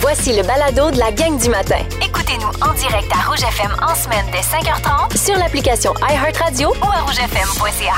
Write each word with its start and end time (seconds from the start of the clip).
Voici 0.00 0.34
le 0.36 0.42
balado 0.42 0.90
de 0.90 0.98
la 0.98 1.10
gang 1.12 1.40
du 1.40 1.48
matin. 1.48 1.78
Écoutez-nous 2.04 2.48
en 2.68 2.74
direct 2.74 3.10
à 3.12 3.28
Rouge 3.28 3.42
FM 3.42 3.70
en 3.82 3.94
semaine 3.94 4.26
dès 4.32 4.40
5h30 4.40 5.16
Sur 5.16 5.36
l'application 5.36 5.94
iHeartRadio 6.08 6.68
ou 6.70 6.84
à 6.86 7.00
rougefm.ca. 7.02 7.94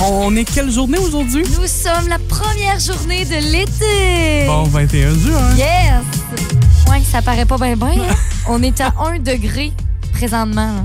On 0.04 0.34
est 0.36 0.44
quelle 0.44 0.70
journée 0.70 0.98
aujourd'hui? 0.98 1.44
Nous 1.60 1.66
sommes 1.66 2.08
la 2.08 2.18
première 2.18 2.78
journée 2.80 3.24
de 3.24 3.36
l'été. 3.52 4.46
Bon, 4.46 4.64
21 4.64 5.14
juin. 5.18 5.54
Yes! 5.56 6.02
Ouais, 6.90 7.02
ça 7.10 7.22
paraît 7.22 7.44
pas 7.46 7.56
bien 7.58 7.76
bien. 7.76 7.88
hein? 7.88 8.14
On 8.48 8.62
est 8.62 8.80
à 8.80 8.92
1 8.98 9.18
degré 9.20 9.72
présentement. 10.12 10.84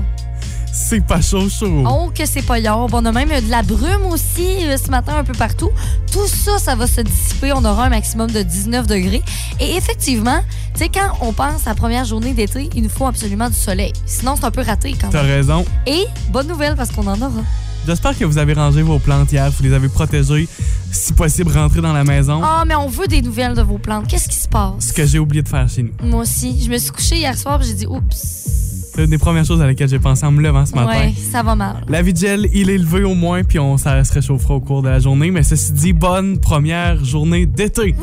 C'est 0.74 1.04
pas 1.04 1.20
chaud, 1.20 1.48
chaud. 1.50 1.84
Oh, 1.86 2.10
que 2.14 2.24
c'est 2.24 2.42
pas 2.42 2.58
yard. 2.58 2.88
On 2.92 3.04
a 3.04 3.12
même 3.12 3.28
de 3.28 3.50
la 3.50 3.62
brume 3.62 4.06
aussi 4.10 4.64
euh, 4.64 4.76
ce 4.82 4.90
matin 4.90 5.16
un 5.18 5.24
peu 5.24 5.34
partout. 5.34 5.70
Tout 6.10 6.26
ça, 6.26 6.58
ça 6.58 6.74
va 6.74 6.86
se 6.86 7.02
dissiper. 7.02 7.52
On 7.52 7.62
aura 7.64 7.84
un 7.86 7.88
maximum 7.90 8.30
de 8.30 8.40
19 8.42 8.86
degrés. 8.86 9.22
Et 9.60 9.76
effectivement, 9.76 10.40
tu 10.74 10.80
sais, 10.84 10.88
quand 10.88 11.10
on 11.20 11.32
pense 11.34 11.66
à 11.66 11.70
la 11.70 11.74
première 11.74 12.06
journée 12.06 12.32
d'été, 12.32 12.70
il 12.74 12.82
nous 12.84 12.88
faut 12.88 13.06
absolument 13.06 13.50
du 13.50 13.56
soleil. 13.56 13.92
Sinon, 14.06 14.34
c'est 14.36 14.46
un 14.46 14.50
peu 14.50 14.62
raté 14.62 14.94
quand 14.98 15.10
T'as 15.10 15.22
même. 15.22 15.32
raison. 15.32 15.64
Et 15.86 16.06
bonne 16.30 16.48
nouvelle 16.48 16.74
parce 16.74 16.90
qu'on 16.90 17.06
en 17.06 17.20
aura. 17.20 17.42
J'espère 17.86 18.16
que 18.16 18.24
vous 18.24 18.38
avez 18.38 18.54
rangé 18.54 18.80
vos 18.80 18.98
plantes 18.98 19.30
hier, 19.32 19.50
vous 19.50 19.62
les 19.64 19.72
avez 19.74 19.88
protégées. 19.88 20.48
Si 20.90 21.12
possible, 21.12 21.52
rentrez 21.52 21.80
dans 21.82 21.92
la 21.92 22.04
maison. 22.04 22.40
Ah, 22.42 22.64
mais 22.66 22.76
on 22.76 22.86
veut 22.88 23.08
des 23.08 23.20
nouvelles 23.20 23.54
de 23.54 23.62
vos 23.62 23.76
plantes. 23.78 24.06
Qu'est-ce 24.08 24.28
qui 24.28 24.36
se 24.36 24.48
passe? 24.48 24.72
Ce 24.88 24.92
que 24.92 25.04
j'ai 25.04 25.18
oublié 25.18 25.42
de 25.42 25.48
faire 25.48 25.68
chez 25.68 25.82
nous. 25.82 25.92
Moi 26.02 26.20
aussi. 26.22 26.62
Je 26.64 26.70
me 26.70 26.78
suis 26.78 26.90
couchée 26.92 27.16
hier 27.16 27.36
soir 27.36 27.60
et 27.60 27.64
j'ai 27.66 27.74
dit 27.74 27.86
oups. 27.86 28.71
C'est 28.94 29.04
une 29.04 29.10
des 29.10 29.18
premières 29.18 29.46
choses 29.46 29.62
à 29.62 29.66
laquelle 29.66 29.88
j'ai 29.88 29.98
pensé 29.98 30.26
en 30.26 30.32
me 30.32 30.42
levant 30.42 30.66
ce 30.66 30.74
matin. 30.74 30.90
Ouais, 30.90 31.14
ça 31.16 31.42
va 31.42 31.54
mal. 31.54 31.82
La 31.88 32.02
vie 32.02 32.12
de 32.12 32.18
gel, 32.18 32.48
il 32.52 32.68
est 32.68 32.76
levé 32.76 33.04
au 33.04 33.14
moins, 33.14 33.42
puis 33.42 33.58
on, 33.58 33.78
ça 33.78 34.04
se 34.04 34.12
réchauffera 34.12 34.54
au 34.54 34.60
cours 34.60 34.82
de 34.82 34.90
la 34.90 34.98
journée. 34.98 35.30
Mais 35.30 35.42
ceci 35.42 35.72
dit, 35.72 35.92
bonne 35.94 36.38
première 36.38 37.02
journée 37.02 37.46
d'été. 37.46 37.94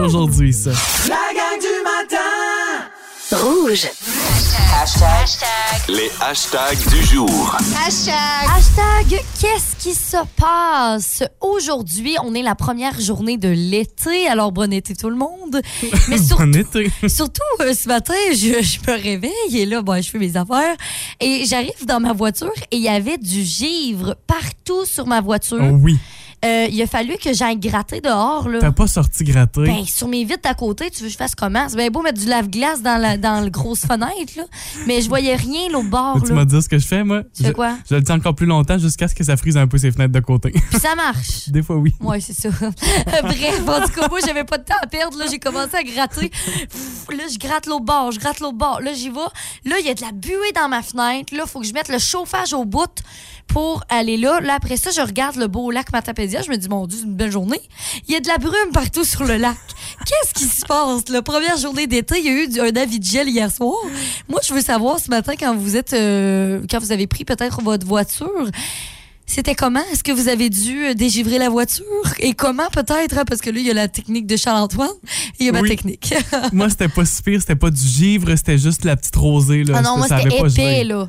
Aujourd'hui, 0.00 0.52
ça. 0.52 0.70
La 1.08 1.14
gang 1.14 1.60
du 1.60 1.68
matin 1.84 3.44
Rouge. 3.44 3.86
Les 5.88 6.10
hashtags 6.20 6.88
du 6.90 7.02
jour. 7.04 7.56
Hashtag 7.86 9.20
qu'est-ce 9.40 9.76
qui 9.78 9.94
se 9.94 10.16
passe? 10.36 11.22
Aujourd'hui, 11.40 12.16
on 12.24 12.34
est 12.34 12.42
la 12.42 12.56
première 12.56 13.00
journée 13.00 13.36
de 13.36 13.48
l'été, 13.48 14.26
alors 14.26 14.50
bon 14.50 14.72
été 14.72 14.96
tout 14.96 15.10
le 15.10 15.16
monde. 15.16 15.60
Mais 16.08 16.18
surtout, 16.18 16.42
Bon 16.42 16.56
été. 16.56 16.90
surtout 17.08 17.40
euh, 17.60 17.72
ce 17.72 17.86
matin, 17.86 18.14
je, 18.32 18.60
je 18.62 18.78
me 18.90 19.00
réveille 19.00 19.30
et 19.60 19.64
là, 19.64 19.80
bon, 19.80 20.02
je 20.02 20.10
fais 20.10 20.18
mes 20.18 20.36
affaires 20.36 20.74
et 21.20 21.44
j'arrive 21.44 21.86
dans 21.86 22.00
ma 22.00 22.12
voiture 22.12 22.50
et 22.72 22.76
il 22.78 22.82
y 22.82 22.88
avait 22.88 23.18
du 23.18 23.42
givre 23.44 24.16
partout 24.26 24.84
sur 24.84 25.06
ma 25.06 25.20
voiture. 25.20 25.58
Oh 25.62 25.78
oui. 25.80 25.98
Euh, 26.44 26.66
il 26.70 26.82
a 26.82 26.86
fallu 26.86 27.16
que 27.18 27.32
j'aille 27.32 27.56
gratter 27.58 28.00
dehors. 28.00 28.48
Là. 28.48 28.58
T'as 28.60 28.72
pas 28.72 28.86
sorti 28.88 29.22
gratter. 29.24 29.62
Ben, 29.62 29.84
sur 29.84 30.08
mes 30.08 30.24
vitres 30.24 30.48
à 30.48 30.54
côté, 30.54 30.90
tu 30.90 31.00
veux 31.02 31.06
que 31.06 31.12
je 31.12 31.16
fasse 31.16 31.34
comment? 31.36 31.68
C'est 31.68 31.76
bien 31.76 31.88
beau 31.90 32.02
mettre 32.02 32.20
du 32.20 32.26
lave-glace 32.26 32.82
dans 32.82 33.00
la, 33.00 33.16
dans 33.16 33.40
la 33.44 33.48
grosse 33.50 33.80
fenêtre, 33.80 34.32
là. 34.36 34.44
Mais 34.86 35.00
je 35.02 35.08
voyais 35.08 35.36
rien, 35.36 35.68
l'auut 35.70 35.88
bord, 35.88 36.20
tu 36.22 36.30
là. 36.30 36.34
m'as 36.34 36.44
dit 36.44 36.60
ce 36.60 36.68
que 36.68 36.78
je 36.78 36.86
fais, 36.86 37.04
moi. 37.04 37.22
Tu 37.36 37.42
fais 37.44 37.50
Je- 37.50 37.54
quoi? 37.54 37.76
Je 37.88 37.94
le 37.94 38.02
tiens 38.02 38.16
encore 38.16 38.34
plus 38.34 38.46
longtemps 38.46 38.76
jusqu'à 38.78 39.06
ce 39.08 39.14
que 39.14 39.22
ça 39.22 39.36
frise 39.36 39.56
un 39.56 39.66
peu 39.68 39.78
ses 39.78 39.92
fenêtres 39.92 40.12
de 40.12 40.20
côté. 40.20 40.50
Puis 40.50 40.80
ça 40.80 40.94
marche. 40.96 41.48
Des 41.48 41.62
fois, 41.62 41.76
oui. 41.76 41.94
Ouais, 42.00 42.20
c'est 42.20 42.32
ça. 42.34 42.48
Bref, 43.22 43.62
en 43.68 43.80
tout 43.86 43.92
cas, 44.00 44.08
moi, 44.08 44.18
j'avais 44.26 44.44
pas 44.44 44.58
de 44.58 44.64
temps 44.64 44.74
à 44.82 44.86
perdre. 44.86 45.18
Là, 45.18 45.26
j'ai 45.30 45.38
commencé 45.38 45.76
à 45.76 45.82
gratter. 45.82 46.28
Pff, 46.30 47.06
Là, 47.16 47.24
je 47.32 47.38
gratte 47.38 47.66
l'autre 47.66 47.84
bord, 47.84 48.10
je 48.10 48.18
gratte 48.18 48.40
l'autre 48.40 48.56
bord. 48.56 48.80
Là, 48.80 48.92
j'y 48.94 49.10
vais. 49.10 49.20
Là, 49.64 49.76
il 49.80 49.86
y 49.86 49.90
a 49.90 49.94
de 49.94 50.00
la 50.00 50.12
buée 50.12 50.32
dans 50.56 50.68
ma 50.68 50.82
fenêtre. 50.82 51.34
Là, 51.36 51.44
faut 51.46 51.60
que 51.60 51.66
je 51.66 51.72
mette 51.74 51.88
le 51.88 51.98
chauffage 51.98 52.52
au 52.54 52.64
bout 52.64 52.90
pour 53.48 53.84
aller 53.90 54.16
là. 54.16 54.40
Là, 54.40 54.54
après 54.54 54.76
ça, 54.76 54.90
je 54.90 55.00
regarde 55.02 55.36
le 55.36 55.46
beau 55.46 55.70
lac 55.70 55.92
Matapédia. 55.92 56.31
Je 56.40 56.50
me 56.50 56.56
dis, 56.56 56.68
mon 56.68 56.86
Dieu, 56.86 56.98
c'est 57.00 57.06
une 57.06 57.14
belle 57.16 57.32
journée. 57.32 57.60
Il 58.08 58.12
y 58.14 58.16
a 58.16 58.20
de 58.20 58.28
la 58.28 58.38
brume 58.38 58.72
partout 58.72 59.04
sur 59.04 59.24
le 59.24 59.36
lac. 59.36 59.56
Qu'est-ce 60.06 60.32
qui 60.34 60.44
se 60.44 60.64
passe? 60.64 61.08
La 61.10 61.20
première 61.22 61.56
journée 61.58 61.86
d'été, 61.86 62.14
il 62.18 62.24
y 62.24 62.28
a 62.28 62.32
eu 62.32 62.60
un 62.72 62.76
avis 62.80 62.98
de 63.00 63.04
gel 63.04 63.28
hier 63.28 63.50
soir. 63.52 63.74
Moi, 64.28 64.40
je 64.46 64.54
veux 64.54 64.60
savoir 64.62 64.98
ce 64.98 65.10
matin, 65.10 65.34
quand 65.38 65.54
vous 65.54 65.76
êtes, 65.76 65.92
euh, 65.92 66.60
quand 66.70 66.78
vous 66.78 66.92
avez 66.92 67.06
pris 67.06 67.24
peut-être 67.24 67.60
votre 67.62 67.86
voiture, 67.86 68.48
c'était 69.26 69.54
comment? 69.54 69.80
Est-ce 69.92 70.02
que 70.04 70.12
vous 70.12 70.28
avez 70.28 70.50
dû 70.50 70.86
euh, 70.86 70.94
dégivrer 70.94 71.38
la 71.38 71.48
voiture? 71.48 71.84
Et 72.18 72.34
comment 72.34 72.68
peut-être? 72.70 73.18
hein, 73.18 73.24
Parce 73.26 73.40
que 73.40 73.50
là, 73.50 73.60
il 73.60 73.66
y 73.66 73.70
a 73.70 73.74
la 73.74 73.88
technique 73.88 74.26
de 74.26 74.36
Charles-Antoine 74.36 74.90
et 75.38 75.44
il 75.44 75.46
y 75.46 75.48
a 75.48 75.52
ma 75.52 75.62
technique. 75.62 76.12
moi, 76.52 76.68
c'était 76.68 76.88
pas 76.88 77.04
si 77.06 77.22
pire. 77.22 77.40
C'était 77.40 77.54
pas 77.56 77.70
du 77.70 77.80
givre, 77.86 78.34
c'était 78.36 78.58
juste 78.58 78.84
la 78.84 78.96
petite 78.96 79.16
rosée. 79.16 79.64
Là. 79.64 79.74
ah 79.78 79.82
non, 79.82 79.96
moi, 79.96 80.06
c'était 80.08 80.38
pas 80.38 80.48
épais, 80.48 80.84
là. 80.84 81.08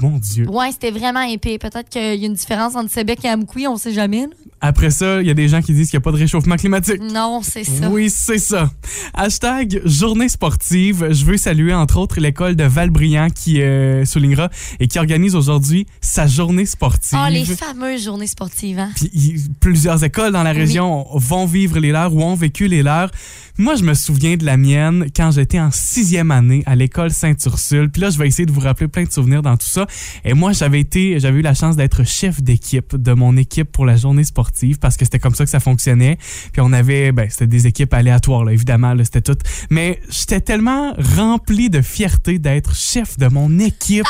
Mon 0.00 0.18
Dieu. 0.18 0.48
Ouais, 0.48 0.70
c'était 0.72 0.90
vraiment 0.90 1.22
épais. 1.22 1.58
Peut-être 1.58 1.88
qu'il 1.88 2.00
y 2.20 2.24
a 2.24 2.26
une 2.26 2.34
différence 2.34 2.74
entre 2.76 2.90
Sébec 2.90 3.20
et 3.24 3.28
Amkoui, 3.28 3.66
on 3.66 3.76
sait 3.76 3.92
jamais. 3.92 4.22
là. 4.22 4.34
Après 4.64 4.90
ça, 4.90 5.20
il 5.20 5.26
y 5.26 5.30
a 5.30 5.34
des 5.34 5.48
gens 5.48 5.60
qui 5.60 5.72
disent 5.74 5.90
qu'il 5.90 5.98
n'y 5.98 6.02
a 6.02 6.04
pas 6.04 6.12
de 6.12 6.18
réchauffement 6.18 6.54
climatique. 6.54 7.00
Non, 7.02 7.40
c'est 7.42 7.64
ça. 7.64 7.88
Oui, 7.90 8.08
c'est 8.10 8.38
ça. 8.38 8.70
Hashtag 9.12 9.82
journée 9.84 10.28
sportive. 10.28 11.08
Je 11.10 11.24
veux 11.24 11.36
saluer 11.36 11.74
entre 11.74 11.98
autres 11.98 12.20
l'école 12.20 12.54
de 12.54 12.62
Valbriand 12.62 13.28
qui 13.28 13.60
euh, 13.60 14.04
soulignera 14.04 14.50
et 14.78 14.86
qui 14.86 15.00
organise 15.00 15.34
aujourd'hui 15.34 15.86
sa 16.00 16.28
journée 16.28 16.64
sportive. 16.66 17.18
Ah, 17.20 17.28
les 17.28 17.44
fameuses 17.44 18.04
journées 18.04 18.28
sportives, 18.28 18.78
hein? 18.78 18.90
Puis 18.94 19.34
plusieurs 19.58 20.04
écoles 20.04 20.32
dans 20.32 20.44
la 20.44 20.52
région 20.52 21.06
vont 21.12 21.44
vivre 21.46 21.80
les 21.80 21.90
leurs 21.90 22.14
ou 22.14 22.22
ont 22.22 22.36
vécu 22.36 22.68
les 22.68 22.84
leurs. 22.84 23.10
Moi, 23.58 23.74
je 23.74 23.82
me 23.82 23.92
souviens 23.94 24.36
de 24.36 24.46
la 24.46 24.56
mienne 24.56 25.06
quand 25.14 25.32
j'étais 25.32 25.60
en 25.60 25.70
sixième 25.70 26.30
année 26.30 26.62
à 26.66 26.74
l'école 26.74 27.10
Sainte-Ursule. 27.10 27.90
Puis 27.90 28.00
là, 28.00 28.10
je 28.10 28.18
vais 28.18 28.26
essayer 28.26 28.46
de 28.46 28.52
vous 28.52 28.60
rappeler 28.60 28.88
plein 28.88 29.04
de 29.04 29.12
souvenirs 29.12 29.42
dans 29.42 29.56
tout 29.56 29.66
ça. 29.66 29.81
Et 30.24 30.34
moi, 30.34 30.52
j'avais 30.52 30.80
été, 30.80 31.18
j'avais 31.20 31.38
eu 31.38 31.42
la 31.42 31.54
chance 31.54 31.76
d'être 31.76 32.04
chef 32.04 32.42
d'équipe 32.42 32.96
de 32.96 33.12
mon 33.12 33.36
équipe 33.36 33.70
pour 33.70 33.86
la 33.86 33.96
journée 33.96 34.24
sportive 34.24 34.78
parce 34.78 34.96
que 34.96 35.04
c'était 35.04 35.18
comme 35.18 35.34
ça 35.34 35.44
que 35.44 35.50
ça 35.50 35.60
fonctionnait. 35.60 36.18
Puis 36.52 36.60
on 36.60 36.72
avait, 36.72 37.12
ben, 37.12 37.28
c'était 37.30 37.46
des 37.46 37.66
équipes 37.66 37.92
aléatoires, 37.94 38.44
là, 38.44 38.52
évidemment, 38.52 38.94
là, 38.94 39.04
c'était 39.04 39.20
tout. 39.22 39.38
Mais 39.70 40.00
j'étais 40.10 40.40
tellement 40.40 40.94
rempli 41.16 41.70
de 41.70 41.82
fierté 41.82 42.38
d'être 42.38 42.74
chef 42.74 43.18
de 43.18 43.28
mon 43.28 43.58
équipe. 43.58 44.06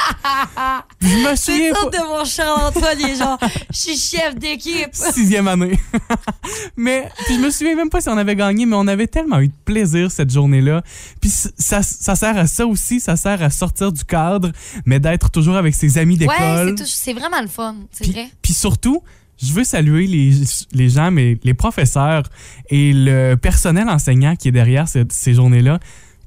je 1.00 1.06
me 1.08 1.36
C'est 1.36 1.52
souviens 1.52 1.72
pas. 1.72 1.90
de 1.98 2.08
mon 2.08 2.24
Charles-Antoine, 2.24 2.96
il 3.00 3.10
est 3.10 3.16
genre, 3.16 3.38
je 3.70 3.76
suis 3.78 3.96
chef 3.96 4.34
d'équipe. 4.36 4.90
sixième 4.92 5.48
année. 5.48 5.78
mais 6.76 7.08
puis 7.26 7.36
je 7.36 7.40
me 7.40 7.50
souviens 7.50 7.74
même 7.76 7.90
pas 7.90 8.00
si 8.00 8.08
on 8.08 8.16
avait 8.16 8.36
gagné, 8.36 8.66
mais 8.66 8.76
on 8.76 8.86
avait 8.86 9.06
tellement 9.06 9.40
eu 9.40 9.48
de 9.48 9.54
plaisir 9.64 10.10
cette 10.10 10.30
journée-là. 10.30 10.82
Puis 11.20 11.30
ça, 11.30 11.82
ça 11.82 12.14
sert 12.14 12.36
à 12.36 12.46
ça 12.46 12.66
aussi, 12.66 13.00
ça 13.00 13.16
sert 13.16 13.42
à 13.42 13.50
sortir 13.50 13.92
du 13.92 14.04
cadre, 14.04 14.50
mais 14.86 15.00
d'être 15.00 15.30
toujours 15.30 15.56
avec 15.62 15.74
ses 15.74 15.98
amis 15.98 16.14
Ouais, 16.14 16.26
d'école. 16.26 16.68
c'est 16.76 16.84
tout- 16.84 16.90
c'est 16.90 17.12
vraiment 17.14 17.40
le 17.40 17.48
fun, 17.48 17.76
c'est 17.90 18.06
vrai. 18.10 18.28
puis 18.42 18.52
surtout, 18.52 19.02
je 19.42 19.52
veux 19.52 19.64
saluer 19.64 20.06
les, 20.06 20.32
les 20.72 20.88
gens, 20.88 21.10
mais 21.10 21.38
les 21.42 21.54
professeurs 21.54 22.22
et 22.70 22.92
le 22.92 23.34
personnel 23.34 23.88
enseignant 23.88 24.36
qui 24.36 24.48
est 24.48 24.52
derrière 24.52 24.86
ces 24.88 25.34
journées-là, 25.34 25.80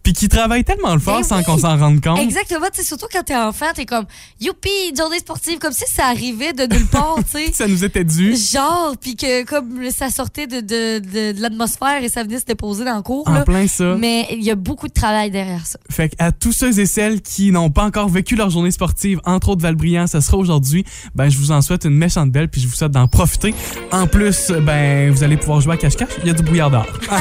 puis 0.05 0.13
qui 0.13 0.29
travaillent 0.29 0.63
tellement 0.63 0.93
le 0.93 0.99
fort 0.99 1.17
Ben 1.17 1.23
sans 1.23 1.37
oui. 1.39 1.43
qu'on 1.45 1.57
s'en 1.57 1.77
rende 1.79 1.99
compte. 1.99 2.19
Exactement, 2.19 2.67
tu 2.71 2.81
sais, 2.81 2.87
surtout 2.87 3.07
quand 3.11 3.23
t'es 3.23 3.35
enfant, 3.35 3.65
t'es 3.73 3.87
comme, 3.87 4.05
youpi, 4.39 4.69
une 4.91 4.95
journée 4.95 5.17
sportive, 5.17 5.57
comme 5.57 5.71
si 5.71 5.83
ça 5.91 6.05
arrivait 6.05 6.53
de 6.53 6.71
nulle 6.71 6.85
part, 6.85 7.15
tu 7.23 7.39
sais. 7.43 7.51
Ça 7.53 7.67
nous 7.67 7.83
était 7.83 8.03
dû. 8.03 8.35
Genre, 8.35 8.95
puis 9.01 9.15
que 9.15 9.43
comme 9.45 9.89
ça 9.89 10.11
sortait 10.11 10.45
de, 10.45 10.59
de, 10.59 10.99
de, 10.99 11.31
de 11.31 11.41
l'atmosphère 11.41 12.03
et 12.03 12.09
ça 12.09 12.21
venait 12.21 12.39
se 12.39 12.45
déposer 12.45 12.85
dans 12.85 12.97
le 12.97 13.01
cours. 13.01 13.27
En 13.27 13.33
là. 13.33 13.43
plein 13.45 13.67
ça. 13.67 13.95
Mais 13.97 14.27
il 14.29 14.43
y 14.43 14.51
a 14.51 14.55
beaucoup 14.55 14.87
de 14.87 14.93
travail 14.93 15.31
derrière 15.31 15.65
ça. 15.65 15.79
Fait 15.89 16.13
à 16.19 16.31
tous 16.31 16.51
ceux 16.51 16.79
et 16.79 16.85
celles 16.85 17.23
qui 17.23 17.51
n'ont 17.51 17.71
pas 17.71 17.83
encore 17.83 18.07
vécu 18.07 18.35
leur 18.35 18.51
journée 18.51 18.69
sportive, 18.71 19.19
entre 19.25 19.49
autres 19.49 19.63
Valbriand, 19.63 20.05
ça 20.05 20.21
sera 20.21 20.37
aujourd'hui. 20.37 20.85
Ben, 21.15 21.29
je 21.29 21.37
vous 21.39 21.51
en 21.51 21.63
souhaite 21.63 21.85
une 21.85 21.95
méchante 21.95 22.31
belle, 22.31 22.49
puis 22.49 22.61
je 22.61 22.67
vous 22.67 22.75
souhaite 22.75 22.91
d'en 22.91 23.07
profiter. 23.07 23.55
En 23.91 24.05
plus, 24.05 24.51
ben, 24.61 25.09
vous 25.11 25.23
allez 25.23 25.37
pouvoir 25.37 25.61
jouer 25.61 25.73
à 25.73 25.77
cache-cache. 25.77 26.09
Il 26.21 26.27
y 26.27 26.29
a 26.29 26.33
du 26.33 26.43
brouillard 26.43 26.69
dehors. 26.69 26.85
La 27.09 27.17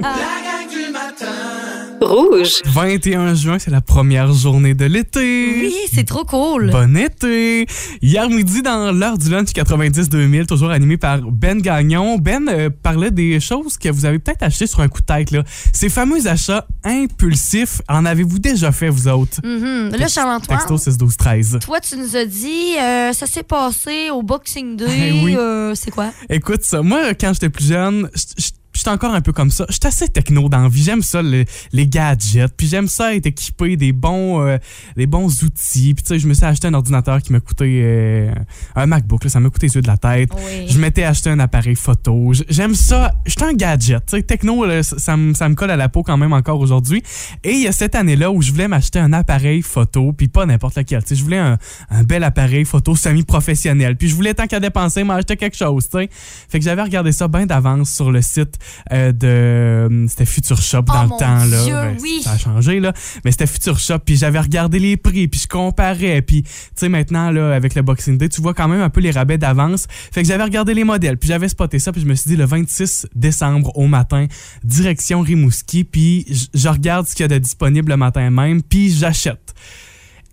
gang 0.00 0.68
du 0.70 0.90
matin 0.90 1.97
Rouge. 2.00 2.62
21 2.66 3.34
juin, 3.34 3.58
c'est 3.58 3.70
la 3.70 3.80
première 3.80 4.32
journée 4.32 4.74
de 4.74 4.84
l'été. 4.84 5.60
Oui, 5.62 5.74
c'est 5.92 6.06
trop 6.06 6.24
cool. 6.24 6.70
Bon 6.70 6.96
été! 6.96 7.66
Hier 8.02 8.28
midi, 8.30 8.62
dans 8.62 8.92
l'heure 8.92 9.18
du 9.18 9.28
lunch 9.30 9.48
90-2000, 9.48 10.46
toujours 10.46 10.70
animé 10.70 10.96
par 10.96 11.20
Ben 11.22 11.60
Gagnon, 11.60 12.16
Ben 12.18 12.48
euh, 12.48 12.70
parlait 12.70 13.10
des 13.10 13.40
choses 13.40 13.76
que 13.76 13.88
vous 13.88 14.04
avez 14.04 14.18
peut-être 14.18 14.42
achetées 14.42 14.66
sur 14.66 14.80
un 14.80 14.88
coup 14.88 15.00
de 15.00 15.06
tête. 15.06 15.30
Là. 15.32 15.42
Ces 15.72 15.88
fameux 15.88 16.26
achats 16.28 16.66
impulsifs, 16.84 17.80
en 17.88 18.04
avez-vous 18.04 18.38
déjà 18.38 18.70
fait, 18.72 18.88
vous 18.88 19.08
autres? 19.08 19.40
Mhm. 19.44 19.90
Là, 19.96 20.06
Charles-Antoine, 20.08 20.58
Texto 20.58 20.78
6 20.78 20.98
12 20.98 21.16
13 21.16 21.58
toi, 21.60 21.80
tu 21.80 21.96
nous 21.96 22.16
as 22.16 22.24
dit, 22.24 22.76
euh, 22.78 23.12
ça 23.12 23.26
s'est 23.26 23.42
passé 23.42 24.10
au 24.10 24.22
Boxing 24.22 24.76
Day. 24.76 25.12
Oui. 25.24 25.34
euh, 25.36 25.74
c'est 25.74 25.90
quoi? 25.90 26.10
Écoute, 26.30 26.62
ça, 26.62 26.80
moi, 26.82 27.12
quand 27.14 27.32
j'étais 27.32 27.48
plus 27.48 27.66
jeune, 27.68 28.08
j- 28.14 28.50
j'étais 28.78 28.90
encore 28.90 29.14
un 29.14 29.20
peu 29.20 29.32
comme 29.32 29.50
ça. 29.50 29.66
J'étais 29.68 29.88
assez 29.88 30.08
techno 30.08 30.48
dans 30.48 30.62
la 30.62 30.68
vie. 30.68 30.82
J'aime 30.82 31.02
ça, 31.02 31.20
le- 31.22 31.44
les 31.72 31.86
gadgets. 31.86 32.52
Puis 32.56 32.66
j'aime 32.68 32.88
ça 32.88 33.14
être 33.14 33.26
équipé 33.26 33.76
des 33.76 33.92
bons, 33.92 34.40
euh, 34.46 34.56
des 34.96 35.06
bons 35.06 35.42
outils. 35.42 35.94
Puis 35.94 36.02
tu 36.02 36.08
sais, 36.08 36.18
je 36.18 36.26
me 36.28 36.34
suis 36.34 36.44
acheté 36.44 36.68
un 36.68 36.74
ordinateur 36.74 37.20
qui 37.22 37.32
m'a 37.32 37.40
coûté 37.40 37.80
euh, 37.82 38.32
un 38.74 38.86
MacBook. 38.86 39.24
Là, 39.24 39.30
ça 39.30 39.40
m'a 39.40 39.50
coûté 39.50 39.66
les 39.66 39.74
yeux 39.74 39.82
de 39.82 39.86
la 39.88 39.96
tête. 39.96 40.30
Oui. 40.36 40.66
Je 40.68 40.78
m'étais 40.78 41.04
acheté 41.04 41.30
un 41.30 41.38
appareil 41.40 41.74
photo. 41.74 42.32
J'aime 42.48 42.74
ça. 42.74 43.12
J'étais 43.26 43.44
un 43.44 43.52
gadget. 43.54 44.04
Tu 44.06 44.16
sais, 44.16 44.22
techno, 44.22 44.64
là, 44.64 44.82
ça 44.82 45.16
me 45.16 45.34
ça 45.34 45.48
me 45.48 45.54
colle 45.54 45.70
à 45.70 45.76
la 45.76 45.88
peau 45.88 46.02
quand 46.02 46.16
même 46.16 46.32
encore 46.32 46.60
aujourd'hui. 46.60 47.02
Et 47.44 47.52
il 47.52 47.62
y 47.62 47.66
a 47.66 47.72
cette 47.72 47.94
année-là 47.94 48.30
où 48.30 48.40
je 48.42 48.50
voulais 48.52 48.68
m'acheter 48.68 48.98
un 48.98 49.12
appareil 49.12 49.62
photo, 49.62 50.12
puis 50.12 50.28
pas 50.28 50.46
n'importe 50.46 50.76
lequel. 50.76 51.02
Tu 51.02 51.08
sais, 51.08 51.14
je 51.16 51.24
voulais 51.24 51.38
un, 51.38 51.58
un 51.90 52.02
bel 52.04 52.22
appareil 52.24 52.64
photo 52.64 52.94
semi-professionnel. 52.96 53.96
Puis 53.96 54.08
je 54.08 54.14
voulais, 54.14 54.34
tant 54.34 54.46
qu'à 54.46 54.60
dépenser, 54.60 55.04
m'acheter 55.04 55.36
quelque 55.36 55.56
chose. 55.56 55.88
tu 55.88 55.98
sais. 55.98 56.08
Fait 56.48 56.58
que 56.58 56.64
j'avais 56.64 56.82
regardé 56.82 57.12
ça 57.12 57.28
bien 57.28 57.46
d'avance 57.46 57.90
sur 57.90 58.10
le 58.12 58.22
site 58.22 58.56
euh, 58.92 59.12
de. 59.12 60.06
C'était 60.08 60.24
Future 60.26 60.60
Shop 60.60 60.82
dans 60.82 60.94
Oh, 60.98 61.02
le 61.02 61.08
mon 61.08 61.16
temps. 61.18 61.44
Là. 61.44 61.64
Dieu, 61.64 61.74
Ben, 61.74 61.96
oui. 62.00 62.20
Ça 62.22 62.32
a 62.32 62.38
changé, 62.38 62.80
là. 62.80 62.92
Mais 63.24 63.30
c'était 63.30 63.46
Future 63.46 63.78
Shop. 63.78 63.98
Puis 64.04 64.16
j'avais 64.16 64.40
regardé 64.40 64.78
les 64.78 64.96
prix, 64.96 65.28
puis 65.28 65.40
je 65.40 65.46
comparais. 65.48 66.22
Puis, 66.22 66.42
tu 66.42 66.50
sais, 66.74 66.88
maintenant, 66.88 67.30
là, 67.30 67.54
avec 67.54 67.74
le 67.74 67.82
Boxing 67.82 68.18
Day, 68.18 68.28
tu 68.28 68.40
vois 68.40 68.54
quand 68.54 68.68
même 68.68 68.80
un 68.80 68.90
peu 68.90 69.00
les 69.00 69.10
rabais 69.10 69.38
d'avance. 69.38 69.86
Fait 70.12 70.22
que 70.22 70.28
j'avais 70.28 70.44
regardé 70.44 70.74
les 70.74 70.84
modèles, 70.84 71.16
puis 71.16 71.28
j'avais 71.28 71.48
spoté 71.48 71.78
ça, 71.78 71.92
puis 71.92 72.00
je 72.00 72.06
me 72.06 72.14
suis 72.14 72.30
dit, 72.30 72.36
le 72.36 72.44
26 72.44 73.06
décembre 73.14 73.76
au 73.76 73.86
matin, 73.86 74.26
direction 74.64 75.20
Rimouski, 75.20 75.84
puis 75.84 76.26
je 76.54 76.68
regarde 76.68 77.06
ce 77.06 77.14
qu'il 77.14 77.24
y 77.24 77.24
a 77.24 77.28
de 77.28 77.38
disponible 77.38 77.90
le 77.90 77.96
matin 77.96 78.30
même, 78.30 78.62
puis 78.62 78.90
j'achète. 78.92 79.54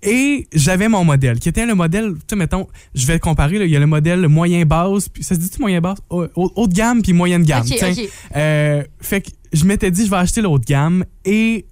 Et 0.05 0.47
j'avais 0.53 0.87
mon 0.87 1.03
modèle, 1.03 1.39
qui 1.39 1.49
était 1.49 1.65
le 1.65 1.73
modèle, 1.73 2.13
tu 2.13 2.19
sais, 2.29 2.35
mettons, 2.35 2.67
je 2.93 3.07
vais 3.07 3.13
le 3.13 3.19
comparer, 3.19 3.55
il 3.55 3.71
y 3.71 3.75
a 3.75 3.79
le 3.79 3.87
modèle 3.87 4.27
moyen 4.27 4.63
puis 5.11 5.23
ça 5.23 5.33
se 5.33 5.39
dit-tu 5.39 5.59
moyen 5.59 5.81
basse? 5.81 5.97
Haut, 6.09 6.67
de 6.67 6.73
gamme, 6.73 7.01
puis 7.01 7.13
moyenne 7.13 7.43
gamme. 7.43 7.65
Euh, 8.35 8.83
fait 9.01 9.21
que 9.21 9.29
je 9.51 9.65
m'étais 9.65 9.89
dit, 9.89 10.05
je 10.05 10.11
vais 10.11 10.17
acheter 10.17 10.43
de 10.43 10.65
gamme, 10.65 11.05
et 11.25 11.65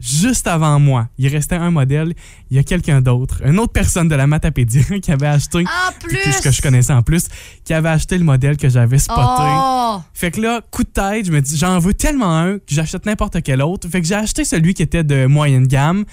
juste 0.00 0.48
avant 0.48 0.80
moi, 0.80 1.08
il 1.18 1.28
restait 1.28 1.54
un 1.54 1.70
modèle, 1.70 2.14
il 2.50 2.56
y 2.56 2.60
a 2.60 2.64
quelqu'un 2.64 3.00
d'autre, 3.00 3.42
une 3.44 3.60
autre 3.60 3.72
personne 3.72 4.08
de 4.08 4.14
la 4.16 4.26
Matapédia 4.26 4.82
qui 5.02 5.12
avait 5.12 5.26
acheté, 5.26 5.64
plus. 6.00 6.16
que, 6.16 6.42
que 6.42 6.50
je 6.50 6.60
connaissais 6.60 6.92
en 6.92 7.02
plus, 7.02 7.28
qui 7.64 7.74
avait 7.74 7.90
acheté 7.90 8.18
le 8.18 8.24
modèle 8.24 8.56
que 8.56 8.68
j'avais 8.68 8.98
spoté. 8.98 9.22
Oh! 9.22 10.00
Fait 10.14 10.32
que 10.32 10.40
là, 10.40 10.62
coup 10.70 10.82
de 10.82 10.88
tête, 10.88 11.26
je 11.26 11.32
me 11.32 11.40
dis, 11.40 11.56
j'en 11.56 11.78
veux 11.78 11.94
tellement 11.94 12.36
un 12.36 12.58
que 12.58 12.64
j'achète 12.70 13.06
n'importe 13.06 13.40
quel 13.42 13.62
autre. 13.62 13.88
Fait 13.88 14.00
que 14.00 14.06
j'ai 14.06 14.14
acheté 14.14 14.44
celui 14.44 14.74
qui 14.74 14.82
était 14.82 15.04
de 15.04 15.26
moyenne 15.26 15.66
gamme. 15.66 16.04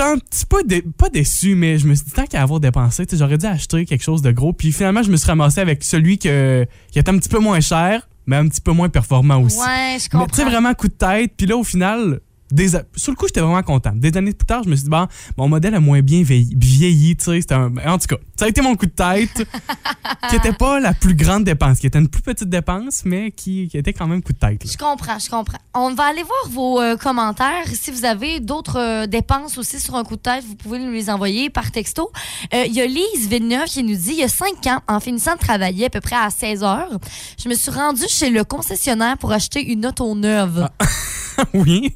J'étais 0.00 0.12
un 0.12 0.18
petit 0.18 0.46
peu, 0.46 0.62
dé- 0.64 0.82
pas 0.96 1.10
déçu, 1.10 1.54
mais 1.54 1.76
je 1.78 1.86
me 1.86 1.94
suis 1.94 2.06
dit, 2.06 2.12
tant 2.12 2.24
qu'à 2.24 2.40
avoir 2.42 2.58
dépensé, 2.58 3.04
j'aurais 3.12 3.36
dû 3.36 3.44
acheter 3.44 3.84
quelque 3.84 4.02
chose 4.02 4.22
de 4.22 4.30
gros. 4.30 4.54
Puis 4.54 4.72
finalement, 4.72 5.02
je 5.02 5.10
me 5.10 5.16
suis 5.18 5.26
ramassé 5.26 5.60
avec 5.60 5.84
celui 5.84 6.16
que, 6.18 6.66
qui 6.90 6.98
était 6.98 7.10
un 7.10 7.18
petit 7.18 7.28
peu 7.28 7.38
moins 7.38 7.60
cher, 7.60 8.08
mais 8.26 8.36
un 8.36 8.48
petit 8.48 8.62
peu 8.62 8.72
moins 8.72 8.88
performant 8.88 9.42
aussi. 9.42 9.58
Ouais, 9.58 9.66
je 9.66 9.68
mais 9.94 9.98
tu 9.98 10.08
sais, 10.08 10.18
comprends. 10.18 10.44
vraiment 10.44 10.72
coup 10.72 10.88
de 10.88 10.94
tête. 10.94 11.32
Puis 11.36 11.46
là, 11.46 11.56
au 11.58 11.64
final, 11.64 12.20
des, 12.50 12.68
sur 12.96 13.12
le 13.12 13.16
coup, 13.16 13.26
j'étais 13.26 13.40
vraiment 13.40 13.62
content. 13.62 13.92
Des 13.94 14.16
années 14.16 14.32
plus 14.32 14.46
tard, 14.46 14.62
je 14.64 14.68
me 14.68 14.74
suis 14.76 14.84
dit, 14.84 14.90
bon, 14.90 15.06
mon 15.36 15.48
modèle 15.48 15.74
a 15.74 15.80
moins 15.80 16.00
bien 16.02 16.22
vieilli, 16.22 16.54
vieilli 16.56 17.16
c'était 17.18 17.54
un- 17.54 17.72
En 17.86 17.98
tout 17.98 18.06
cas, 18.08 18.16
ça 18.36 18.44
a 18.46 18.48
été 18.48 18.60
mon 18.62 18.76
coup 18.76 18.86
de 18.86 18.90
tête, 18.92 19.46
qui 20.30 20.36
était 20.36 20.52
pas 20.52 20.80
la 20.80 20.92
plus 20.94 21.14
grande 21.14 21.44
dépense, 21.44 21.78
qui 21.80 21.86
était 21.86 21.98
une 21.98 22.08
plus 22.08 22.22
petite 22.22 22.48
dépense, 22.48 23.02
mais 23.04 23.30
qui, 23.30 23.68
qui 23.68 23.76
était 23.78 23.92
quand 23.92 24.06
même 24.06 24.22
coup 24.22 24.32
de 24.32 24.38
tête. 24.38 24.64
là. 24.64 24.70
Je 24.70 24.76
comprends, 24.76 25.18
je 25.18 25.28
comprends. 25.30 25.58
On 25.74 25.94
va 25.94 26.04
aller 26.04 26.22
voir 26.22 26.48
vos 26.50 26.80
euh, 26.80 26.96
commentaires. 26.96 27.66
Si 27.72 27.90
vous 27.90 28.04
avez 28.04 28.40
d'autres 28.40 28.78
euh, 28.78 29.06
dépenses 29.06 29.58
aussi 29.58 29.78
sur 29.80 29.94
un 29.96 30.04
coup 30.04 30.16
de 30.16 30.20
tête, 30.22 30.44
vous 30.44 30.54
pouvez 30.56 30.78
nous 30.78 30.90
les 30.92 31.10
envoyer 31.10 31.50
par 31.50 31.70
texto. 31.70 32.10
Euh, 32.54 32.64
Il 32.66 32.74
y 32.74 32.80
a 32.80 32.86
Lise 32.86 33.28
Villeneuve 33.28 33.66
qui 33.66 33.82
nous 33.82 33.94
dit 33.96 34.10
il 34.12 34.18
y 34.18 34.22
a 34.24 34.28
cinq 34.28 34.66
ans, 34.66 34.80
en 34.88 35.00
finissant 35.00 35.34
de 35.34 35.38
travailler 35.40 35.86
à 35.86 35.90
peu 35.90 36.00
près 36.00 36.16
à 36.16 36.30
16 36.30 36.62
heures, 36.64 36.98
je 37.42 37.48
me 37.48 37.54
suis 37.54 37.70
rendue 37.70 38.06
chez 38.08 38.30
le 38.30 38.44
concessionnaire 38.44 39.16
pour 39.18 39.32
acheter 39.32 39.64
une 39.64 39.86
auto 39.86 40.14
neuve. 40.14 40.68
oui. 41.54 41.94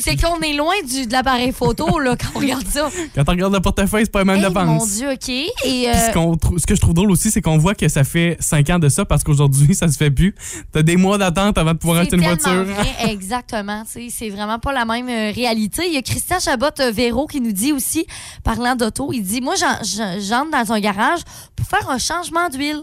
C'est 0.00 0.16
qu'on 0.20 0.40
est 0.40 0.52
loin 0.54 0.74
du, 0.88 1.06
de 1.06 1.12
l'appareil 1.12 1.52
photo 1.52 1.98
là, 1.98 2.16
quand 2.16 2.28
on 2.34 2.38
regarde 2.40 2.66
ça. 2.68 2.88
Quand 3.14 3.24
on 3.28 3.32
regarde 3.32 3.52
le 3.54 3.60
portefeuille, 3.60 4.04
c'est 4.04 4.12
pas 4.12 4.24
même 4.24 4.36
Hey, 4.36 4.42
dépense. 4.48 4.66
mon 4.66 4.86
Dieu, 4.86 5.10
OK. 5.12 5.28
Et, 5.28 5.50
Puis 5.62 5.88
euh, 5.88 5.92
ce, 5.94 6.66
que 6.66 6.74
je 6.74 6.80
trouve 6.80 6.94
drôle 6.94 7.10
aussi, 7.10 7.30
c'est 7.30 7.40
qu'on 7.42 7.58
voit 7.58 7.74
que 7.74 7.88
ça 7.88 8.04
fait 8.04 8.36
5 8.40 8.70
ans 8.70 8.78
de 8.78 8.88
ça 8.88 9.04
parce 9.04 9.24
qu'aujourd'hui, 9.24 9.74
ça 9.74 9.88
se 9.88 9.96
fait 9.96 10.10
plus. 10.10 10.34
T'as 10.72 10.82
des 10.82 10.96
mois 10.96 11.18
d'attente 11.18 11.58
avant 11.58 11.72
de 11.72 11.78
pouvoir 11.78 12.00
acheter 12.00 12.16
une 12.16 12.22
voiture. 12.22 12.64
vrai, 12.64 12.86
exactement. 13.10 13.84
C'est 13.86 14.30
vraiment 14.30 14.58
pas 14.58 14.72
la 14.72 14.84
même 14.84 15.08
euh, 15.08 15.32
réalité. 15.32 15.82
Il 15.86 15.94
y 15.94 15.96
a 15.96 16.02
Christian 16.02 16.38
Chabot 16.40 16.66
euh, 16.80 16.90
Véro 16.90 17.26
qui 17.26 17.40
nous 17.40 17.52
dit 17.52 17.72
aussi, 17.72 18.06
parlant 18.44 18.76
d'auto, 18.76 19.10
il 19.12 19.22
dit 19.22 19.40
Moi, 19.40 19.54
j'en- 19.56 19.82
j'en- 19.82 20.18
j'entre 20.20 20.50
dans 20.50 20.72
un 20.72 20.80
garage 20.80 21.20
pour 21.56 21.66
faire 21.66 21.88
un 21.90 21.98
changement 21.98 22.48
d'huile. 22.48 22.82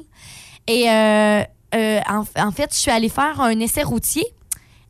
Et 0.68 0.89
euh, 0.89 1.42
euh, 1.75 2.00
en, 2.10 2.24
en 2.38 2.51
fait, 2.51 2.69
je 2.74 2.77
suis 2.80 2.92
allée 2.92 3.10
faire 3.10 3.39
un 3.42 3.60
essai 3.60 3.83
routier 3.83 4.25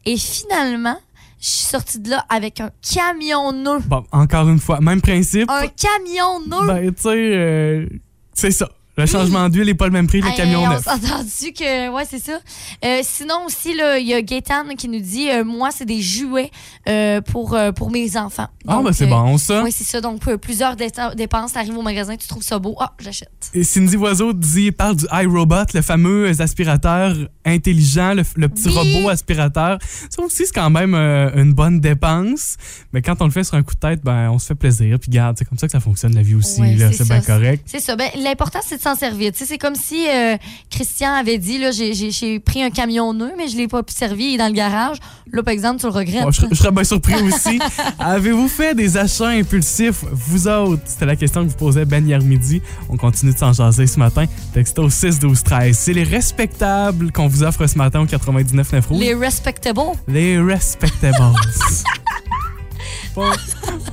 et 0.05 0.17
finalement, 0.17 0.97
je 1.39 1.47
suis 1.47 1.65
sortie 1.65 1.99
de 1.99 2.09
là 2.09 2.25
avec 2.29 2.59
un 2.59 2.71
camion 2.81 3.51
nœud. 3.53 3.79
Bon, 3.85 4.03
encore 4.11 4.49
une 4.49 4.59
fois, 4.59 4.79
même 4.79 5.01
principe. 5.01 5.49
Un 5.49 5.67
camion 5.67 6.39
nœud! 6.47 6.67
Ben, 6.67 6.93
tu 6.93 7.01
sais, 7.01 7.09
euh, 7.09 7.87
c'est 8.33 8.51
ça. 8.51 8.69
Le 8.97 9.05
changement 9.05 9.47
d'huile 9.49 9.67
n'est 9.67 9.73
pas 9.75 9.85
le 9.85 9.91
même 9.91 10.07
prix 10.07 10.21
que 10.21 10.25
le 10.27 10.33
camion 10.33 10.63
on 10.63 10.69
neuf. 10.69 10.83
s'est 10.83 10.89
entendu 10.89 11.53
que. 11.55 11.89
Ouais, 11.91 12.03
c'est 12.09 12.19
ça. 12.19 12.39
Euh, 12.83 12.99
sinon, 13.03 13.45
aussi, 13.45 13.75
là, 13.75 13.99
il 13.99 14.07
y 14.07 14.13
a 14.13 14.21
Gaétan 14.21 14.65
qui 14.77 14.87
nous 14.89 14.99
dit 14.99 15.29
euh, 15.29 15.43
Moi, 15.43 15.69
c'est 15.71 15.85
des 15.85 16.01
jouets 16.01 16.49
euh, 16.89 17.21
pour, 17.21 17.57
pour 17.75 17.91
mes 17.91 18.17
enfants. 18.17 18.47
Ah, 18.67 18.81
ben 18.83 18.91
c'est 18.91 19.05
bon, 19.07 19.37
ça. 19.37 19.63
Oui, 19.63 19.71
c'est 19.71 19.83
ça. 19.83 20.01
Donc, 20.01 20.21
plusieurs 20.37 20.75
dé- 20.75 20.87
dépenses. 21.15 21.53
Tu 21.53 21.59
arrives 21.59 21.77
au 21.77 21.81
magasin, 21.81 22.15
tu 22.17 22.27
trouves 22.27 22.43
ça 22.43 22.59
beau? 22.59 22.75
Ah, 22.79 22.93
j'achète. 22.99 23.29
Et 23.53 23.63
Cindy 23.63 23.95
Oiseau 23.97 24.33
dit, 24.33 24.71
parle 24.71 24.95
du 24.95 25.05
iRobot, 25.11 25.55
le 25.73 25.81
fameux 25.81 26.29
aspirateur 26.41 27.15
intelligent, 27.45 28.13
le, 28.13 28.23
le 28.35 28.49
petit 28.49 28.67
Oui. 28.67 28.73
robot 28.95 29.09
aspirateur. 29.09 29.77
Ça 30.09 30.21
aussi, 30.23 30.45
c'est 30.45 30.53
quand 30.55 30.69
même 30.69 30.95
une 30.95 31.53
bonne 31.53 31.79
dépense. 31.79 32.57
Mais 32.93 33.01
quand 33.01 33.21
on 33.21 33.25
le 33.25 33.31
fait 33.31 33.43
sur 33.43 33.55
un 33.55 33.63
coup 33.63 33.75
de 33.75 33.79
tête, 33.79 34.01
ben, 34.03 34.29
on 34.31 34.39
se 34.39 34.47
fait 34.47 34.55
plaisir. 34.55 34.97
Puis 34.99 35.09
garde, 35.11 35.35
c'est 35.37 35.45
comme 35.45 35.57
ça 35.57 35.67
que 35.67 35.71
ça 35.71 35.79
fonctionne 35.79 36.15
la 36.15 36.21
vie 36.23 36.35
aussi. 36.35 36.61
Ouais, 36.61 36.75
c'est 36.91 37.07
bien 37.07 37.21
correct. 37.21 37.63
C'est 37.67 37.79
ça. 37.79 37.95
Ben, 37.95 38.09
L'important, 38.17 38.59
c'est 38.65 38.77
de 38.77 38.81
s'en 38.87 38.95
servir. 38.95 39.31
Tu 39.31 39.39
sais, 39.39 39.45
c'est 39.45 39.57
comme 39.57 39.75
si 39.75 40.07
euh, 40.07 40.37
Christian 40.69 41.13
avait 41.13 41.37
dit 41.37 41.57
là, 41.57 41.71
j'ai- 41.71 42.39
pris 42.39 42.63
un 42.63 42.69
camion 42.69 43.13
nœud, 43.13 43.33
mais 43.37 43.47
je 43.47 43.57
l'ai 43.57 43.67
pas 43.67 43.83
pu 43.83 43.93
servir. 43.93 44.27
Il 44.29 44.35
est 44.35 44.37
dans 44.37 44.47
le 44.47 44.53
garage. 44.53 44.97
Là, 45.31 45.43
par 45.43 45.53
exemple, 45.53 45.79
tu 45.81 45.87
le 45.87 45.91
regrettes. 45.91 46.23
Bon, 46.23 46.31
je, 46.31 46.37
serais- 46.41 46.47
je 46.51 46.55
serais 46.55 46.71
bien 46.71 46.83
surpris 46.83 47.15
aussi. 47.23 47.59
Avez-vous 47.99 48.47
fait 48.47 48.73
des 48.75 48.95
achats 48.97 49.27
impulsifs, 49.29 50.03
vous 50.11 50.47
autres? 50.47 50.81
C'était 50.85 51.05
la 51.05 51.15
question 51.15 51.43
que 51.43 51.49
vous 51.49 51.55
posait 51.57 51.85
Ben 51.85 52.07
hier 52.07 52.21
midi. 52.21 52.61
On 52.89 52.95
continue 52.97 53.33
de 53.33 53.37
s'en 53.37 53.51
jaser 53.53 53.87
ce 53.87 53.99
matin. 53.99 54.25
Texto 54.53 54.89
6 54.89 55.19
12 55.19 55.43
13. 55.43 55.77
C'est 55.77 55.93
les 55.93 56.03
respectables 56.03 57.11
qu'on 57.11 57.27
vous 57.27 57.43
offre 57.43 57.65
ce 57.67 57.77
matin 57.77 58.01
au 58.01 58.05
99 58.05 58.71
9 58.71 58.87
rouge. 58.87 58.99
Les 58.99 59.13
respectable. 59.13 59.81
Les 60.07 60.39
respectables. 60.39 61.17
bon, 63.15 63.25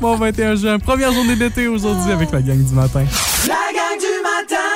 bon 0.01 0.17
21 0.17 0.55
juin, 0.57 0.79
première 0.79 1.13
journée 1.13 1.37
d'été 1.37 1.67
aujourd'hui 1.67 2.13
avec 2.13 2.31
la 2.31 2.43
gang 2.43 2.63
du 2.63 2.75
matin. 2.75 3.05
La 3.49 3.55
gang 3.55 3.99
du 3.99 4.23
matin 4.23 4.74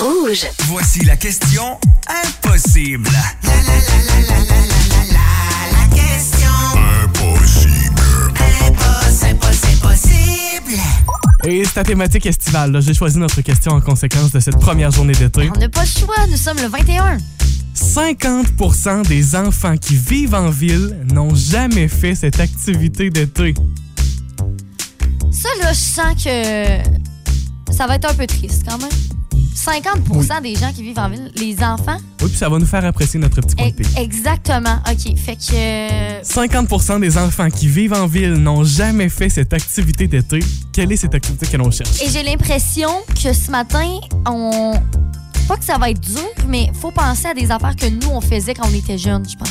Rouge. 0.00 0.46
Voici 0.66 1.04
la 1.04 1.16
question 1.16 1.78
impossible. 2.08 3.08
Et 11.46 11.62
c'est 11.64 11.76
la 11.76 11.84
thématique 11.84 12.26
estivale. 12.26 12.72
là. 12.72 12.80
J'ai 12.80 12.94
choisi 12.94 13.18
notre 13.18 13.40
question 13.42 13.72
en 13.72 13.80
conséquence 13.80 14.32
de 14.32 14.40
cette 14.40 14.58
première 14.58 14.90
journée 14.90 15.12
d'été. 15.12 15.50
On 15.54 15.58
n'a 15.58 15.68
pas 15.68 15.82
le 15.82 15.86
choix. 15.86 16.26
Nous 16.30 16.36
sommes 16.36 16.58
le 16.58 16.68
21. 16.68 17.18
50% 17.76 19.06
des 19.06 19.36
enfants 19.36 19.76
qui 19.76 19.96
vivent 19.96 20.34
en 20.34 20.50
ville 20.50 20.96
n'ont 21.12 21.34
jamais 21.34 21.88
fait 21.88 22.14
cette 22.14 22.40
activité 22.40 23.10
d'été. 23.10 23.54
Ça, 25.30 25.48
là, 25.60 25.72
je 25.72 25.78
sens 25.78 26.24
que 26.24 27.72
ça 27.72 27.86
va 27.86 27.96
être 27.96 28.10
un 28.10 28.14
peu 28.14 28.26
triste 28.26 28.62
quand 28.66 28.78
même. 28.78 29.13
50% 29.54 30.42
des 30.42 30.54
gens 30.56 30.72
qui 30.72 30.82
vivent 30.82 30.98
en 30.98 31.08
ville, 31.08 31.30
les 31.36 31.56
enfants? 31.62 31.96
Oui, 32.20 32.28
puis 32.28 32.36
ça 32.36 32.48
va 32.48 32.58
nous 32.58 32.66
faire 32.66 32.84
apprécier 32.84 33.20
notre 33.20 33.40
petit 33.40 33.54
coin 33.54 33.66
de 33.68 33.72
E- 33.72 33.76
pays. 33.76 33.86
exactement. 34.02 34.78
OK. 34.90 35.16
Fait 35.18 35.36
que. 35.36 35.54
euh, 35.54 36.22
50% 36.22 37.00
des 37.00 37.16
enfants 37.18 37.48
qui 37.50 37.68
vivent 37.68 37.92
en 37.92 38.06
ville 38.06 38.34
n'ont 38.34 38.64
jamais 38.64 39.08
fait 39.08 39.28
cette 39.28 39.52
activité 39.52 40.06
d'été. 40.08 40.40
Quelle 40.72 40.90
est 40.92 40.96
cette 40.96 41.14
activité 41.14 41.46
que 41.46 41.56
l'on 41.56 41.70
cherche? 41.70 42.02
Et 42.02 42.10
j'ai 42.10 42.22
l'impression 42.22 42.90
que 43.22 43.32
ce 43.32 43.50
matin, 43.50 43.86
on. 44.28 44.72
Pas 45.46 45.56
que 45.58 45.64
ça 45.64 45.76
va 45.78 45.90
être 45.90 46.00
dur, 46.00 46.22
mais 46.48 46.70
faut 46.80 46.90
penser 46.90 47.26
à 47.26 47.34
des 47.34 47.50
affaires 47.50 47.76
que 47.76 47.86
nous, 47.86 48.08
on 48.10 48.20
faisait 48.22 48.54
quand 48.54 48.66
on 48.66 48.74
était 48.74 48.96
jeunes, 48.98 49.28
je 49.28 49.36
pense. 49.36 49.50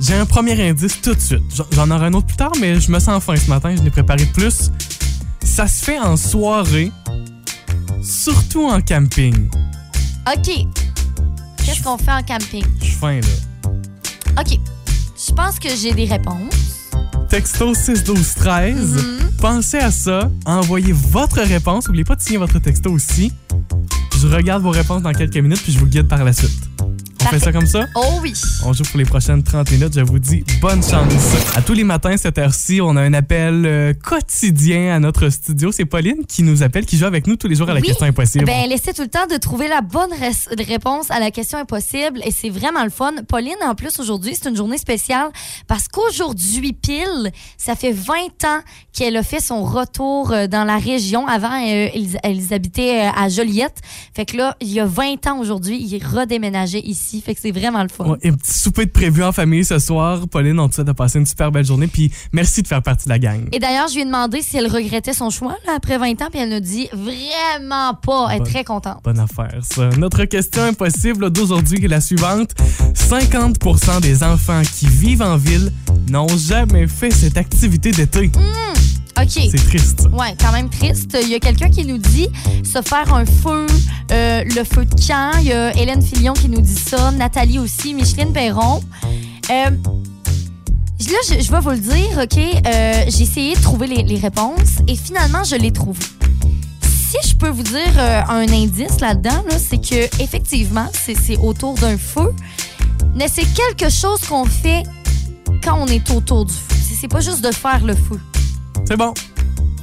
J'ai 0.00 0.14
un 0.14 0.26
premier 0.26 0.68
indice 0.68 1.00
tout 1.00 1.14
de 1.14 1.20
suite. 1.20 1.40
J'en- 1.74 1.90
aurai 1.90 2.06
un 2.06 2.12
autre 2.12 2.26
plus 2.26 2.36
tard, 2.36 2.52
mais 2.60 2.78
je 2.78 2.90
me 2.90 2.98
sens 2.98 3.22
fin 3.24 3.34
ce 3.36 3.48
matin. 3.48 3.74
Je 3.74 3.80
n'ai 3.82 3.90
préparé 3.90 4.26
de 4.26 4.30
plus. 4.32 4.70
Ça 5.42 5.66
se 5.66 5.82
fait 5.82 5.98
en 5.98 6.16
soirée, 6.18 6.90
surtout 8.04 8.68
en 8.68 8.80
camping. 8.80 9.48
OK. 10.26 10.66
Qu'est-ce 11.64 11.82
qu'on 11.82 11.96
fait 11.96 12.12
en 12.12 12.22
camping? 12.22 12.64
Je 12.80 12.84
suis 12.84 12.94
fin, 12.94 13.20
là. 13.20 13.70
OK. 14.40 14.58
Je 15.26 15.32
pense 15.32 15.58
que 15.58 15.68
j'ai 15.74 15.92
des 15.92 16.04
réponses. 16.04 16.90
Texto 17.28 17.74
6 17.74 18.04
12 18.04 18.34
13. 18.34 18.76
Mhm. 18.76 19.30
Pensez 19.40 19.78
à 19.78 19.90
ça. 19.90 20.30
Envoyez 20.44 20.92
votre 20.92 21.40
réponse. 21.40 21.86
N'oubliez 21.86 22.04
pas 22.04 22.16
de 22.16 22.22
signer 22.22 22.38
votre 22.38 22.58
texto 22.58 22.90
aussi. 22.90 23.32
Je 24.20 24.28
regarde 24.28 24.62
vos 24.62 24.70
réponses 24.70 25.02
dans 25.02 25.12
quelques 25.12 25.36
minutes 25.36 25.62
puis 25.62 25.72
je 25.72 25.78
vous 25.78 25.86
guide 25.86 26.08
par 26.08 26.24
la 26.24 26.32
suite. 26.32 26.52
On 27.24 27.28
fait 27.28 27.38
ça 27.38 27.52
comme 27.52 27.66
ça? 27.66 27.86
Oh 27.94 28.18
oui. 28.22 28.32
On 28.64 28.72
joue 28.72 28.84
pour 28.84 28.98
les 28.98 29.04
prochaines 29.04 29.42
30 29.42 29.70
minutes. 29.72 29.94
Je 29.94 30.00
vous 30.02 30.18
dis 30.18 30.44
bonne 30.60 30.82
chance. 30.82 31.12
À 31.56 31.62
tous 31.62 31.72
les 31.72 31.84
matins, 31.84 32.16
cette 32.16 32.38
heure-ci, 32.38 32.80
on 32.82 32.96
a 32.96 33.00
un 33.02 33.14
appel 33.14 33.64
euh, 33.66 33.92
quotidien 33.94 34.94
à 34.94 34.98
notre 35.00 35.28
studio. 35.30 35.72
C'est 35.72 35.84
Pauline 35.84 36.26
qui 36.28 36.42
nous 36.42 36.62
appelle, 36.62 36.84
qui 36.86 36.96
joue 36.98 37.06
avec 37.06 37.26
nous 37.26 37.36
tous 37.36 37.48
les 37.48 37.54
jours 37.54 37.68
à 37.70 37.74
la 37.74 37.80
Oui. 37.80 37.86
question 37.86 38.06
impossible. 38.06 38.44
Ben, 38.44 38.68
laissez 38.68 38.92
tout 38.92 39.02
le 39.02 39.08
temps 39.08 39.26
de 39.30 39.36
trouver 39.36 39.68
la 39.68 39.80
bonne 39.80 40.10
res- 40.10 40.48
réponse 40.66 41.10
à 41.10 41.18
la 41.20 41.30
question 41.30 41.58
impossible 41.58 42.20
et 42.24 42.30
c'est 42.30 42.50
vraiment 42.50 42.84
le 42.84 42.90
fun. 42.90 43.12
Pauline, 43.28 43.54
en 43.64 43.74
plus, 43.74 43.98
aujourd'hui, 44.00 44.36
c'est 44.40 44.48
une 44.48 44.56
journée 44.56 44.78
spéciale 44.78 45.28
parce 45.66 45.88
qu'aujourd'hui, 45.88 46.72
pile, 46.72 47.32
ça 47.56 47.74
fait 47.74 47.92
20 47.92 48.14
ans 48.44 48.60
qu'elle 48.92 49.16
a 49.16 49.22
fait 49.22 49.40
son 49.40 49.64
retour 49.64 50.32
euh, 50.32 50.46
dans 50.46 50.64
la 50.64 50.78
région. 50.78 51.26
Avant, 51.26 51.52
euh, 51.66 51.88
ils, 51.94 52.18
ils 52.24 52.54
habitaient 52.54 53.06
euh, 53.06 53.10
à 53.16 53.28
Joliette. 53.28 53.78
Fait 54.14 54.24
que 54.26 54.36
là, 54.36 54.56
il 54.60 54.70
y 54.72 54.80
a 54.80 54.86
20 54.86 55.26
ans 55.26 55.38
aujourd'hui, 55.38 55.78
ils 55.82 56.04
redéménageaient 56.04 56.80
ici 56.84 57.13
aussi. 57.14 57.20
Fait 57.22 57.34
que 57.34 57.40
c'est 57.40 57.50
vraiment 57.52 57.82
le 57.82 57.88
fun. 57.88 58.04
Ouais, 58.04 58.18
et 58.22 58.28
un 58.28 58.32
petit 58.34 58.56
souper 58.58 58.86
de 58.86 58.90
prévu 58.90 59.22
en 59.22 59.32
famille 59.32 59.64
ce 59.64 59.78
soir. 59.78 60.26
Pauline, 60.28 60.58
on 60.58 60.68
te 60.68 60.74
souhaite 60.74 60.86
de 60.86 60.92
passer 60.92 61.18
une 61.18 61.26
super 61.26 61.50
belle 61.52 61.64
journée. 61.64 61.86
Puis 61.86 62.10
merci 62.32 62.62
de 62.62 62.68
faire 62.68 62.82
partie 62.82 63.04
de 63.04 63.10
la 63.10 63.18
gang. 63.18 63.48
Et 63.52 63.58
d'ailleurs, 63.58 63.88
je 63.88 63.94
lui 63.94 64.02
ai 64.02 64.04
demandé 64.04 64.42
si 64.42 64.56
elle 64.56 64.66
regrettait 64.70 65.12
son 65.12 65.30
choix 65.30 65.56
là, 65.66 65.74
après 65.76 65.98
20 65.98 66.20
ans, 66.22 66.28
puis 66.30 66.40
elle 66.40 66.50
nous 66.50 66.60
dit 66.60 66.88
vraiment 66.92 67.94
pas. 67.94 68.28
Elle 68.30 68.36
est 68.36 68.38
Bonne- 68.40 68.48
très 68.52 68.64
contente. 68.64 68.98
Bonne 69.04 69.18
affaire, 69.20 69.58
ça. 69.62 69.88
Notre 69.98 70.24
question 70.24 70.62
impossible 70.64 71.30
d'aujourd'hui 71.30 71.84
est 71.84 71.88
la 71.88 72.00
suivante. 72.00 72.50
50% 72.94 74.00
des 74.00 74.22
enfants 74.22 74.62
qui 74.76 74.86
vivent 74.86 75.22
en 75.22 75.36
ville 75.36 75.72
n'ont 76.10 76.28
jamais 76.28 76.86
fait 76.86 77.10
cette 77.10 77.36
activité 77.36 77.90
d'été. 77.90 78.30
OK. 79.16 79.28
C'est 79.28 79.64
triste. 79.68 80.00
ça. 80.02 80.08
Ouais, 80.08 80.34
quand 80.40 80.50
même 80.52 80.68
triste. 80.68 81.16
Il 81.22 81.28
y 81.28 81.34
a 81.34 81.38
quelqu'un 81.38 81.68
qui 81.70 81.84
nous 81.84 81.98
dit 81.98 82.28
se 82.64 82.82
faire 82.82 83.14
un 83.14 83.24
feu, 83.24 83.66
euh, 84.12 84.44
le 84.44 84.64
feu 84.64 84.84
de 84.84 84.94
camp. 85.06 85.32
Il 85.40 85.46
y 85.46 85.52
a 85.52 85.74
Hélène 85.76 86.02
Filion 86.02 86.32
qui 86.34 86.48
nous 86.48 86.60
dit 86.60 86.74
ça, 86.74 87.10
Nathalie 87.12 87.58
aussi, 87.58 87.94
Micheline 87.94 88.32
Perron. 88.32 88.82
Euh, 89.50 89.70
là, 89.70 91.18
je, 91.28 91.40
je 91.40 91.50
vais 91.50 91.60
vous 91.60 91.70
le 91.70 91.78
dire, 91.78 92.18
OK? 92.22 92.36
euh, 92.38 93.04
J'ai 93.08 93.22
essayé 93.22 93.54
de 93.56 93.60
trouver 93.60 93.86
les, 93.86 94.02
les 94.02 94.18
réponses 94.18 94.78
et 94.88 94.96
finalement, 94.96 95.44
je 95.44 95.56
l'ai 95.56 95.72
trouvé. 95.72 96.00
Si 96.82 97.28
je 97.30 97.34
peux 97.36 97.48
vous 97.50 97.62
dire 97.62 97.98
un 98.28 98.48
indice 98.52 99.00
là-dedans, 99.00 99.44
là, 99.48 99.56
c'est 99.58 99.78
que 99.78 100.22
effectivement, 100.22 100.88
c'est 100.92 101.14
c'est 101.16 101.36
autour 101.36 101.74
d'un 101.74 101.96
feu, 101.96 102.34
mais 103.14 103.28
c'est 103.32 103.46
quelque 103.54 103.88
chose 103.88 104.18
qu'on 104.28 104.44
fait 104.46 104.82
quand 105.62 105.78
on 105.80 105.86
est 105.86 106.10
autour 106.10 106.44
du 106.44 106.52
feu. 106.52 106.60
C'est- 106.88 106.94
C'est 107.00 107.08
pas 107.08 107.20
juste 107.20 107.42
de 107.44 107.52
faire 107.52 107.84
le 107.84 107.94
feu. 107.94 108.18
C'est 108.86 108.96
bon. 108.96 109.12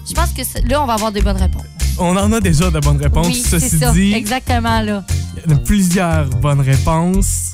Je 0.08 0.14
pense 0.14 0.30
que 0.32 0.42
là, 0.68 0.82
on 0.84 0.88
va 0.88 0.94
avoir 0.94 1.12
des 1.12 1.22
bonnes 1.22 1.38
réponses. 1.38 1.64
On 1.98 2.16
en 2.18 2.32
a 2.34 2.40
déjà 2.40 2.72
de 2.72 2.80
bonnes 2.80 3.02
réponses. 3.02 3.28
oui, 3.28 3.44
Ceci 3.48 3.78
ça. 3.80 3.92
dit, 3.92 4.14
Exactement, 4.14 4.82
là. 4.82 5.04
il 5.46 5.52
y 5.52 5.56
a 5.56 5.58
plusieurs 5.58 6.26
bonnes 6.28 6.62
réponses. 6.62 7.54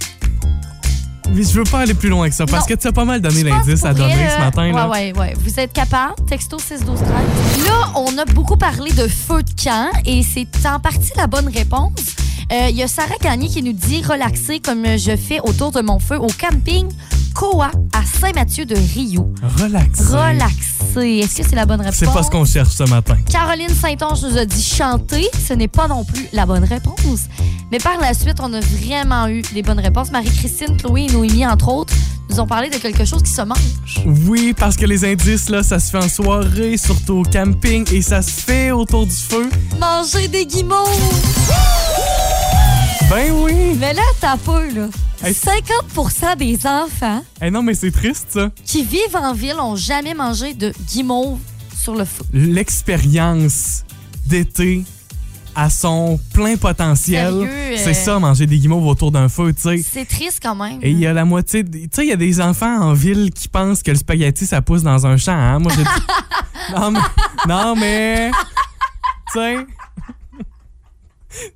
Mais 1.34 1.44
je 1.44 1.51
veux 1.51 1.65
pas 1.65 1.79
aller 1.79 1.94
plus 1.94 2.08
loin 2.08 2.29
que 2.29 2.36
ça 2.36 2.46
parce 2.46 2.67
Non. 2.70 2.75
que 2.75 2.82
tu 2.82 2.88
as 2.88 2.91
pas 2.94 3.03
mal 3.03 3.20
donné 3.20 3.44
l'indice 3.44 3.84
à 3.84 3.94
donner 3.94 4.15
ce 4.34 4.39
matin. 4.39 4.72
là. 4.72 4.88
Ouais, 4.88 5.12
ouais, 5.12 5.20
ouais. 5.20 5.34
Vous 5.44 5.60
êtes 5.60 5.74
capable? 5.74 6.13
Texto 6.29 6.58
6 6.58 6.86
12 6.86 7.00
13. 7.00 7.65
Là, 7.67 7.91
on 7.96 8.17
a 8.17 8.24
beaucoup 8.25 8.56
parlé 8.56 8.91
de 8.94 9.08
feu 9.10 9.44
de 9.44 9.62
camp 9.62 9.89
et 10.06 10.24
c'est 10.24 10.48
en 10.65 10.79
partie 10.79 11.12
la 11.17 11.27
bonne 11.27 11.50
réponse. 11.50 11.91
Euh, 12.53 12.67
Il 12.70 12.77
y 12.77 12.84
a 12.84 12.88
Sarah 12.88 13.10
Gagné 13.22 13.50
qui 13.50 13.62
nous 13.62 13.74
dit 13.74 14.01
relaxer 14.03 14.62
comme 14.62 14.86
je 14.98 15.17
fais 15.17 15.41
autour 15.41 15.74
de 15.74 15.82
mon 15.82 16.00
feu 16.00 16.15
au 16.17 16.27
camping 16.27 16.88
Koa 17.38 17.70
à 17.94 18.03
Saint-Mathieu 18.20 18.65
de 18.65 18.75
Rio. 18.75 19.32
Relax. 19.62 20.08
Relaxer. 20.10 21.20
Est-ce 21.20 21.38
que 21.38 21.48
c'est 21.48 21.56
la 21.56 21.67
bonne 21.67 21.82
réponse? 21.82 21.98
C'est 21.98 22.12
pas 22.12 22.24
ce 22.24 22.32
qu'on 22.32 22.46
cherche 22.46 22.74
ce 22.74 22.84
matin. 22.86 23.15
Caroline 23.29 23.70
Saint-Onge 23.70 24.24
nous 24.24 24.38
a 24.39 24.46
dit 24.46 24.63
chanter. 24.63 25.29
Ce 25.48 25.53
n'est 25.53 25.67
pas 25.67 25.88
non 25.88 26.03
plus 26.03 26.27
la 26.34 26.48
bonne 26.48 26.63
réponse. 26.63 27.25
Mais 27.72 27.77
par 27.77 28.00
la 28.01 28.15
suite, 28.15 28.39
on 28.41 28.51
a 28.53 28.60
vraiment 28.60 29.27
eu 29.27 29.44
des 29.53 29.62
bonnes 29.62 29.79
réponses. 29.79 30.10
Marie-Christine, 30.10 30.77
Chloé 30.77 31.06
et 31.08 31.12
Noémie, 31.12 31.46
entre 31.46 31.67
autres, 31.67 31.94
nous 32.32 32.39
ont 32.39 32.48
parlé 32.48 32.72
de 32.72 32.77
quelque 32.77 33.06
chose 33.06 33.22
qui 33.22 33.32
se 33.32 33.44
mange. 33.44 33.60
Oui, 34.25 34.56
parce 34.58 34.75
que 34.75 34.88
les 34.88 35.06
indices, 35.06 35.50
là, 35.50 35.62
ça 35.62 35.77
se 35.77 35.91
fait 35.91 36.03
en 36.03 36.10
soirée, 36.10 36.75
surtout 36.77 37.20
au 37.20 37.24
camping, 37.24 37.86
et 37.94 38.01
ça 38.01 38.24
se 38.24 38.32
fait 38.32 38.72
autour 38.72 39.06
du 39.06 39.15
feu. 39.15 39.48
Manger 39.79 40.27
des 40.27 40.48
guimauves! 40.48 41.87
Ben 43.10 43.32
oui! 43.32 43.76
Mais 43.80 43.94
là, 43.94 44.02
t'as 44.20 44.38
peu, 44.38 44.70
là. 44.74 44.88
Hey. 45.24 45.34
50% 45.34 46.36
des 46.38 46.68
enfants 46.68 47.24
Eh 47.42 47.50
non, 47.50 47.64
mais 47.64 47.74
c'est 47.74 47.92
triste, 47.92 48.28
ça. 48.32 48.50
qui 48.66 48.84
vivent 48.84 49.16
en 49.16 49.34
ville 49.34 49.56
ont 49.60 49.76
jamais 49.76 50.14
mangé 50.14 50.54
de 50.54 50.74
guimauve 50.88 51.40
sur 51.76 51.96
le 51.96 52.06
feu. 52.06 52.24
L'expérience 52.34 53.84
d'été 54.26 54.84
à 55.56 55.70
son 55.72 56.20
plein 56.34 56.56
potentiel. 56.58 57.34
Euh, 57.34 57.76
C'est 57.78 57.94
ça, 57.96 58.20
manger 58.20 58.46
des 58.46 58.60
guimauves 58.60 58.86
autour 58.86 59.12
d'un 59.12 59.30
feu, 59.30 59.54
tu 59.54 59.62
sais. 59.62 59.78
C'est 59.90 60.06
triste 60.06 60.40
quand 60.42 60.54
même. 60.56 60.80
Et 60.84 60.92
il 60.92 61.00
y 61.00 61.08
a 61.08 61.14
la 61.14 61.26
moitié. 61.26 61.64
de- 61.64 61.72
Tu 61.80 61.90
sais, 61.92 62.04
il 62.06 62.10
y 62.10 62.14
a 62.14 62.18
des 62.18 62.40
enfants 62.42 62.80
en 62.82 62.94
ville 62.94 63.32
qui 63.32 63.48
pensent 63.48 63.82
que 63.82 63.90
le 63.92 63.98
spaghetti, 63.98 64.46
ça 64.46 64.62
pousse 64.62 64.84
dans 64.84 65.08
un 65.08 65.18
champ. 65.18 65.32
Hein? 65.32 65.58
Moi, 65.60 65.72
j'ai 65.76 65.84
dit- 65.84 66.76
non, 66.78 66.92
mais. 66.92 67.00
Non, 67.48 67.76
mais. 67.76 68.32
Tu 69.34 69.40
sais. 69.40 69.66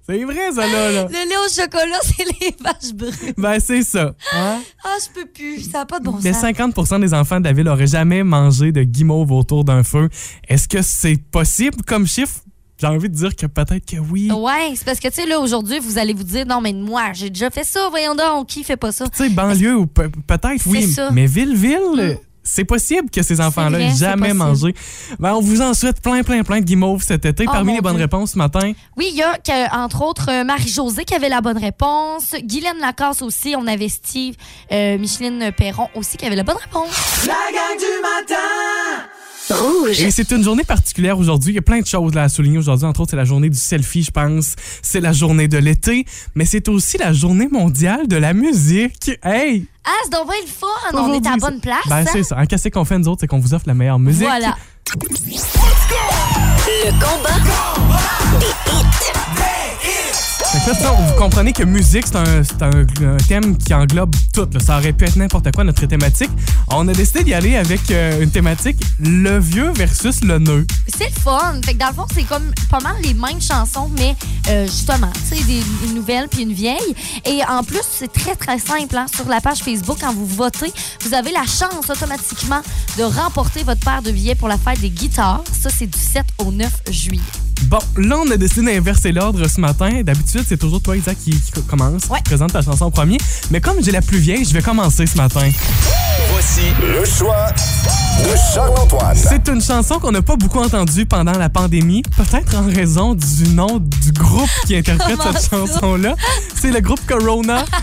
C'est 0.08 0.24
vrai, 0.24 0.52
ça, 0.54 0.68
là. 0.68 0.92
là. 0.92 1.04
Le 1.08 1.30
lait 1.30 1.38
au 1.38 1.50
chocolat, 1.50 2.00
c'est 2.04 2.26
les 2.26 2.56
vaches 2.60 2.94
brunes. 2.94 3.34
Ben, 3.38 3.60
c'est 3.60 3.84
ça. 3.84 4.14
Hein? 4.34 4.60
Ah, 4.84 4.98
je 5.04 5.14
peux 5.22 5.28
plus. 5.28 5.62
Ça 5.72 5.80
n'a 5.80 5.86
pas 5.86 6.00
de 6.00 6.06
bon 6.06 6.18
Mais 6.24 6.34
sens. 6.34 6.44
50% 6.44 7.00
des 7.02 7.14
enfants 7.14 7.40
de 7.40 7.46
la 7.46 7.54
ville 7.54 7.66
n'auraient 7.66 7.88
jamais 7.88 8.24
mangé 8.24 8.72
de 8.72 8.84
guimauve 8.84 9.32
autour 9.32 9.64
d'un 9.64 9.84
feu. 9.84 10.10
Est-ce 10.48 10.68
que 10.68 10.82
c'est 10.82 11.18
possible 11.32 11.84
comme 11.86 12.06
chiffre? 12.08 12.40
J'ai 12.80 12.88
envie 12.88 13.10
de 13.10 13.14
dire 13.16 13.36
que 13.36 13.46
peut-être 13.46 13.86
que 13.86 13.98
oui. 13.98 14.32
Ouais, 14.32 14.74
c'est 14.76 14.84
parce 14.86 15.00
que, 15.00 15.08
tu 15.08 15.14
sais, 15.14 15.28
là, 15.28 15.40
aujourd'hui, 15.40 15.78
vous 15.78 16.00
allez 16.00 16.14
vous 16.14 16.24
dire, 16.24 16.48
non, 16.48 16.62
mais 16.62 16.74
moi, 16.74 17.14
j'ai 17.14 17.30
déjà 17.30 17.52
fait 17.52 17.64
ça, 17.64 17.88
voyons 17.92 18.16
donc, 18.16 18.48
qui 18.48 18.64
fait 18.64 18.76
pas 18.76 18.92
ça? 18.92 19.08
Tu 19.08 19.24
sais, 19.24 19.30
banlieue 19.30 19.76
ou 19.78 19.86
pe- 19.86 20.10
peut-être, 20.26 20.66
oui. 20.66 20.92
Ça. 20.92 21.12
Mais 21.12 21.28
ville-ville, 21.28 22.18
c'est 22.44 22.66
possible 22.66 23.10
que 23.10 23.22
ces 23.22 23.40
enfants-là 23.42 23.78
vrai, 23.78 23.88
aient 23.88 23.92
c'est 23.92 24.06
jamais 24.06 24.34
mangé. 24.34 24.74
Ben, 25.20 25.34
on 25.34 25.42
vous 25.42 25.62
en 25.62 25.74
souhaite 25.74 26.02
plein, 26.02 26.24
plein, 26.24 26.44
plein 26.44 26.60
de 26.60 26.66
guimauves 26.66 27.04
cet 27.04 27.26
été. 27.26 27.46
Oh, 27.48 27.52
Parmi 27.52 27.74
les 27.76 27.82
bonnes 27.82 27.94
Dieu. 27.96 28.04
réponses 28.04 28.32
ce 28.32 28.38
matin, 28.38 28.74
Oui, 28.98 29.08
il 29.12 29.16
y 29.18 29.24
a, 29.24 29.38
que, 29.38 29.76
entre 29.76 30.02
autres, 30.04 30.30
euh, 30.30 30.44
Marie-Josée 30.44 31.06
qui 31.06 31.14
avait 31.14 31.30
la 31.30 31.42
bonne 31.42 31.58
réponse. 31.58 32.36
Guylaine 32.44 32.80
Lacasse 32.80 33.22
aussi. 33.22 33.56
On 33.58 33.68
avait 33.68 33.90
Steve, 33.90 34.36
euh, 34.72 34.98
Micheline 34.98 35.52
Perron 35.56 35.88
aussi 35.96 36.18
qui 36.18 36.26
avait 36.26 36.36
la 36.36 36.44
bonne 36.44 36.58
réponse. 36.58 37.26
La 37.28 37.34
gang 37.34 37.78
du 37.78 38.02
matin 38.02 39.11
Rouge. 39.52 40.02
Et 40.02 40.12
c'est 40.12 40.32
une 40.32 40.44
journée 40.44 40.64
particulière 40.64 41.18
aujourd'hui. 41.20 41.52
Il 41.52 41.56
y 41.56 41.60
a 41.60 41.62
plein 41.62 41.80
de 41.80 41.86
choses 41.86 42.14
là, 42.14 42.24
à 42.24 42.30
souligner 42.30 42.58
aujourd'hui. 42.58 42.86
Entre 42.86 43.02
autres, 43.02 43.12
c'est 43.12 43.18
la 43.18 43.26
journée 43.26 43.50
du 43.50 43.58
selfie, 43.58 44.04
je 44.04 44.12
pense. 44.12 44.56
C'est 44.82 45.02
la 45.02 45.14
journée 45.14 45.48
de 45.48 45.58
l'été. 45.58 46.06
Mais 46.36 46.46
c'est 46.46 46.68
aussi 46.70 46.98
la 46.98 47.14
journée 47.14 47.48
mondiale 47.48 48.08
de 48.08 48.18
la 48.18 48.34
musique. 48.34 49.12
Hey! 49.24 49.66
Ah, 49.84 49.90
c'est 50.04 50.12
donc 50.12 50.28
bien 50.28 50.36
le 50.42 50.48
fun. 50.48 50.68
On 50.94 51.14
est 51.14 51.26
à 51.26 51.32
la 51.32 51.38
bonne 51.38 51.60
place. 51.60 51.88
Ben, 51.88 51.98
hein? 51.98 52.06
c'est 52.12 52.24
ça. 52.24 52.38
En 52.38 52.46
qu'est-ce 52.46 52.70
qu'on 52.70 52.86
fait, 52.86 52.98
nous 52.98 53.08
autres, 53.08 53.22
c'est 53.22 53.28
qu'on 53.28 53.40
vous 53.40 53.54
offre 53.54 53.66
la 53.68 53.74
meilleure 53.74 54.00
musique. 54.00 54.24
Voilà. 54.24 54.56
Le 56.84 56.92
combat 56.92 57.40
des 58.40 58.48
hits. 58.72 59.51
Vous 60.54 61.14
comprenez 61.18 61.54
que 61.54 61.64
musique, 61.64 62.06
c'est 62.08 62.62
un, 62.62 62.86
thème 63.30 63.58
qui 63.58 63.74
englobe 63.74 64.14
tout. 64.34 64.50
Ça 64.60 64.80
aurait 64.80 64.92
pu 64.92 65.06
être 65.06 65.16
n'importe 65.16 65.50
quoi, 65.54 65.64
notre 65.64 65.86
thématique. 65.86 66.30
On 66.68 66.86
a 66.90 66.94
décidé 66.94 67.24
d'y 67.24 67.34
aller 67.34 67.56
avec 67.56 67.90
euh, 67.90 68.22
une 68.22 68.32
thématique 68.32 68.76
le 69.00 69.40
vieux 69.40 69.72
versus 69.72 70.22
le 70.22 70.40
nœud. 70.40 70.68
C'est 70.88 71.06
le 71.06 71.22
fun. 71.22 71.62
Fait 71.64 71.74
que 71.74 71.80
dans 71.80 71.88
le 71.88 71.94
fond, 71.94 72.06
c'est 72.14 72.24
comme 72.24 72.52
pas 72.70 72.82
mal 72.82 72.96
les 73.02 73.14
mêmes 73.14 73.42
chansons, 73.42 73.90
mais 73.98 74.14
euh, 74.50 74.66
justement, 74.66 75.12
tu 75.30 75.38
sais, 75.38 75.42
une 75.86 75.96
nouvelle 75.96 76.28
puis 76.28 76.42
une 76.44 76.54
vieille. 76.54 76.96
Et 77.26 77.42
en 77.50 77.64
plus, 77.64 77.84
c'est 77.90 78.12
très, 78.12 78.36
très 78.36 78.60
simple. 78.60 78.98
hein. 78.98 79.06
Sur 79.16 79.30
la 79.30 79.40
page 79.40 79.60
Facebook, 79.60 80.00
quand 80.02 80.14
vous 80.14 80.26
votez, 80.26 80.74
vous 81.06 81.14
avez 81.14 81.32
la 81.32 81.46
chance 81.46 81.90
automatiquement 81.90 82.62
de 82.98 83.04
remporter 83.04 83.64
votre 83.64 83.80
paire 83.80 84.02
de 84.02 84.12
billets 84.12 84.36
pour 84.36 84.50
la 84.50 84.58
fête 84.58 84.82
des 84.82 84.90
guitares. 84.90 85.44
Ça, 85.58 85.70
c'est 85.70 85.88
du 85.88 86.00
7 86.00 86.26
au 86.40 86.52
9 86.52 86.70
juillet. 86.90 87.22
Bon, 87.64 87.80
là, 87.98 88.18
on 88.26 88.30
a 88.32 88.38
décidé 88.38 88.66
d'inverser 88.74 89.12
l'ordre 89.12 89.48
ce 89.48 89.60
matin. 89.62 90.02
D'habitude, 90.04 90.44
c'est 90.48 90.58
toujours 90.58 90.82
toi, 90.82 90.98
Isaac, 90.98 91.18
qui, 91.24 91.32
qui 91.32 91.62
commence, 91.64 92.04
Ouais. 92.10 92.18
qui 92.18 92.24
présente 92.24 92.52
ta 92.54 92.62
chanson 92.62 92.86
en 92.86 92.92
premier. 92.92 93.18
Mais 93.50 93.62
comme 93.62 93.78
j'ai 93.84 93.92
la 93.92 94.02
plus 94.02 94.18
vieille, 94.18 94.44
je 94.46 94.54
vais 94.54 94.62
commencer 94.62 95.06
ce 95.06 95.16
matin. 95.16 95.50
Voici 96.32 96.62
le 96.82 97.06
choix 97.06 97.48
de 98.24 98.36
Charles-Antoine. 98.54 99.16
C'est 99.16 99.48
une 99.48 99.62
chanson 99.62 100.00
qu'on 100.00 100.12
n'a 100.12 100.22
pas 100.22 100.36
beaucoup 100.36 100.60
entendue 100.60 101.06
pendant 101.06 101.38
la 101.38 101.50
pandémie, 101.50 102.02
peut-être 102.18 102.56
en 102.58 102.66
raison 102.66 103.16
du 103.16 103.50
nom 103.50 103.80
du 103.80 104.12
groupe 104.12 104.50
qui 104.66 104.76
interprète 104.76 105.18
Comment 105.18 105.34
cette 105.40 105.50
chanson-là. 105.50 106.16
C'est 106.60 106.72
le 106.72 106.82
groupe 106.82 107.00
Corona. 107.08 107.64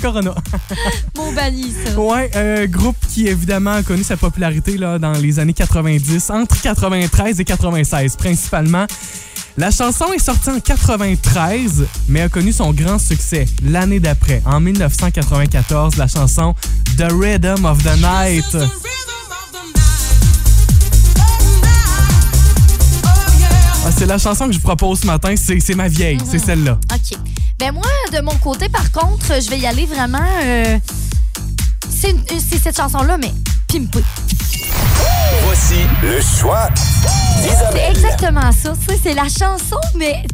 Corona. 0.00 0.34
Mon 1.16 1.32
banni, 1.32 1.72
ça. 1.84 1.98
Ouais, 1.98 2.28
euh, 2.34 2.66
groupe 2.66 2.96
qui 3.08 3.28
évidemment 3.28 3.74
a 3.74 3.82
connu 3.84 4.02
sa 4.02 4.16
popularité 4.16 4.76
là, 4.76 4.98
dans 4.98 5.12
les 5.12 5.38
années 5.38 5.52
90, 5.52 6.30
entre 6.30 6.60
93 6.60 7.38
et 7.38 7.44
96 7.44 8.16
principalement. 8.16 8.41
La 9.58 9.70
chanson 9.70 10.06
est 10.14 10.18
sortie 10.18 10.50
en 10.50 10.60
93, 10.60 11.84
mais 12.08 12.22
a 12.22 12.28
connu 12.28 12.52
son 12.52 12.72
grand 12.72 12.98
succès 12.98 13.44
l'année 13.62 14.00
d'après, 14.00 14.42
en 14.46 14.60
1994, 14.60 15.96
la 15.96 16.08
chanson 16.08 16.54
The 16.96 17.12
Rhythm 17.12 17.64
of 17.64 17.82
the 17.82 17.96
Night. 17.98 18.56
Ah, 23.84 23.90
c'est 23.96 24.06
la 24.06 24.18
chanson 24.18 24.46
que 24.46 24.52
je 24.52 24.58
vous 24.58 24.64
propose 24.64 25.00
ce 25.00 25.06
matin, 25.06 25.34
c'est 25.36 25.74
ma 25.74 25.88
vieille, 25.88 26.18
c'est 26.30 26.38
celle-là. 26.38 26.78
OK. 26.92 27.18
Ben 27.58 27.72
moi, 27.72 27.84
de 28.12 28.20
mon 28.20 28.36
côté, 28.38 28.68
par 28.68 28.90
contre, 28.90 29.40
je 29.40 29.50
vais 29.50 29.58
y 29.58 29.66
aller 29.66 29.86
vraiment... 29.86 30.24
euh, 30.44 30.78
c'est 31.90 32.58
cette 32.62 32.76
chanson-là, 32.76 33.18
mais 33.18 33.32
pimpée. 33.68 34.02
Voici 35.54 35.84
le 36.02 36.18
choix 36.22 36.70
d'Isabelle. 37.42 37.92
C'est 37.94 38.04
exactement 38.06 38.52
ça. 38.52 38.72
C'est 39.02 39.12
la 39.12 39.24
chanson, 39.24 39.76
mais 39.94 40.24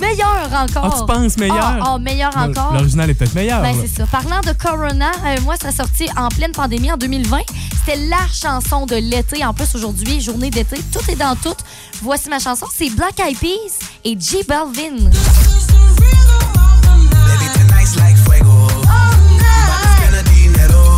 meilleure 0.00 0.50
encore. 0.52 0.90
Ah, 0.92 0.98
tu 0.98 1.06
penses 1.06 1.36
meilleure? 1.36 1.76
Oh, 1.78 1.82
ah, 1.84 1.92
ah, 1.94 1.98
meilleure 2.00 2.36
encore. 2.36 2.72
L'original 2.72 3.10
est 3.10 3.14
peut-être 3.14 3.36
meilleur. 3.36 3.62
Ben, 3.62 3.76
c'est 3.80 3.86
ça. 3.86 4.06
Parlant 4.06 4.40
de 4.40 4.52
Corona, 4.52 5.12
euh, 5.24 5.40
moi, 5.42 5.54
ça 5.54 5.70
sorti 5.70 6.08
en 6.16 6.30
pleine 6.30 6.50
pandémie 6.50 6.90
en 6.90 6.96
2020. 6.96 7.38
C'était 7.86 8.00
la 8.08 8.26
chanson 8.32 8.86
de 8.86 8.96
l'été. 8.96 9.44
En 9.44 9.54
plus, 9.54 9.72
aujourd'hui, 9.76 10.20
journée 10.20 10.50
d'été. 10.50 10.78
Tout 10.92 11.08
est 11.08 11.14
dans 11.14 11.36
tout. 11.36 11.54
Voici 12.02 12.28
ma 12.28 12.40
chanson. 12.40 12.66
C'est 12.74 12.90
Black 12.90 13.20
Eyed 13.20 13.38
Peas 13.38 13.78
et 14.04 14.16
J 14.18 14.42
Balvin. 14.48 15.12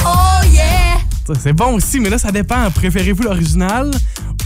Oh, 0.05 0.09
oh, 0.15 0.47
yeah! 0.51 0.62
C'est 1.41 1.53
bon 1.53 1.75
aussi, 1.75 2.01
mais 2.01 2.11
là, 2.11 2.19
ça 2.19 2.31
dépend. 2.33 2.71
Préférez-vous 2.71 3.23
l'original 3.23 3.91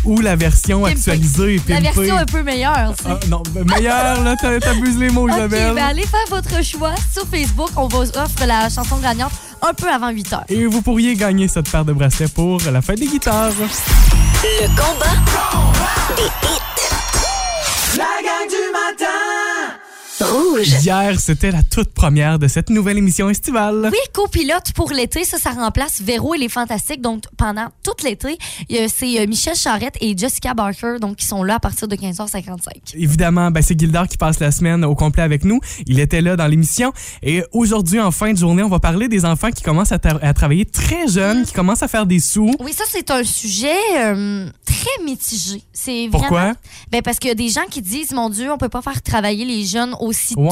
ou 0.04 0.20
la 0.20 0.36
version 0.36 0.82
Pimpée. 0.82 0.92
actualisée? 0.96 1.60
La 1.68 1.76
pimpée? 1.76 1.90
version 1.94 2.16
un 2.16 2.24
peu 2.26 2.42
meilleure, 2.42 2.94
tu 2.96 3.04
sais. 3.04 3.10
Ah, 3.10 3.18
non, 3.28 3.42
ben, 3.50 3.64
meilleur, 3.64 4.22
là, 4.22 4.36
t'a- 4.40 4.60
t'abuses 4.60 4.98
les 4.98 5.10
mots, 5.10 5.24
OK, 5.28 5.34
Isabelle. 5.34 5.74
ben 5.74 5.84
allez 5.84 6.06
faire 6.06 6.26
votre 6.30 6.62
choix 6.64 6.94
sur 7.12 7.26
Facebook. 7.26 7.70
On 7.76 7.88
vous 7.88 8.02
offre 8.16 8.46
la 8.46 8.68
chanson 8.68 8.96
gagnante 8.98 9.32
un 9.66 9.72
peu 9.74 9.88
avant 9.90 10.10
8 10.10 10.32
heures. 10.32 10.44
Et 10.48 10.66
vous 10.66 10.82
pourriez 10.82 11.14
gagner 11.16 11.48
cette 11.48 11.70
paire 11.70 11.84
de 11.84 11.92
bracelets 11.92 12.28
pour 12.28 12.60
la 12.70 12.82
fête 12.82 13.00
des 13.00 13.06
guitares. 13.06 13.50
Le 13.58 14.66
combat 14.68 15.16
des 16.16 16.22
hits. 16.24 16.60
La 17.96 18.04
gang 18.22 18.48
du 18.48 18.72
matin. 18.72 19.12
Rouge. 20.20 20.68
Hier, 20.82 21.20
c'était 21.20 21.50
la 21.50 21.62
toute 21.62 21.90
première 21.92 22.38
de 22.38 22.48
cette 22.48 22.70
nouvelle 22.70 22.96
émission 22.96 23.28
estivale. 23.28 23.90
Oui, 23.92 23.98
copilote 24.14 24.72
pour 24.74 24.90
l'été, 24.90 25.24
ça, 25.24 25.36
ça 25.38 25.50
remplace 25.50 26.00
Véro 26.00 26.34
et 26.34 26.38
les 26.38 26.48
Fantastiques. 26.48 27.02
Donc, 27.02 27.24
pendant 27.36 27.66
tout 27.82 27.92
l'été, 28.02 28.38
c'est 28.88 29.20
euh, 29.20 29.26
Michel 29.26 29.54
Charrette 29.54 29.96
et 30.00 30.16
Jessica 30.16 30.54
Barker 30.54 30.96
donc, 31.00 31.16
qui 31.16 31.26
sont 31.26 31.42
là 31.42 31.56
à 31.56 31.60
partir 31.60 31.86
de 31.86 31.96
15h55. 31.96 32.94
Évidemment, 32.94 33.50
ben, 33.50 33.62
c'est 33.62 33.78
Gildard 33.78 34.08
qui 34.08 34.16
passe 34.16 34.40
la 34.40 34.50
semaine 34.52 34.84
au 34.86 34.94
complet 34.94 35.22
avec 35.22 35.44
nous. 35.44 35.60
Il 35.86 36.00
était 36.00 36.22
là 36.22 36.34
dans 36.36 36.46
l'émission. 36.46 36.92
Et 37.22 37.44
aujourd'hui, 37.52 38.00
en 38.00 38.10
fin 38.10 38.32
de 38.32 38.38
journée, 38.38 38.62
on 38.62 38.68
va 38.70 38.80
parler 38.80 39.08
des 39.08 39.26
enfants 39.26 39.50
qui 39.50 39.62
commencent 39.62 39.92
à, 39.92 39.98
tra- 39.98 40.20
à 40.22 40.32
travailler 40.32 40.64
très 40.64 41.08
jeunes, 41.08 41.44
qui 41.44 41.52
commencent 41.52 41.82
à 41.82 41.88
faire 41.88 42.06
des 42.06 42.20
sous. 42.20 42.52
Oui, 42.60 42.72
ça, 42.72 42.84
c'est 42.90 43.10
un 43.10 43.22
sujet 43.22 43.68
euh, 43.98 44.48
très 44.64 45.04
mitigé. 45.04 45.62
C'est 45.74 46.08
Pourquoi? 46.10 46.38
Vraiment, 46.40 46.54
ben 46.90 47.02
parce 47.02 47.18
qu'il 47.18 47.28
y 47.28 47.32
a 47.32 47.34
des 47.34 47.50
gens 47.50 47.64
qui 47.70 47.82
disent, 47.82 48.12
mon 48.12 48.30
Dieu, 48.30 48.50
on 48.50 48.56
peut 48.56 48.70
pas 48.70 48.80
faire 48.82 49.02
travailler 49.02 49.44
les 49.44 49.64
jeunes 49.66 49.94
aussi 50.06 50.34
tôt. 50.34 50.48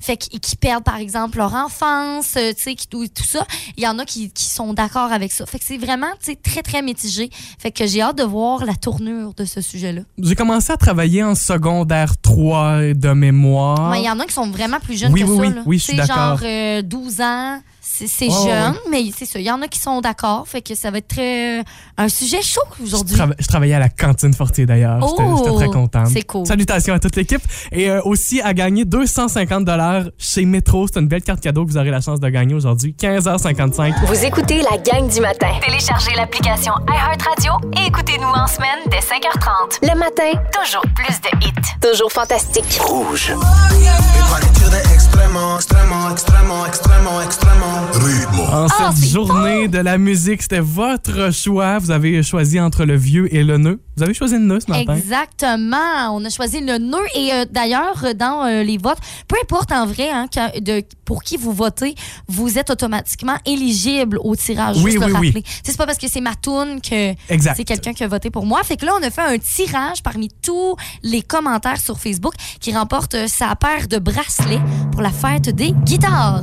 Fait 0.00 0.16
qu'ils 0.16 0.40
qui 0.40 0.56
perdent, 0.56 0.84
par 0.84 0.96
exemple, 0.96 1.38
leur 1.38 1.54
enfance, 1.54 2.34
euh, 2.36 2.52
tu 2.56 2.62
sais, 2.62 2.76
tout, 2.88 3.06
tout 3.08 3.22
ça. 3.24 3.46
Il 3.76 3.82
y 3.82 3.86
en 3.88 3.98
a 3.98 4.04
qui, 4.04 4.30
qui 4.30 4.44
sont 4.46 4.72
d'accord 4.74 5.12
avec 5.12 5.32
ça. 5.32 5.46
Fait 5.46 5.58
que 5.58 5.64
c'est 5.64 5.78
vraiment, 5.78 6.06
tu 6.22 6.32
sais, 6.32 6.36
très, 6.36 6.62
très 6.62 6.82
mitigé. 6.82 7.30
Fait 7.58 7.70
que 7.70 7.86
j'ai 7.86 8.00
hâte 8.02 8.18
de 8.18 8.24
voir 8.24 8.64
la 8.64 8.74
tournure 8.74 9.34
de 9.34 9.44
ce 9.44 9.60
sujet-là. 9.60 10.02
J'ai 10.18 10.34
commencé 10.34 10.72
à 10.72 10.76
travailler 10.76 11.22
en 11.24 11.34
secondaire 11.34 12.16
3 12.20 12.94
de 12.94 13.12
mémoire. 13.12 13.90
Ouais, 13.90 14.00
Il 14.00 14.04
y 14.06 14.10
en 14.10 14.18
a 14.20 14.26
qui 14.26 14.32
sont 14.34 14.50
vraiment 14.50 14.80
plus 14.80 14.98
jeunes 14.98 15.12
Oui, 15.12 15.22
que 15.22 15.26
oui, 15.26 15.36
ça. 15.36 15.42
oui. 15.42 15.54
là. 15.54 15.62
Oui, 15.66 15.78
je 15.78 15.84
suis 15.84 15.96
d'accord. 15.96 16.38
genre 16.38 16.40
euh, 16.44 16.82
12 16.82 17.20
ans. 17.20 17.60
C'est 17.86 18.30
jeune, 18.30 18.72
ouais. 18.72 18.78
mais 18.90 19.04
c'est 19.16 19.26
ça. 19.26 19.38
Il 19.38 19.44
y 19.44 19.50
en 19.50 19.60
a 19.62 19.68
qui 19.68 19.78
sont 19.78 20.00
d'accord. 20.00 20.48
Fait 20.48 20.62
que 20.62 20.74
ça 20.74 20.90
va 20.90 20.98
être 20.98 21.08
très, 21.08 21.62
un 21.98 22.08
sujet 22.08 22.40
chaud 22.42 22.60
Je, 22.78 22.84
aujourd'hui. 22.84 23.16
je 23.38 23.46
travaillais 23.46 23.74
à 23.74 23.78
la 23.78 23.88
cantine 23.90 24.32
Fortier 24.32 24.64
d'ailleurs. 24.66 25.00
J'étais- 25.06 25.22
Oh! 25.22 25.36
J'étais 25.44 25.56
très 25.56 25.66
contente. 25.68 26.06
C'est 26.12 26.22
cool. 26.22 26.46
Salutations 26.46 26.94
à 26.94 26.98
toute 26.98 27.14
l'équipe. 27.16 27.42
Et 27.72 27.90
euh, 27.90 28.00
aussi 28.04 28.40
à 28.40 28.54
gagner 28.54 28.84
250 28.84 29.64
dollars 29.64 30.04
chez 30.18 30.44
Metro. 30.44 30.86
C'est 30.86 30.98
une 30.98 31.08
belle 31.08 31.22
carte 31.22 31.40
cadeau 31.40 31.64
que 31.66 31.70
vous 31.70 31.76
aurez 31.78 31.90
la 31.90 32.00
chance 32.00 32.20
de 32.20 32.28
gagner 32.28 32.54
aujourd'hui. 32.54 32.96
15h55. 32.98 34.06
Vous 34.06 34.24
écoutez 34.24 34.62
la 34.62 34.78
gang 34.78 35.06
du 35.08 35.20
matin. 35.20 35.52
Téléchargez 35.64 36.14
l'application 36.16 36.72
iHeartRadio 36.88 37.52
et 37.82 37.86
écoutez-nous 37.88 38.26
en 38.28 38.46
semaine 38.46 38.80
dès 38.90 38.98
5h30. 39.00 39.80
Le 39.82 39.98
matin, 39.98 40.40
Toujours 40.52 40.82
plus 40.94 41.20
de 41.20 41.46
hits. 41.46 41.52
toujours 41.92 42.10
fantastique. 42.10 42.80
Rouge. 42.80 43.32
Extremo, 44.92 45.56
extremo, 45.56 46.10
extremo, 46.10 46.66
extremo. 46.66 47.20
Ritmo. 47.20 47.73
En 48.52 48.66
Ah, 48.78 48.92
cette 48.94 49.08
journée 49.10 49.66
de 49.66 49.78
la 49.78 49.98
musique, 49.98 50.42
c'était 50.42 50.60
votre 50.60 51.32
choix. 51.32 51.78
Vous 51.80 51.90
avez 51.90 52.22
choisi 52.22 52.60
entre 52.60 52.84
le 52.84 52.96
vieux 52.96 53.32
et 53.34 53.42
le 53.42 53.58
nœud. 53.58 53.80
Vous 53.96 54.02
avez 54.04 54.14
choisi 54.14 54.34
le 54.34 54.40
nœud 54.44 54.60
ce 54.60 54.70
matin. 54.70 54.94
Exactement. 54.94 56.14
On 56.14 56.24
a 56.24 56.30
choisi 56.30 56.60
le 56.60 56.78
nœud. 56.78 56.98
Et 57.16 57.32
euh, 57.32 57.44
d'ailleurs, 57.50 58.04
dans 58.16 58.44
euh, 58.46 58.62
les 58.62 58.78
votes, 58.78 58.98
peu 59.26 59.36
importe 59.42 59.72
en 59.72 59.86
vrai 59.86 60.08
hein, 60.10 60.26
que- 60.32 60.60
de, 60.60 60.82
pour 61.04 61.22
qui 61.24 61.36
vous 61.36 61.52
votez, 61.52 61.94
vous 62.28 62.58
êtes 62.58 62.70
automatiquement 62.70 63.36
éligible 63.44 64.18
au 64.22 64.36
tirage. 64.36 64.76
Oui, 64.82 64.92
juste 64.92 65.04
oui, 65.04 65.10
le 65.12 65.18
oui. 65.18 65.26
rappeler. 65.28 65.44
C'est 65.64 65.76
pas 65.76 65.86
parce 65.86 65.98
que 65.98 66.08
c'est 66.08 66.20
ma 66.20 66.34
toune 66.36 66.80
que 66.80 67.14
c'est 67.56 67.64
quelqu'un 67.64 67.92
qui 67.92 68.04
a 68.04 68.08
voté 68.08 68.30
pour 68.30 68.46
moi. 68.46 68.62
Fait 68.62 68.76
que 68.76 68.86
là, 68.86 68.92
on 69.00 69.02
a 69.04 69.10
fait 69.10 69.22
un 69.22 69.38
tirage 69.38 70.02
parmi 70.02 70.28
tous 70.42 70.76
les 71.02 71.22
commentaires 71.22 71.80
sur 71.80 71.98
Facebook 71.98 72.34
qui 72.60 72.72
remporte 72.72 73.14
euh, 73.14 73.26
sa 73.26 73.56
paire 73.56 73.88
de 73.88 73.98
bracelets 73.98 74.60
pour 74.92 75.02
la 75.02 75.10
fête 75.10 75.48
des 75.48 75.72
guitares. 75.72 76.42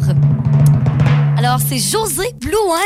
Alors, 1.52 1.64
c'est 1.68 1.80
José 1.80 2.34
Blouin. 2.40 2.78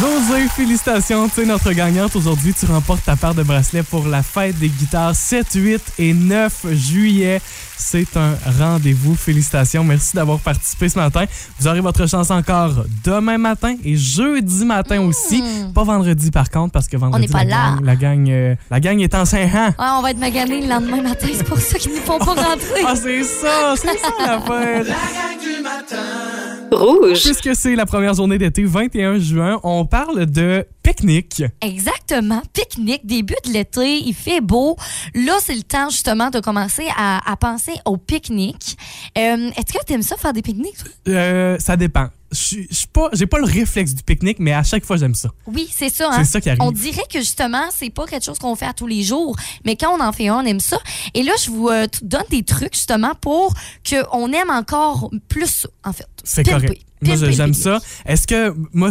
José, 0.00 0.46
félicitations. 0.54 1.28
Tu 1.28 1.40
es 1.40 1.44
notre 1.44 1.72
gagnante 1.72 2.14
aujourd'hui. 2.14 2.54
Tu 2.54 2.66
remportes 2.66 3.04
ta 3.04 3.16
paire 3.16 3.34
de 3.34 3.42
bracelets 3.42 3.82
pour 3.82 4.06
la 4.06 4.22
fête 4.22 4.56
des 4.60 4.68
guitares 4.68 5.16
7, 5.16 5.54
8 5.54 5.82
et 5.98 6.14
9 6.14 6.66
juillet. 6.70 7.42
C'est 7.76 8.16
un 8.16 8.36
rendez-vous. 8.60 9.16
Félicitations. 9.16 9.82
Merci 9.82 10.14
d'avoir 10.14 10.38
participé 10.38 10.88
ce 10.88 11.00
matin. 11.00 11.24
Vous 11.58 11.66
aurez 11.66 11.80
votre 11.80 12.08
chance 12.08 12.30
encore 12.30 12.84
demain 13.02 13.38
matin 13.38 13.74
et 13.84 13.96
jeudi 13.96 14.64
matin 14.64 15.00
aussi. 15.00 15.42
Pas 15.74 15.82
vendredi 15.82 16.30
par 16.30 16.50
contre, 16.50 16.70
parce 16.70 16.86
que 16.86 16.96
vendredi, 16.96 17.26
n'est 17.26 17.32
pas 17.32 17.42
la, 17.42 17.50
là. 17.50 17.70
Gang, 17.74 17.84
la, 17.84 17.96
gang, 17.96 18.30
euh, 18.30 18.54
la 18.70 18.78
gang 18.78 19.00
est 19.00 19.16
en 19.16 19.24
Saint-Han. 19.24 19.70
Ouais, 19.70 19.98
on 19.98 20.02
va 20.02 20.12
être 20.12 20.20
magané 20.20 20.60
le 20.60 20.68
lendemain 20.68 21.02
matin. 21.02 21.26
C'est 21.34 21.42
pour 21.42 21.58
ça 21.58 21.76
qu'ils 21.76 21.90
ne 21.90 21.96
font 21.96 22.20
pas 22.20 22.24
rentrer. 22.34 22.84
Ah, 22.86 22.94
c'est 22.94 23.24
ça, 23.24 23.74
c'est 23.74 23.98
ça 23.98 24.12
l'affaire. 24.20 24.84
La 24.84 24.94
gang 24.94 25.40
du 25.42 25.60
matin. 25.60 26.47
Rouge. 26.70 27.22
Puisque 27.22 27.54
c'est 27.54 27.74
la 27.74 27.86
première 27.86 28.14
journée 28.14 28.38
d'été, 28.38 28.64
21 28.64 29.18
juin, 29.18 29.60
on 29.62 29.86
parle 29.86 30.26
de 30.26 30.66
pique-nique. 30.82 31.42
Exactement. 31.60 32.42
Pique-nique, 32.52 33.06
début 33.06 33.34
de 33.46 33.52
l'été, 33.52 33.98
il 33.98 34.14
fait 34.14 34.40
beau. 34.40 34.76
Là, 35.14 35.34
c'est 35.40 35.54
le 35.54 35.62
temps 35.62 35.90
justement 35.90 36.30
de 36.30 36.40
commencer 36.40 36.86
à, 36.96 37.30
à 37.30 37.36
penser 37.36 37.72
au 37.84 37.96
pique-nique. 37.96 38.76
Euh, 39.16 39.50
Est-ce 39.56 39.72
que 39.78 39.84
tu 39.86 39.92
aimes 39.94 40.02
ça 40.02 40.16
faire 40.16 40.32
des 40.32 40.42
pique-niques? 40.42 40.76
Euh, 41.08 41.56
ça 41.58 41.76
dépend. 41.76 42.08
Je 42.30 42.86
pas, 42.92 43.08
j'ai 43.12 43.26
pas 43.26 43.38
le 43.38 43.44
réflexe 43.44 43.94
du 43.94 44.02
pique-nique, 44.02 44.38
mais 44.38 44.52
à 44.52 44.62
chaque 44.62 44.84
fois 44.84 44.96
j'aime 44.96 45.14
ça. 45.14 45.30
Oui, 45.46 45.68
c'est 45.74 45.88
ça. 45.88 46.10
C'est 46.12 46.20
hein. 46.20 46.24
ça 46.24 46.40
qui 46.40 46.50
arrive. 46.50 46.62
On 46.62 46.72
dirait 46.72 47.06
que 47.10 47.20
justement, 47.20 47.64
c'est 47.74 47.90
pas 47.90 48.06
quelque 48.06 48.24
chose 48.24 48.38
qu'on 48.38 48.54
fait 48.54 48.66
à 48.66 48.74
tous 48.74 48.86
les 48.86 49.02
jours, 49.02 49.36
mais 49.64 49.76
quand 49.76 49.96
on 49.96 50.02
en 50.02 50.12
fait 50.12 50.28
un, 50.28 50.36
on 50.36 50.44
aime 50.44 50.60
ça. 50.60 50.78
Et 51.14 51.22
là, 51.22 51.32
je 51.42 51.50
vous 51.50 51.68
euh, 51.68 51.86
donne 52.02 52.24
des 52.30 52.42
trucs 52.42 52.74
justement 52.74 53.14
pour 53.14 53.54
qu'on 53.88 54.32
aime 54.32 54.50
encore 54.50 55.10
plus 55.28 55.46
ça, 55.46 55.68
en 55.84 55.92
fait. 55.92 56.06
C'est 56.24 56.44
correct. 56.44 56.82
Moi, 57.00 57.14
Pimper 57.14 57.32
j'aime 57.32 57.54
ça. 57.54 57.78
Est-ce 58.06 58.26
que, 58.26 58.54
moi, 58.72 58.90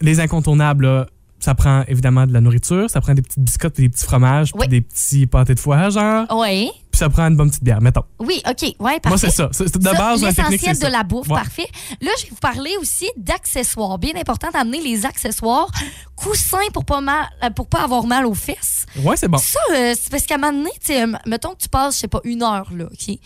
les 0.00 0.20
incontournables, 0.20 0.84
là, 0.84 1.06
ça 1.40 1.54
prend 1.54 1.82
évidemment 1.88 2.26
de 2.26 2.32
la 2.32 2.40
nourriture, 2.40 2.88
ça 2.90 3.00
prend 3.00 3.14
des 3.14 3.22
petites 3.22 3.38
biscottes, 3.40 3.76
des 3.76 3.88
petits 3.88 4.04
fromages, 4.04 4.52
puis 4.52 4.68
des 4.68 4.80
petits 4.80 5.26
pâtés 5.26 5.54
de 5.54 5.60
foie, 5.60 5.88
genre, 5.90 6.26
Oui, 6.38 6.70
puis 6.90 6.98
ça 6.98 7.08
prend 7.08 7.26
une 7.28 7.36
bonne 7.36 7.48
petite 7.50 7.64
bière, 7.64 7.80
mettons. 7.80 8.04
oui, 8.18 8.42
OK. 8.48 8.62
Ouais, 8.78 9.00
parfait. 9.00 9.08
Moi, 9.08 9.18
c'est 9.18 9.30
ça. 9.30 9.48
C'est- 9.52 9.76
de 9.78 9.82
Ça, 9.82 9.92
base, 9.94 10.22
L'essentiel 10.22 10.78
de 10.78 10.86
la 10.86 11.02
bouffe, 11.02 11.28
Ouais. 11.28 11.36
parfait. 11.36 11.66
Là, 12.00 12.10
je 12.18 12.24
vais 12.24 12.30
vous 12.30 12.36
parler 12.36 12.72
aussi 12.80 13.08
d'accessoires. 13.16 13.98
Bien 13.98 14.12
important 14.16 14.48
d'amener 14.52 14.80
les 14.82 15.06
accessoires. 15.06 15.70
Coussins 16.16 16.58
pour 16.74 16.84
pas 16.84 17.00
mal, 17.00 17.26
euh, 17.42 17.50
pour 17.50 17.66
pas 17.66 17.82
avoir 17.82 18.04
mal 18.06 18.26
aux 18.26 18.34
fesses. 18.34 18.84
Ouais, 19.02 19.16
c'est 19.16 19.28
bon. 19.28 19.38
Ça, 19.38 19.58
euh, 19.74 19.94
c'est 19.98 20.10
parce 20.10 20.26
qu'à 20.26 20.34
un 20.34 20.38
moment 20.38 20.52
donné, 20.52 20.70
tu 20.80 20.88
sais, 20.92 21.02
euh, 21.02 21.12
mettons 21.26 21.50
que 21.54 21.58
tu 21.62 21.68
passes, 21.68 21.94
je 21.94 22.00
sais 22.00 22.08
pas, 22.08 22.20
une 22.24 22.42
heure, 22.42 22.68
là, 22.76 22.84
OK? 22.84 23.16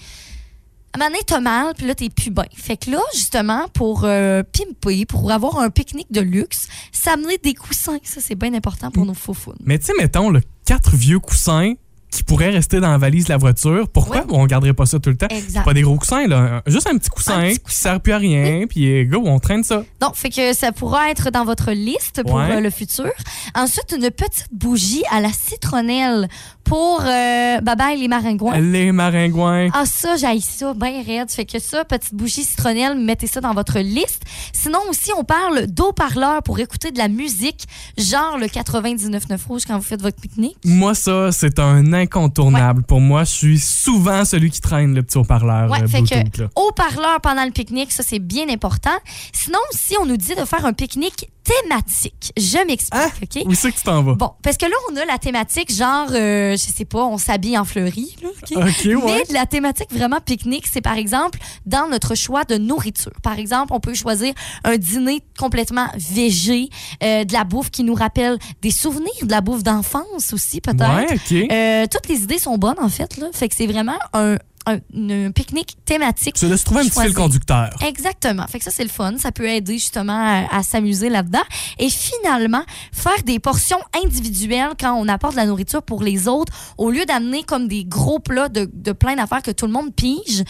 Un 0.95 0.99
moment 0.99 1.11
donné, 1.11 1.23
t'as 1.27 1.41
mal, 1.41 1.75
puis 1.77 1.87
là, 1.87 1.95
t'es 1.97 2.09
plus 2.09 2.31
bien. 2.31 2.45
Fait 2.55 2.77
que 2.77 2.91
là, 2.91 3.01
justement, 3.15 3.67
pour 3.75 4.05
euh, 4.05 4.43
pimper, 4.45 5.05
pour 5.07 5.31
avoir 5.33 5.59
un 5.59 5.69
pique-nique 5.69 6.13
de 6.13 6.21
luxe, 6.21 6.69
s'amener 6.93 7.37
des 7.39 7.55
coussins. 7.55 7.99
Ça, 8.05 8.21
c'est 8.21 8.37
bien 8.37 8.55
important 8.55 8.89
Mm. 8.89 8.93
pour 8.93 9.07
nos 9.07 9.15
faux 9.15 9.35
Mais 9.65 9.79
tu 9.79 9.87
sais, 9.87 9.93
mettons, 9.99 10.31
le 10.31 10.41
quatre 10.65 10.95
vieux 10.95 11.19
coussins 11.19 11.75
qui 12.15 12.23
pourraient 12.25 12.51
rester 12.51 12.81
dans 12.81 12.91
la 12.91 12.99
valise 12.99 13.25
de 13.25 13.31
la 13.31 13.37
voiture, 13.37 13.89
pourquoi? 13.89 14.19
Ouais. 14.19 14.25
on 14.31 14.47
garderait 14.47 14.73
pas 14.73 14.87
ça 14.87 14.99
tout 14.99 15.11
le 15.11 15.17
temps? 15.17 15.27
Exact. 15.31 15.65
Pas 15.65 15.75
des 15.75 15.83
gros 15.83 15.97
coussins, 15.97 16.27
là. 16.27 16.63
Juste 16.67 16.87
un 16.89 16.97
petit 16.97 17.11
coussin 17.11 17.39
Un 17.39 17.43
petit 17.51 17.59
qui 17.61 17.75
sert 17.75 18.01
plus 18.01 18.13
à 18.13 18.19
rien, 18.19 18.67
puis 18.69 18.87
euh, 18.87 19.05
go, 19.05 19.23
on 19.25 19.39
traîne 19.39 19.65
ça. 19.65 19.83
Donc, 20.01 20.15
fait 20.17 20.31
que 20.31 20.53
ça 20.55 20.73
pourra 20.73 21.11
être 21.11 21.31
dans 21.31 21.45
votre 21.45 21.73
liste 21.73 22.23
pour 22.23 22.35
Ouais. 22.37 22.53
euh, 22.57 22.61
le 22.61 22.71
futur. 22.71 23.11
Ensuite, 23.55 23.95
une 23.97 24.11
petite 24.11 24.47
bougie 24.53 25.03
à 25.11 25.21
la 25.21 25.31
citronnelle 25.33 26.29
pour 26.65 27.03
euh, 27.03 27.61
bye 27.61 27.77
bye 27.77 27.99
les 28.01 28.09
maringouins. 28.09 28.59
Les 28.59 28.91
maringouins. 28.91 29.69
Ah, 29.75 29.85
ça, 29.87 30.17
j'aille 30.17 30.41
ça, 30.41 30.73
bien 30.75 31.03
raide. 31.07 31.31
Fait 31.31 31.45
que 31.45 31.59
ça, 31.59 31.85
petite 31.85 32.15
bougie 32.15 32.43
citronnelle, 32.43 32.97
mettez 32.99 33.27
ça 33.27 33.41
dans 33.41 33.53
votre 33.53 33.79
liste. 33.81 34.23
Sinon, 34.53 34.79
aussi, 34.89 35.11
on 35.19 35.25
parle 35.25 35.67
d'eau-parleur 35.67 36.43
pour 36.43 36.59
écouter 36.59 36.91
de 36.91 36.99
la 36.99 37.09
musique, 37.09 37.65
genre 37.99 38.39
le 38.39 38.47
99.9 38.47 39.47
rouge 39.47 39.63
quand 39.67 39.77
vous 39.77 39.85
faites 39.85 40.01
votre 40.03 40.21
pique-nique. 40.21 40.57
Moi, 40.65 40.95
ça, 40.95 41.33
c'est 41.33 41.59
un 41.59 41.93
incontournable. 42.05 42.83
Pour 42.83 43.01
moi, 43.01 43.25
je 43.25 43.31
suis 43.31 43.59
souvent 43.59 44.25
celui 44.25 44.51
qui 44.51 44.61
traîne 44.61 44.95
le 44.95 45.03
petit 45.03 45.19
haut-parleur 45.19 45.71
Ouais, 45.71 45.83
euh, 45.83 45.89
fait 45.89 46.03
que 46.03 46.43
haut-parleur 46.57 47.21
pendant 47.21 47.45
le 47.45 47.51
pique-nique, 47.51 47.93
ça, 47.93 48.03
c'est 48.03 48.19
bien 48.19 48.49
important. 48.49 48.97
Sinon, 49.33 49.59
aussi, 49.73 49.95
on 50.01 50.07
nous 50.07 50.17
dit 50.17 50.35
de 50.35 50.45
faire 50.45 50.65
un 50.65 50.73
pique-nique 50.73 51.29
thématique. 51.45 52.33
Je 52.37 52.59
m'explique, 52.67 52.95
Hein? 52.95 53.11
OK? 53.23 53.43
Où 53.47 53.55
c'est 53.55 53.71
que 53.73 53.77
tu 53.77 53.83
t'en 53.83 54.03
vas? 54.03 54.15
Bon, 54.15 54.33
parce 54.43 54.57
que 54.57 54.67
là, 54.67 54.75
on 54.91 54.97
a 54.97 55.05
la 55.05 55.19
thématique 55.19 55.73
genre, 55.73 56.09
euh, 56.13 56.53
je 56.53 56.57
sais 56.73 56.85
pas, 56.85 57.05
on 57.05 57.19
s'habille 57.19 57.59
en 57.59 57.65
fleurie, 57.65 58.17
là, 58.23 58.29
OK? 58.31 58.57
OK, 58.57 58.85
ouais. 58.85 59.25
Mais 59.29 59.35
la 59.35 59.47
thématique 59.47 59.93
vraiment 59.93 60.21
pique-nique, 60.21 60.67
c'est 60.71 60.81
par 60.81 60.97
exemple 60.97 61.39
dans 61.67 61.89
notre 61.89 62.15
choix 62.15 62.45
de 62.45 62.57
nourriture. 62.57 63.13
Par 63.23 63.39
exemple, 63.39 63.73
on 63.73 63.81
peut 63.81 63.95
choisir 63.95 64.33
un 64.65 64.77
dîner 64.77 65.21
complètement 65.39 65.87
végé, 65.97 66.69
euh, 67.03 67.25
de 67.25 67.33
la 67.33 67.45
bouffe 67.45 67.71
qui 67.71 67.85
nous 67.85 67.95
rappelle 67.95 68.39
des 68.63 68.71
souvenirs, 68.71 69.11
de 69.23 69.31
la 69.31 69.41
bouffe 69.41 69.63
d'enfance 69.63 70.33
aussi 70.33 70.61
peut-être. 70.61 70.97
Ouais, 70.97 71.15
OK. 71.15 71.51
Euh, 71.53 71.87
toutes 71.91 72.09
les 72.09 72.23
idées 72.23 72.39
sont 72.39 72.57
bonnes 72.59 72.81
en 72.81 72.89
fait 72.89 73.17
là, 73.19 73.27
fait 73.33 73.49
que 73.49 73.55
c'est 73.55 73.67
vraiment 73.67 73.99
un 74.13 74.37
un, 74.67 74.79
un 75.11 75.31
pique-nique 75.31 75.77
thématique. 75.85 76.35
Tu 76.35 76.49
se 76.49 76.65
trouver 76.65 76.81
un 76.83 76.85
petit 76.85 77.01
fil 77.01 77.15
conducteur. 77.15 77.71
Exactement. 77.87 78.47
Fait 78.47 78.59
que 78.59 78.65
ça, 78.65 78.71
c'est 78.71 78.83
le 78.83 78.89
fun. 78.89 79.15
Ça 79.19 79.33
peut 79.33 79.49
aider 79.49 79.75
justement 79.75 80.47
à, 80.51 80.59
à 80.59 80.63
s'amuser 80.63 81.09
là-dedans. 81.09 81.43
Et 81.79 81.89
finalement, 81.91 82.63
faire 82.93 83.23
des 83.25 83.39
portions 83.39 83.79
individuelles 84.05 84.73
quand 84.79 84.95
on 84.95 85.09
apporte 85.09 85.35
de 85.35 85.39
la 85.39 85.47
nourriture 85.47 85.83
pour 85.83 86.03
les 86.03 86.29
autres, 86.29 86.53
au 86.79 86.91
lieu 86.91 87.05
d'amener 87.05 87.43
comme 87.43 87.69
des 87.69 87.85
gros 87.85 88.19
plats 88.19 88.49
de, 88.49 88.69
de 88.73 88.93
plein 88.93 89.17
d'affaires 89.17 89.43
que 89.43 89.51
tout 89.51 89.67
le 89.67 89.73
monde 89.73 89.95
pige, 89.95 90.43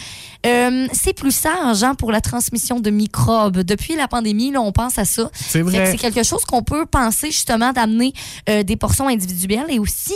euh, 0.47 0.87
c'est 0.93 1.13
plus 1.13 1.35
sage 1.35 1.83
hein, 1.83 1.95
pour 1.95 2.13
la 2.13 2.21
transmission 2.21 2.81
de 2.81 2.91
microbes. 2.91 3.59
Depuis 3.59 3.97
la 3.97 4.09
pandémie, 4.09 4.51
là, 4.51 4.61
on 4.61 4.73
pense 4.73 4.99
à 4.99 5.05
ça. 5.05 5.31
C'est 5.35 5.61
que 5.61 5.65
vrai. 5.65 5.91
C'est 5.91 5.99
quelque 5.99 6.23
chose 6.23 6.45
qu'on 6.45 6.63
peut 6.63 6.87
penser 6.87 7.31
justement 7.31 7.73
d'amener 7.73 8.13
euh, 8.49 8.63
des 8.63 8.77
portions 8.77 9.09
individuelles 9.09 9.67
et 9.69 9.79
aussi 9.79 10.15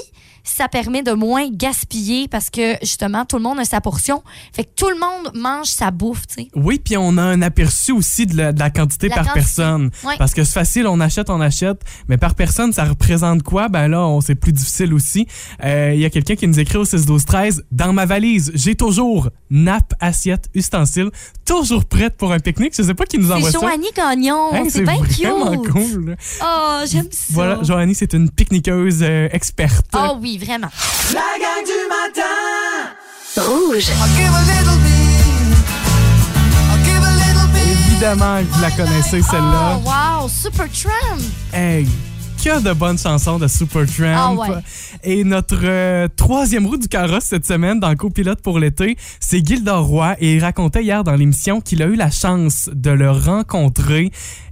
ça 0.49 0.69
permet 0.69 1.03
de 1.03 1.13
moins 1.13 1.49
gaspiller 1.51 2.29
parce 2.29 2.51
que 2.51 2.75
justement 2.83 3.25
tout 3.25 3.37
le 3.37 3.43
monde 3.43 3.59
a 3.59 3.65
sa 3.65 3.81
portion. 3.81 4.23
Fait 4.53 4.65
que 4.65 4.71
tout 4.77 4.89
le 4.89 4.97
monde 4.99 5.33
mange 5.35 5.67
sa 5.69 5.91
bouffe, 5.91 6.27
tu 6.27 6.43
sais. 6.45 6.49
Oui, 6.55 6.81
puis 6.83 6.97
on 6.97 7.17
a 7.19 7.23
un 7.23 7.43
aperçu 7.43 7.93
aussi 7.93 8.27
de 8.27 8.37
la, 8.37 8.53
de 8.53 8.59
la 8.59 8.71
quantité 8.71 9.09
La 9.09 9.17
par 9.17 9.25
quantité. 9.27 9.41
personne. 9.41 9.91
Parce 10.19 10.35
que 10.35 10.45
c'est 10.45 10.55
facile, 10.55 10.87
on 10.87 11.01
achète, 11.01 11.31
on 11.31 11.41
achète, 11.41 11.81
mais 12.09 12.17
par 12.17 12.35
personne, 12.35 12.73
ça 12.73 12.85
représente 12.85 13.43
quoi? 13.43 13.69
Ben 13.69 13.89
là, 13.89 14.01
on 14.07 14.21
c'est 14.21 14.35
plus 14.35 14.53
difficile 14.53 14.93
aussi. 14.95 15.27
Euh, 15.65 15.93
Il 15.95 16.01
y 16.01 16.05
a 16.05 16.11
quelqu'un 16.11 16.35
qui 16.37 16.47
nous 16.49 16.59
écrit 16.59 16.79
au 16.79 16.85
6 16.85 17.07
12 17.07 17.25
13 17.25 17.65
Dans 17.71 17.93
ma 17.93 18.07
valise, 18.07 18.51
j'ai 18.55 18.75
toujours 18.75 19.29
nappe, 19.51 19.95
assiette, 20.01 20.49
ustensile, 20.55 21.11
toujours 21.47 21.85
prête 21.85 22.17
pour 22.17 22.33
un 22.33 22.39
pique-nique. 22.39 22.75
Je 22.77 22.83
sais 22.83 22.95
pas 22.95 23.05
qui 23.07 23.19
nous 23.19 23.31
envoie 23.33 23.51
C'est 23.51 23.59
ça. 23.59 23.67
Joanie 23.67 23.91
Gagnon. 23.95 24.53
Hey, 24.55 24.71
c'est 24.71 24.83
bien 24.83 25.03
cute. 25.03 25.71
cool. 25.73 26.17
Oh, 26.43 26.79
j'aime 26.91 27.09
ça. 27.11 27.25
Voilà, 27.31 27.59
Joanie, 27.63 27.95
c'est 27.95 28.13
une 28.13 28.31
pique-niqueuse 28.31 28.99
euh, 29.03 29.29
experte. 29.33 29.87
Oh 29.95 30.17
oui, 30.21 30.38
vraiment. 30.39 30.71
La 31.13 31.39
gang 31.39 31.65
du 31.65 31.79
matin 31.89 32.95
Rouge. 33.37 33.91
Évidemment 37.91 38.39
que 38.39 38.55
vous 38.55 38.63
la 38.63 38.71
connaissez, 38.71 39.23
celle-là. 39.23 39.77
Oh, 39.77 39.89
wow, 39.89 40.29
Super 40.29 40.69
Tramp. 40.71 41.21
Hey, 41.53 41.87
que 42.49 42.63
de 42.63 42.73
bonnes 42.73 42.99
chansons 42.99 43.39
de 43.39 43.47
Supertramp. 43.47 44.15
Ah 44.17 44.33
ouais. 44.33 44.49
Et 45.05 45.23
notre 45.23 45.61
euh, 45.65 46.09
troisième 46.17 46.67
roue 46.67 46.79
du 46.79 46.89
carrosse 46.89 47.25
cette 47.25 47.45
semaine 47.45 47.79
dans 47.79 47.95
Copilote 47.95 48.41
pour 48.41 48.59
l'été, 48.59 48.97
c'est 49.21 49.47
Gilda 49.47 49.77
Roy. 49.77 50.17
Et 50.21 50.37
il 50.37 50.41
racontait 50.41 50.83
hier 50.83 51.05
dans 51.05 51.15
l'émission 51.15 51.61
qu'il 51.61 51.83
a 51.83 51.87
eu 51.87 51.95
la 51.95 52.11
chance 52.11 52.71
de 52.73 52.91
le 52.91 53.11
rencontrer. 53.11 54.11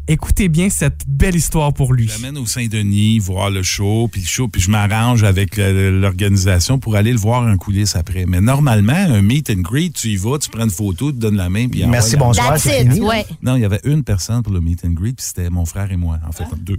Écoutez 0.09 0.49
bien 0.49 0.69
cette 0.69 1.01
belle 1.09 1.37
histoire 1.37 1.73
pour 1.73 1.95
lui. 1.95 2.07
Je 2.07 2.21
l'amène 2.21 2.37
au 2.37 2.45
Saint-Denis 2.45 3.19
voir 3.19 3.51
le 3.51 3.63
show, 3.63 4.09
puis 4.13 4.21
le 4.21 4.27
show, 4.27 4.47
puis 4.47 4.61
je 4.61 4.71
m'arrange 4.71 5.25
avec 5.25 5.57
l'organisation 5.57 6.79
pour 6.79 6.97
aller 6.97 7.13
le 7.13 7.19
voir 7.19 7.43
en 7.43 7.57
coulisses 7.57 7.97
après. 7.97 8.27
Mais 8.27 8.43
normalement, 8.43 8.93
un 8.93 9.23
meet 9.23 9.49
and 9.51 9.63
greet, 9.63 9.95
tu 9.95 10.09
y 10.09 10.17
vas, 10.17 10.39
tu 10.39 10.51
prends 10.51 10.65
une 10.65 10.71
photo, 10.71 11.13
tu 11.13 11.19
donnes 11.19 11.37
la 11.37 11.49
main, 11.49 11.67
puis 11.69 11.85
Merci, 11.87 12.17
bonsoir. 12.17 12.57
It, 12.59 13.01
ouais. 13.01 13.25
Non, 13.43 13.57
il 13.57 13.63
y 13.63 13.65
avait 13.65 13.81
une 13.85 14.05
personne 14.05 14.43
pour 14.43 14.53
le 14.53 14.61
meet 14.61 14.85
and 14.85 14.91
greet, 14.91 15.17
puis 15.17 15.27
c'était 15.27 15.51
mon 15.51 15.65
frère 15.65 15.91
et 15.91 15.97
moi, 15.97 16.19
en 16.29 16.33
fait, 16.33 16.45
deux. 16.59 16.79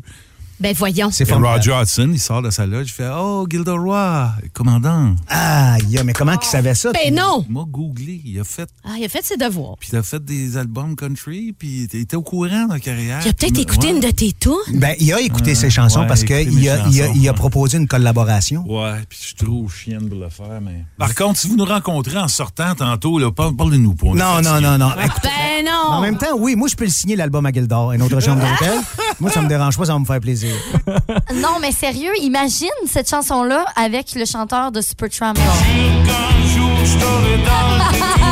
Ben 0.60 0.74
voyons. 0.76 1.10
C'est. 1.12 1.32
Roger 1.32 1.72
Hudson, 1.80 2.10
il 2.12 2.20
sort 2.20 2.42
de 2.42 2.50
sa 2.50 2.66
loge, 2.66 2.88
il 2.88 2.92
fait 2.92 3.10
Oh, 3.16 3.46
Gilderoy, 3.50 4.32
commandant. 4.54 5.14
Ah, 5.30 5.78
yeah, 5.88 6.04
mais 6.04 6.14
comment 6.14 6.36
qu'il 6.38 6.50
savait 6.50 6.74
ça? 6.74 6.92
Ben 6.94 7.14
non. 7.14 7.46
Il 7.48 7.54
m'a 7.54 7.64
googlé, 7.68 8.22
il 8.26 8.40
a 8.40 8.44
fait, 8.44 8.68
Ah, 8.84 8.96
il 8.98 9.06
a 9.06 9.10
fait 9.10 9.24
ses 9.24 9.38
devoirs. 9.38 9.76
puis 9.80 9.90
il 9.94 9.98
a 9.98 10.04
fait 10.04 10.24
des 10.24 10.58
albums 10.58 10.96
country, 10.96 11.54
puis 11.58 11.88
il 11.94 12.00
était 12.02 12.16
au 12.16 12.24
courant 12.24 12.66
de 12.68 12.74
la 12.74 12.80
carrière. 12.80 13.20
Il 13.24 13.30
a 13.30 13.34
peut-être 13.34 13.60
écouté 13.60 13.88
ouais. 13.88 13.94
une 13.94 14.00
de 14.00 14.10
tes 14.10 14.34
tunes. 14.34 14.52
Ben, 14.80 14.96
il 15.00 15.14
a 15.14 15.22
écouté 15.22 15.52
Ouais, 15.52 15.56
ses 15.56 15.70
chansons 15.70 16.02
ouais, 16.02 16.08
parce 16.08 16.24
qu'il 16.24 16.36
a, 16.36 16.42
il 16.90 17.02
a, 17.02 17.08
il 17.14 17.32
proposé 17.34 17.78
une 17.78 17.88
collaboration. 17.88 18.64
Ouais, 18.68 19.02
puis 19.08 19.20
je 19.22 19.26
suis 19.28 19.36
trop 19.36 19.68
chienne 19.70 20.10
pour 20.10 20.18
le 20.20 20.30
faire, 20.30 20.60
mais. 20.62 20.86
Par 20.98 21.14
contre, 21.14 21.40
si 21.40 21.48
vous 21.48 21.56
nous 21.56 21.66
rencontrez 21.66 22.18
en 22.18 22.28
sortant 22.28 22.74
tantôt, 22.74 23.20
là, 23.20 23.32
par- 23.32 23.56
parlez-nous 23.56 23.94
pas. 23.94 24.08
Non, 24.08 24.42
non, 24.42 24.60
non, 24.60 24.78
non. 24.80 24.90
Écoute, 25.04 25.22
Ben 25.24 25.64
non. 25.66 25.92
en 25.98 26.02
même 26.02 26.18
temps, 26.18 26.36
oui, 26.38 26.56
moi, 26.56 26.68
je 26.68 26.76
peux 26.76 26.86
le 26.86 26.90
signer, 26.90 27.16
l'album 27.16 27.46
à 27.46 27.52
Gildor, 27.52 27.92
une 27.94 28.02
autre 28.02 28.20
chambre 28.20 28.42
d'hôtel. 28.42 28.80
Moi, 29.20 29.32
ça 29.32 29.42
me 29.42 29.48
dérange 29.48 29.78
pas, 29.78 29.86
ça 29.86 29.94
va 29.94 30.00
me 30.00 30.06
faire 30.06 30.20
plaisir. 30.20 30.54
Non, 31.34 31.60
mais 31.62 31.72
sérieux, 31.72 32.12
imagine 32.22 32.68
cette 32.88 33.10
chanson-là 33.10 33.66
avec 33.76 34.14
le 34.16 34.26
chanteur 34.26 34.72
de 34.72 34.82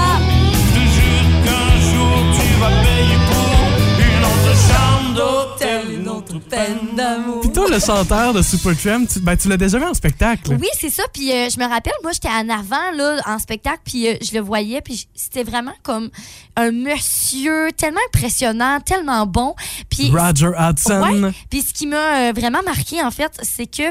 Super 6.36 6.68
Tramp. 6.68 7.42
Puis 7.42 7.52
toi, 7.52 7.70
le 7.70 7.80
chanteur 7.80 8.34
de 8.34 8.42
Supertramp, 8.42 9.06
tu, 9.06 9.20
ben, 9.20 9.38
tu 9.38 9.48
l'as 9.48 9.58
déjà 9.58 9.78
vu 9.78 9.86
en 9.86 9.94
spectacle. 9.94 10.58
Oui, 10.60 10.68
c'est 10.80 10.90
ça. 10.90 11.04
Puis 11.14 11.32
euh, 11.32 11.50
je 11.50 11.60
me 11.60 11.68
rappelle, 11.68 11.94
moi, 12.04 12.12
j'étais 12.12 12.30
en 12.30 12.50
avant 12.50 12.92
là, 12.96 13.22
en 13.26 13.40
spectacle, 13.40 13.80
puis 13.84 14.08
euh, 14.08 14.16
je 14.22 14.34
le 14.34 14.42
voyais, 14.42 14.82
puis 14.82 15.08
c'était 15.16 15.44
vraiment 15.44 15.74
comme 15.84 16.10
un 16.56 16.72
monsieur 16.72 17.72
tellement 17.78 18.00
impressionnant, 18.14 18.80
tellement 18.80 19.26
bon. 19.26 19.56
Puis 19.90 20.12
Roger 20.12 20.52
Hudson. 20.58 21.02
Ouais. 21.02 21.32
Puis 21.50 21.62
ce 21.62 21.74
qui 21.74 21.88
m'a 21.88 21.96
euh, 22.30 22.34
vraiment 22.36 22.62
marqué, 22.64 23.02
en 23.02 23.12
fait, 23.12 23.32
c'est 23.42 23.68
que, 23.68 23.84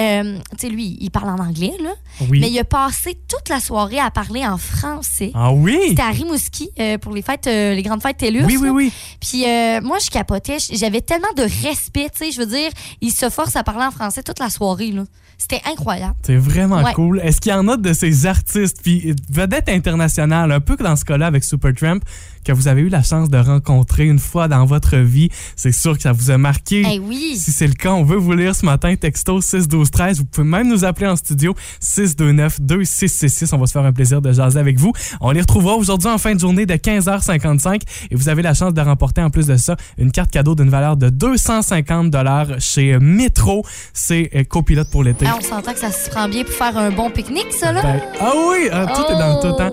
euh, 0.00 0.38
tu 0.52 0.58
sais, 0.58 0.68
lui, 0.68 0.96
il 1.00 1.10
parle 1.10 1.30
en 1.30 1.38
anglais, 1.42 1.74
là. 1.80 1.90
Oui. 2.28 2.40
Mais 2.40 2.50
il 2.50 2.58
a 2.58 2.64
passé 2.64 3.18
toute 3.28 3.48
la 3.48 3.60
soirée 3.60 4.00
à 4.00 4.10
parler 4.10 4.46
en 4.46 4.58
français. 4.58 5.32
Ah 5.34 5.52
oui? 5.52 5.78
C'était 5.88 6.02
à 6.02 6.10
Rimouski 6.10 6.70
euh, 6.78 6.98
pour 6.98 7.12
les 7.12 7.22
fêtes, 7.22 7.46
euh, 7.46 7.74
les 7.74 7.82
grandes 7.82 8.02
fêtes 8.02 8.18
TELUS. 8.18 8.44
Oui, 8.44 8.56
oui, 8.56 8.68
oui. 8.70 8.92
Puis 9.20 9.44
euh, 9.44 9.80
moi, 9.82 9.98
je 9.98 10.10
capotais. 10.10 10.56
J'avais 10.72 11.00
tellement 11.00 11.32
de 11.36 11.42
respect, 11.42 11.85
tu 11.92 12.00
sais. 12.14 12.30
Je 12.32 12.38
veux 12.40 12.46
dire, 12.46 12.70
il 13.00 13.10
se 13.12 13.28
force 13.30 13.56
à 13.56 13.62
parler 13.62 13.84
en 13.84 13.90
français 13.90 14.22
toute 14.22 14.38
la 14.38 14.50
soirée, 14.50 14.92
là. 14.92 15.04
C'était 15.38 15.60
incroyable. 15.70 16.14
C'est 16.22 16.36
vraiment 16.36 16.82
Ouais. 16.82 16.94
cool. 16.94 17.20
Est-ce 17.22 17.42
qu'il 17.42 17.52
y 17.52 17.54
en 17.54 17.68
a 17.68 17.76
de 17.76 17.92
ces 17.92 18.24
artistes, 18.24 18.78
puis 18.82 19.14
vedettes 19.28 19.68
internationales, 19.68 20.50
un 20.50 20.60
peu 20.60 20.76
que 20.76 20.82
dans 20.82 20.96
ce 20.96 21.04
cas-là 21.04 21.26
avec 21.26 21.44
Supertramp, 21.44 22.00
que 22.46 22.52
vous 22.52 22.68
avez 22.68 22.82
eu 22.82 22.88
la 22.88 23.02
chance 23.02 23.28
de 23.28 23.38
rencontrer 23.38 24.06
une 24.06 24.20
fois 24.20 24.46
dans 24.46 24.64
votre 24.64 24.96
vie? 24.96 25.28
C'est 25.56 25.72
sûr 25.72 25.96
que 25.96 26.02
ça 26.02 26.12
vous 26.12 26.30
a 26.30 26.38
marqué. 26.38 26.84
Eh 26.88 27.00
oui. 27.00 27.36
Si 27.36 27.50
c'est 27.50 27.66
le 27.66 27.74
cas, 27.74 27.90
on 27.90 28.04
veut 28.04 28.16
vous 28.16 28.32
lire 28.32 28.54
ce 28.54 28.64
matin, 28.64 28.94
texto 28.94 29.40
6 29.40 29.66
12 29.66 29.90
13. 29.90 30.18
Vous 30.18 30.24
pouvez 30.26 30.46
même 30.46 30.68
nous 30.68 30.84
appeler 30.84 31.08
en 31.08 31.16
studio 31.16 31.54
629 31.80 32.60
2666. 32.60 33.52
On 33.52 33.58
va 33.58 33.66
se 33.66 33.72
faire 33.72 33.84
un 33.84 33.92
plaisir 33.92 34.22
de 34.22 34.32
jaser 34.32 34.60
avec 34.60 34.78
vous. 34.78 34.92
On 35.20 35.32
les 35.32 35.40
retrouvera 35.40 35.74
aujourd'hui 35.74 36.08
en 36.08 36.18
fin 36.18 36.34
de 36.34 36.40
journée 36.40 36.66
de 36.66 36.74
15h55 36.74 37.82
et 38.10 38.14
vous 38.14 38.28
avez 38.28 38.42
la 38.42 38.54
chance 38.54 38.72
de 38.72 38.80
remporter 38.80 39.22
en 39.22 39.30
plus 39.30 39.48
de 39.48 39.56
ça 39.56 39.76
une 39.98 40.12
carte 40.12 40.30
cadeau 40.30 40.54
d'une 40.54 40.70
valeur 40.70 40.96
de 40.96 41.10
250 41.10 42.10
dollars 42.10 42.60
chez 42.60 42.96
Metro. 43.00 43.64
C'est 43.92 44.30
euh, 44.36 44.44
copilote 44.44 44.90
pour 44.90 45.02
l'été. 45.02 45.26
Ah, 45.28 45.36
on 45.38 45.42
s'entend 45.42 45.72
que 45.72 45.80
ça 45.80 45.90
se 45.90 46.08
prend 46.10 46.28
bien 46.28 46.44
pour 46.44 46.52
faire 46.52 46.76
un 46.78 46.92
bon 46.92 47.10
pique-nique, 47.10 47.52
ça, 47.52 47.72
là. 47.72 47.82
Ben, 47.82 48.00
ah 48.20 48.32
oui, 48.50 48.68
ah, 48.72 48.86
tout 48.86 49.12
est 49.12 49.18
dans 49.18 49.40
tout. 49.40 49.62
Hein? 49.62 49.72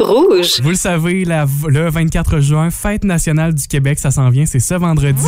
Rouge. 0.00 0.60
Vous 0.62 0.70
le 0.70 0.74
savez, 0.76 1.24
la- 1.24 1.46
le 1.68 1.88
24 1.90 2.40
juin, 2.40 2.70
fête 2.70 3.04
nationale 3.04 3.54
du 3.54 3.66
Québec, 3.66 3.98
ça 3.98 4.10
s'en 4.10 4.30
vient, 4.30 4.46
c'est 4.46 4.60
ce 4.60 4.74
vendredi. 4.74 5.26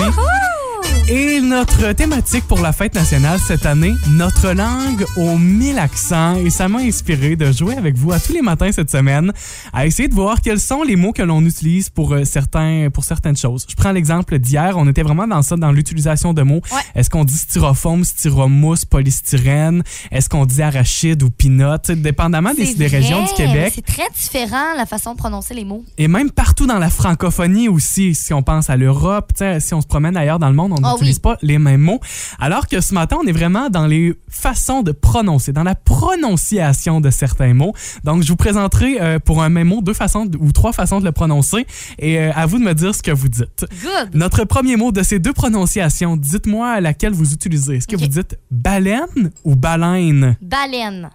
Et 1.08 1.40
notre 1.40 1.92
thématique 1.94 2.46
pour 2.46 2.60
la 2.60 2.72
fête 2.72 2.94
nationale 2.94 3.40
cette 3.40 3.66
année, 3.66 3.92
notre 4.10 4.52
langue 4.52 5.04
aux 5.16 5.36
mille 5.36 5.78
accents. 5.78 6.36
Et 6.36 6.48
ça 6.48 6.68
m'a 6.68 6.78
inspiré 6.78 7.34
de 7.34 7.50
jouer 7.50 7.76
avec 7.76 7.96
vous 7.96 8.12
à 8.12 8.20
tous 8.20 8.32
les 8.32 8.40
matins 8.40 8.70
cette 8.70 8.90
semaine, 8.90 9.32
à 9.72 9.84
essayer 9.84 10.08
de 10.08 10.14
voir 10.14 10.40
quels 10.40 10.60
sont 10.60 10.84
les 10.84 10.94
mots 10.94 11.12
que 11.12 11.22
l'on 11.22 11.44
utilise 11.44 11.90
pour, 11.90 12.12
euh, 12.12 12.24
certains, 12.24 12.88
pour 12.94 13.02
certaines 13.02 13.36
choses. 13.36 13.66
Je 13.68 13.74
prends 13.74 13.90
l'exemple 13.90 14.38
d'hier, 14.38 14.74
on 14.76 14.88
était 14.88 15.02
vraiment 15.02 15.26
dans 15.26 15.42
ça, 15.42 15.56
dans 15.56 15.72
l'utilisation 15.72 16.34
de 16.34 16.42
mots. 16.42 16.60
Ouais. 16.72 16.80
Est-ce 16.94 17.10
qu'on 17.10 17.24
dit 17.24 17.36
styrofoam, 17.36 18.04
styromousse, 18.04 18.84
polystyrène? 18.84 19.82
Est-ce 20.12 20.28
qu'on 20.28 20.46
dit 20.46 20.62
arachide 20.62 21.24
ou 21.24 21.30
pinot? 21.30 21.78
Tu 21.78 21.94
sais, 21.94 21.96
Dépendamment 21.96 22.54
des, 22.54 22.86
régions 22.86 23.24
du 23.24 23.32
Québec. 23.34 23.72
C'est 23.74 23.84
très 23.84 24.08
différent, 24.14 24.74
la 24.76 24.86
façon 24.86 25.12
de 25.12 25.18
prononcer 25.18 25.54
les 25.54 25.64
mots. 25.64 25.84
Et 25.98 26.06
même 26.06 26.30
partout 26.30 26.66
dans 26.66 26.78
la 26.78 26.90
francophonie 26.90 27.68
aussi, 27.68 28.14
si 28.14 28.32
on 28.32 28.42
pense 28.42 28.70
à 28.70 28.76
l'Europe, 28.76 29.32
si 29.58 29.74
on 29.74 29.80
se 29.80 29.86
promène 29.86 30.16
ailleurs 30.16 30.38
dans 30.38 30.48
le 30.48 30.54
monde, 30.54 30.74
on 30.78 30.91
Ah 30.92 30.94
n'utilise 30.94 31.16
oui. 31.16 31.20
pas 31.22 31.38
les 31.42 31.58
mêmes 31.58 31.80
mots. 31.80 32.00
Alors 32.38 32.66
que 32.66 32.80
ce 32.80 32.94
matin, 32.94 33.18
on 33.22 33.26
est 33.26 33.32
vraiment 33.32 33.70
dans 33.70 33.86
les 33.86 34.14
façons 34.28 34.82
de 34.82 34.92
prononcer, 34.92 35.52
dans 35.52 35.62
la 35.64 35.74
prononciation 35.74 37.00
de 37.00 37.10
certains 37.10 37.54
mots. 37.54 37.74
Donc, 38.04 38.22
je 38.22 38.28
vous 38.28 38.36
présenterai 38.36 39.00
euh, 39.00 39.18
pour 39.18 39.42
un 39.42 39.48
même 39.48 39.68
mot 39.68 39.82
deux 39.82 39.94
façons 39.94 40.28
ou 40.38 40.52
trois 40.52 40.72
façons 40.72 41.00
de 41.00 41.04
le 41.04 41.12
prononcer 41.12 41.66
et 41.98 42.18
euh, 42.18 42.32
à 42.34 42.46
vous 42.46 42.58
de 42.58 42.64
me 42.64 42.74
dire 42.74 42.94
ce 42.94 43.02
que 43.02 43.10
vous 43.10 43.28
dites. 43.28 43.66
Good. 43.82 44.14
Notre 44.14 44.44
premier 44.44 44.76
mot 44.76 44.92
de 44.92 45.02
ces 45.02 45.18
deux 45.18 45.32
prononciations, 45.32 46.16
dites-moi 46.16 46.80
laquelle 46.80 47.12
vous 47.12 47.32
utilisez. 47.32 47.76
Est-ce 47.76 47.88
que 47.88 47.96
vous 47.96 48.06
dites 48.06 48.38
baleine 48.50 49.30
ou 49.44 49.56
baleine? 49.56 50.36
Baleine. 50.40 51.10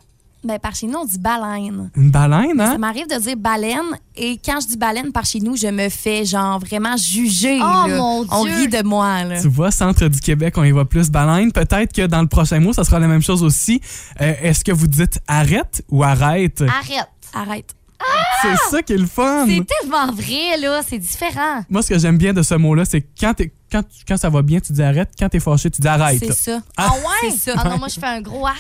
Ben, 0.48 0.58
par 0.60 0.74
chez 0.76 0.88
nous, 0.88 0.98
on 1.00 1.06
dit 1.06 1.20
baleine. 1.20 1.92
Une 1.96 2.10
baleine, 2.10 2.60
hein? 2.60 2.72
Ça 2.72 2.78
m'arrive 2.78 3.08
de 3.08 3.20
dire 3.20 3.36
baleine 3.38 3.82
et 4.16 4.40
quand 4.44 4.60
je 4.62 4.68
dis 4.68 4.78
baleine 4.78 5.12
par 5.12 5.26
chez 5.26 5.40
nous, 5.40 5.56
je 5.58 5.68
me 5.68 5.90
fais 5.90 6.24
genre 6.26 6.58
vraiment 6.60 6.96
juger. 6.98 7.58
Oh, 7.62 7.88
là. 7.88 7.98
mon 7.98 8.26
On 8.32 8.46
Dieu. 8.46 8.56
rit 8.56 8.68
de 8.70 8.82
moi. 8.84 9.24
Là. 9.26 9.42
Tu 9.42 9.48
vois, 9.50 9.72
centre 9.72 10.08
du 10.08 10.20
Québec, 10.22 10.54
on 10.58 10.64
y 10.64 10.72
voit 10.72 10.88
plus 10.88 11.10
baleine. 11.12 11.52
Peut-être 11.52 11.94
que 11.94 12.08
dans 12.08 12.22
le 12.22 12.28
prochain 12.28 12.60
mot, 12.60 12.72
ça 12.74 12.84
sera 12.84 13.00
la 13.00 13.08
même 13.08 13.22
chose 13.22 13.44
aussi. 13.44 13.82
Euh, 14.22 14.34
Est-ce 14.42 14.64
que 14.64 14.72
vous 14.72 14.88
dites 14.88 15.20
arrête 15.28 15.84
ou 15.90 16.04
arrête? 16.04 16.62
Arrête. 16.62 17.10
Arrête. 17.34 17.74
C'est 18.42 18.56
ça 18.70 18.82
qui 18.84 18.94
est 18.94 18.98
le 18.98 19.08
fun. 19.08 19.46
C'est 19.48 19.66
tellement 19.66 20.12
vrai, 20.14 20.58
là. 20.62 20.82
C'est 20.88 21.00
différent. 21.00 21.64
Moi, 21.70 21.82
ce 21.82 21.90
que 21.90 21.98
j'aime 22.00 22.18
bien 22.18 22.32
de 22.34 22.44
ce 22.44 22.54
mot-là, 22.56 22.86
c'est 22.86 23.02
que 23.02 23.08
quand 23.20 23.34
t'es- 23.34 23.52
quand, 23.72 23.84
tu- 23.84 24.04
quand 24.08 24.18
ça 24.18 24.30
va 24.30 24.42
bien, 24.42 24.60
tu 24.60 24.74
dis 24.74 24.82
arrête. 24.84 25.10
Quand 25.20 25.30
t'es 25.30 25.40
fâché, 25.40 25.70
tu 25.70 25.82
dis 25.82 25.88
arrête. 25.88 26.20
C'est 26.20 26.34
ça. 26.34 26.62
Ah 26.78 26.92
ouais? 26.94 27.30
C'est 27.32 27.52
ça. 27.52 27.54
Ah 27.58 27.70
non, 27.70 27.78
moi, 27.78 27.88
je 27.88 28.00
fais 28.00 28.06
un 28.06 28.22
gros 28.22 28.46
arrêt. 28.46 28.58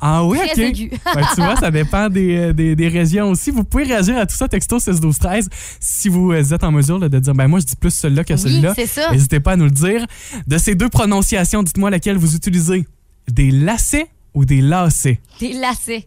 Ah 0.00 0.24
oui, 0.24 0.38
Très 0.38 0.52
OK. 0.52 0.58
aigu. 0.58 0.90
Ben, 1.14 1.26
tu 1.34 1.40
vois, 1.42 1.56
ça 1.56 1.70
dépend 1.70 2.08
des, 2.08 2.36
euh, 2.36 2.52
des, 2.52 2.76
des 2.76 2.88
régions 2.88 3.30
aussi. 3.30 3.50
Vous 3.50 3.64
pouvez 3.64 3.84
réagir 3.84 4.16
à 4.16 4.26
tout 4.26 4.36
ça, 4.36 4.46
texto 4.48 4.78
16 4.78 5.00
12 5.00 5.18
13 5.18 5.48
si 5.80 6.08
vous 6.08 6.30
euh, 6.32 6.42
êtes 6.52 6.62
en 6.64 6.70
mesure 6.70 6.98
là, 6.98 7.08
de 7.08 7.18
dire, 7.18 7.34
ben 7.34 7.48
moi, 7.48 7.58
je 7.60 7.64
dis 7.66 7.76
plus 7.76 7.90
celui-là 7.92 8.22
que 8.24 8.32
Oui, 8.34 8.38
celui-là. 8.38 8.74
c'est 8.76 8.86
ça. 8.86 9.10
N'hésitez 9.10 9.40
pas 9.40 9.52
à 9.52 9.56
nous 9.56 9.64
le 9.64 9.70
dire. 9.72 10.06
De 10.46 10.56
ces 10.58 10.74
deux 10.76 10.88
prononciations, 10.88 11.62
dites-moi 11.62 11.90
laquelle 11.90 12.16
vous 12.16 12.36
utilisez. 12.36 12.86
Des 13.28 13.50
lacets 13.50 14.06
ou 14.34 14.44
des 14.44 14.60
lacets? 14.60 15.20
Des 15.40 15.52
lacets. 15.54 16.06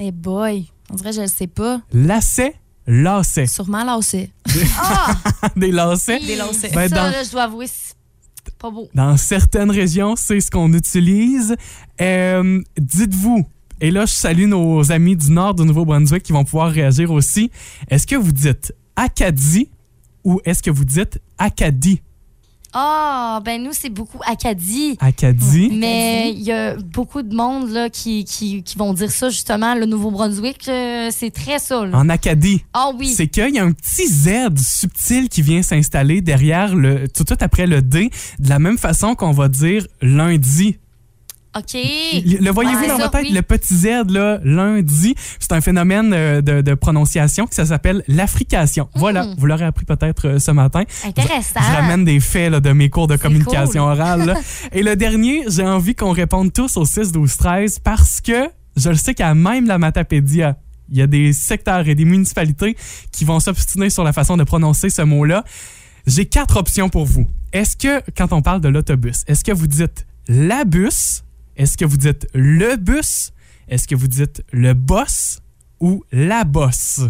Eh 0.00 0.10
boy, 0.12 0.66
on 0.90 0.96
dirait 0.96 1.10
que 1.10 1.16
je 1.16 1.20
le 1.22 1.26
sais 1.28 1.46
pas. 1.46 1.80
Lacets, 1.92 2.54
lacets. 2.88 3.46
Sûrement 3.46 3.84
lassé. 3.84 4.32
Ah! 4.78 5.14
des 5.54 5.70
lacets. 5.70 6.18
Des 6.20 6.34
lacets. 6.36 6.70
Ben, 6.74 6.88
ça, 6.88 6.96
dans- 6.96 7.10
là, 7.10 7.22
je 7.22 7.30
dois 7.30 7.42
avouer, 7.44 7.66
c'est 7.68 8.54
pas 8.58 8.70
beau. 8.70 8.88
Dans 8.94 9.16
certaines 9.16 9.70
régions, 9.70 10.16
c'est 10.16 10.40
ce 10.40 10.50
qu'on 10.50 10.72
utilise. 10.72 11.54
Euh, 12.00 12.60
Dites-vous, 12.80 13.46
et 13.80 13.90
là, 13.90 14.06
je 14.06 14.12
salue 14.14 14.46
nos 14.46 14.90
amis 14.90 15.14
du 15.16 15.30
nord 15.30 15.54
du 15.54 15.64
Nouveau-Brunswick 15.64 16.22
qui 16.22 16.32
vont 16.32 16.44
pouvoir 16.44 16.70
réagir 16.72 17.12
aussi. 17.12 17.50
Est-ce 17.90 18.06
que 18.06 18.16
vous 18.16 18.32
dites 18.32 18.72
Acadie 18.96 19.68
ou 20.24 20.40
est-ce 20.44 20.62
que 20.62 20.70
vous 20.70 20.84
dites 20.84 21.20
Acadie? 21.38 22.00
Ah, 22.74 23.40
ben 23.44 23.62
nous, 23.62 23.72
c'est 23.72 23.88
beaucoup 23.88 24.18
Acadie. 24.26 24.96
Acadie. 25.00 25.70
Mais 25.72 26.30
il 26.32 26.42
y 26.42 26.52
a 26.52 26.76
beaucoup 26.76 27.22
de 27.22 27.34
monde 27.34 27.70
là, 27.70 27.88
qui, 27.88 28.24
qui, 28.24 28.62
qui 28.62 28.76
vont 28.76 28.92
dire 28.92 29.10
ça, 29.10 29.30
justement. 29.30 29.74
Le 29.74 29.86
Nouveau-Brunswick, 29.86 30.68
euh, 30.68 31.08
c'est 31.10 31.30
très 31.30 31.58
ça. 31.58 31.86
là. 31.86 31.96
En 31.96 32.08
Acadie. 32.08 32.64
Ah 32.74 32.90
oui. 32.98 33.08
C'est 33.08 33.26
qu'il 33.26 33.54
y 33.54 33.58
a 33.58 33.64
un 33.64 33.72
petit 33.72 34.06
Z 34.06 34.48
subtil 34.58 35.28
qui 35.28 35.42
vient 35.42 35.62
s'installer 35.62 36.20
derrière 36.20 36.74
le, 36.76 37.08
tout 37.08 37.22
de 37.22 37.28
suite 37.28 37.42
après 37.42 37.66
le 37.66 37.80
D, 37.80 38.10
de 38.38 38.48
la 38.48 38.58
même 38.58 38.78
façon 38.78 39.14
qu'on 39.14 39.32
va 39.32 39.48
dire 39.48 39.86
lundi. 40.02 40.76
OK. 41.58 41.74
Le 41.74 42.50
voyez-vous 42.50 42.78
Ouais, 42.80 42.88
dans 42.88 42.96
votre 42.98 43.10
tête, 43.10 43.26
oui. 43.28 43.32
le 43.32 43.42
petit 43.42 43.74
Z, 43.76 44.10
là, 44.10 44.38
lundi, 44.44 45.14
c'est 45.40 45.52
un 45.52 45.60
phénomène 45.60 46.12
euh, 46.12 46.40
de, 46.40 46.60
de 46.60 46.74
prononciation 46.74 47.46
qui 47.46 47.54
ça 47.54 47.66
s'appelle 47.66 48.02
l'affrication. 48.08 48.88
Voilà, 48.94 49.26
vous 49.36 49.46
l'aurez 49.46 49.64
appris 49.64 49.84
peut-être 49.84 50.26
euh, 50.28 50.38
ce 50.38 50.50
matin. 50.50 50.84
Intéressant. 51.04 51.60
Je 51.60 51.76
ramène 51.76 52.04
des 52.04 52.20
faits 52.20 52.52
là, 52.52 52.60
de 52.60 52.70
mes 52.72 52.90
cours 52.90 53.06
de 53.08 53.16
communication 53.16 53.82
cool. 53.84 53.92
orale. 53.92 54.26
là. 54.26 54.34
Et 54.72 54.82
le 54.82 54.96
dernier, 54.96 55.44
j'ai 55.48 55.64
envie 55.66 55.94
qu'on 55.94 56.12
réponde 56.12 56.52
tous 56.52 56.76
au 56.76 56.84
6, 56.84 57.12
12, 57.12 57.36
13 57.36 57.78
parce 57.80 58.20
que 58.20 58.48
je 58.76 58.90
le 58.90 58.96
sais 58.96 59.14
qu'à 59.14 59.34
même 59.34 59.66
la 59.66 59.78
Matapédia, 59.78 60.56
il 60.90 60.96
y 60.98 61.02
a 61.02 61.06
des 61.06 61.32
secteurs 61.32 61.86
et 61.88 61.94
des 61.94 62.04
municipalités 62.04 62.76
qui 63.12 63.24
vont 63.24 63.40
s'obstiner 63.40 63.90
sur 63.90 64.04
la 64.04 64.12
façon 64.12 64.36
de 64.36 64.44
prononcer 64.44 64.88
ce 64.90 65.02
mot-là. 65.02 65.44
J'ai 66.06 66.26
quatre 66.26 66.56
options 66.56 66.88
pour 66.88 67.04
vous. 67.04 67.26
Est-ce 67.52 67.76
que, 67.76 68.02
quand 68.16 68.32
on 68.32 68.40
parle 68.40 68.60
de 68.60 68.68
l'autobus, 68.68 69.24
est-ce 69.26 69.44
que 69.44 69.52
vous 69.52 69.66
dites 69.66 70.06
la 70.28 70.64
bus? 70.64 71.24
Est-ce 71.58 71.76
que 71.76 71.84
vous 71.84 71.96
dites 71.98 72.26
le 72.32 72.76
bus? 72.76 73.32
Est-ce 73.68 73.86
que 73.86 73.94
vous 73.94 74.06
dites 74.08 74.42
le 74.52 74.72
boss 74.72 75.40
ou 75.80 76.02
la 76.12 76.44
bosse? 76.44 77.00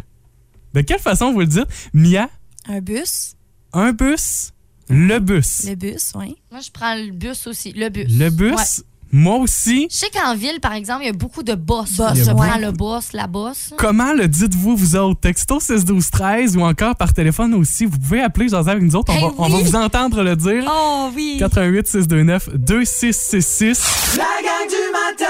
De 0.75 0.81
quelle 0.81 0.99
façon 0.99 1.33
vous 1.33 1.41
le 1.41 1.47
dites? 1.47 1.67
Mia, 1.93 2.29
Un 2.67 2.81
bus. 2.81 3.37
un 3.73 3.93
bus, 3.93 4.53
le 4.89 5.19
bus. 5.21 5.65
Le 5.69 5.75
bus, 5.75 6.13
oui. 6.17 6.37
Moi, 6.51 6.61
je 6.61 6.71
prends 6.71 6.95
le 6.97 7.13
bus 7.13 7.47
aussi. 7.47 7.73
Le 7.73 7.89
bus. 7.91 8.07
Le 8.19 8.31
bus, 8.31 8.53
Ouais. 8.55 8.85
Moi 9.13 9.37
aussi. 9.37 9.89
Je 9.91 9.97
sais 9.97 10.11
qu'en 10.11 10.35
ville, 10.35 10.61
par 10.61 10.73
exemple, 10.75 11.01
il 11.03 11.07
y 11.07 11.11
a 11.11 11.13
beaucoup 11.13 11.43
de 11.43 11.55
boss. 11.55 11.97
Boss, 11.97 12.19
je 12.19 12.31
prends 12.33 12.59
le 12.59 12.71
boss, 12.73 13.13
la 13.13 13.27
boss. 13.27 13.73
Comment 13.77 14.13
le 14.13 14.29
dites-vous, 14.29 14.77
vous 14.77 14.97
autres? 14.97 15.21
Texto 15.21 15.61
6 15.61 15.85
12 15.85 16.11
13 16.11 16.57
ou 16.57 16.61
encore 16.63 16.95
par 16.97 17.13
téléphone 17.13 17.55
aussi. 17.55 17.87
Vous 17.87 17.99
pouvez 17.99 18.21
appeler 18.23 18.49
Joseph 18.49 18.69
avec 18.69 18.83
nous 18.83 18.97
autres. 18.97 19.13
On, 19.13 19.17
Hey, 19.17 19.23
va, 19.23 19.31
on 19.39 19.49
va 19.49 19.59
vous 19.63 19.77
entendre 19.77 20.23
le 20.23 20.37
dire. 20.37 20.65
Oh 20.71 21.11
oui. 21.15 21.37
88 21.39 21.87
629 21.87 22.51
2666. 22.55 24.17
La 24.17 24.25
gang 24.43 24.69
du 24.69 24.93
matin 24.93 25.25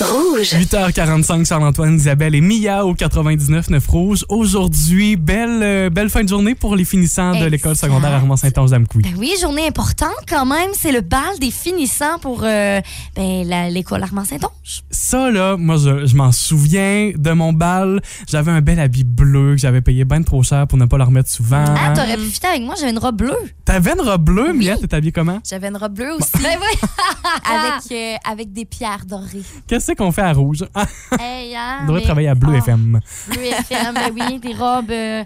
Rouge. 0.00 0.52
8h45, 0.54 1.46
Charles-Antoine, 1.46 1.96
Isabelle 1.96 2.34
et 2.34 2.40
Mia 2.40 2.84
au 2.86 2.94
99.9 2.94 3.86
Rouge. 3.88 4.24
Aujourd'hui, 4.28 5.16
belle, 5.16 5.62
euh, 5.62 5.90
belle 5.90 6.08
fin 6.08 6.22
de 6.22 6.28
journée 6.28 6.54
pour 6.54 6.76
les 6.76 6.84
finissants 6.84 7.38
de 7.38 7.46
l'école 7.46 7.74
secondaire 7.74 8.12
Armand-Saint-Onge-d'Amqui. 8.12 8.98
Ben 9.02 9.14
oui, 9.18 9.34
journée 9.40 9.66
importante 9.66 10.14
quand 10.28 10.46
même. 10.46 10.70
C'est 10.74 10.92
le 10.92 11.00
bal 11.00 11.38
des 11.40 11.50
finissants 11.50 12.18
pour 12.20 12.42
euh, 12.44 12.80
ben, 13.16 13.70
l'école 13.70 14.02
Armand-Saint-Onge. 14.02 14.82
Ça, 14.90 15.30
là, 15.30 15.56
moi, 15.56 15.76
je, 15.76 16.06
je 16.06 16.14
m'en 16.16 16.30
souviens 16.30 17.12
de 17.16 17.30
mon 17.32 17.52
bal. 17.52 18.00
J'avais 18.28 18.52
un 18.52 18.60
bel 18.60 18.78
habit 18.78 19.04
bleu 19.04 19.54
que 19.54 19.60
j'avais 19.60 19.80
payé 19.80 20.04
bien 20.04 20.22
trop 20.22 20.42
cher 20.42 20.66
pour 20.68 20.78
ne 20.78 20.84
pas 20.84 20.98
le 20.98 21.04
remettre 21.04 21.30
souvent. 21.30 21.64
Ah, 21.66 21.92
t'aurais 21.94 22.16
pu 22.16 22.24
fitter 22.24 22.46
avec 22.46 22.62
moi, 22.62 22.74
j'avais 22.78 22.92
une 22.92 22.98
robe 22.98 23.16
bleue. 23.16 23.34
T'avais 23.64 23.92
une 23.92 24.00
robe 24.00 24.22
bleue, 24.22 24.52
Mia, 24.52 24.76
t'es 24.76 24.94
habillée 24.94 25.12
comment? 25.12 25.40
J'avais 25.48 25.68
une 25.68 25.76
robe 25.76 25.94
bleue 25.94 26.12
aussi. 26.14 26.28
Ben 26.42 26.56
oui. 26.60 26.88
avec, 27.44 27.92
euh, 27.92 28.16
avec 28.30 28.52
des 28.52 28.64
pierres 28.64 29.04
dorées. 29.06 29.42
Qu'est-ce 29.66 29.87
qu'on 29.94 30.12
fait 30.12 30.22
à 30.22 30.32
rouge? 30.32 30.64
Ah, 30.74 30.86
Hey, 31.20 31.54
hein, 31.56 31.78
on 31.82 31.86
devrait 31.86 32.00
mais- 32.00 32.04
travailler 32.06 32.28
à 32.28 32.34
Bleu 32.34 32.52
Ah, 32.54 32.58
FM. 32.58 33.00
Bleu 33.28 33.42
FM, 33.44 33.94
ben 33.94 34.12
oui, 34.14 34.38
des 34.38 34.54
robes. 34.54 34.90
euh, 34.90 35.24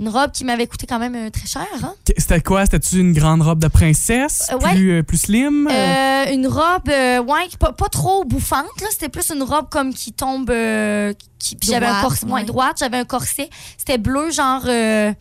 une 0.00 0.08
robe 0.10 0.30
qui 0.30 0.44
m'avait 0.44 0.68
coûté 0.68 0.86
quand 0.86 1.00
même 1.00 1.16
euh, 1.16 1.28
très 1.30 1.46
cher. 1.48 1.66
Hein? 1.82 1.92
C'était 2.16 2.40
quoi? 2.40 2.64
C'était-tu 2.64 3.00
une 3.00 3.12
grande 3.12 3.42
robe 3.42 3.58
de 3.58 3.66
princesse? 3.66 4.46
Euh, 4.52 4.58
ouais. 4.58 4.74
Plus, 4.76 4.92
euh, 4.92 5.02
plus 5.02 5.18
slim? 5.18 5.66
Euh, 5.68 6.32
une 6.32 6.46
robe, 6.46 6.88
euh, 6.88 7.20
ouais, 7.20 7.48
pas, 7.58 7.72
pas 7.72 7.88
trop 7.88 8.24
bouffante. 8.24 8.80
là. 8.80 8.86
C'était 8.92 9.08
plus 9.08 9.28
une 9.34 9.42
robe 9.42 9.68
comme 9.70 9.92
qui 9.92 10.12
tombe. 10.12 10.50
euh, 10.50 11.12
j'avais 11.62 11.86
un 11.86 12.00
corset, 12.00 12.26
ouais, 12.26 12.32
ouais. 12.32 12.44
droite. 12.44 12.76
J'avais 12.78 12.98
un 12.98 13.04
corset. 13.04 13.50
C'était 13.76 13.98
bleu, 13.98 14.30
genre 14.30 14.62
euh, 14.68 15.12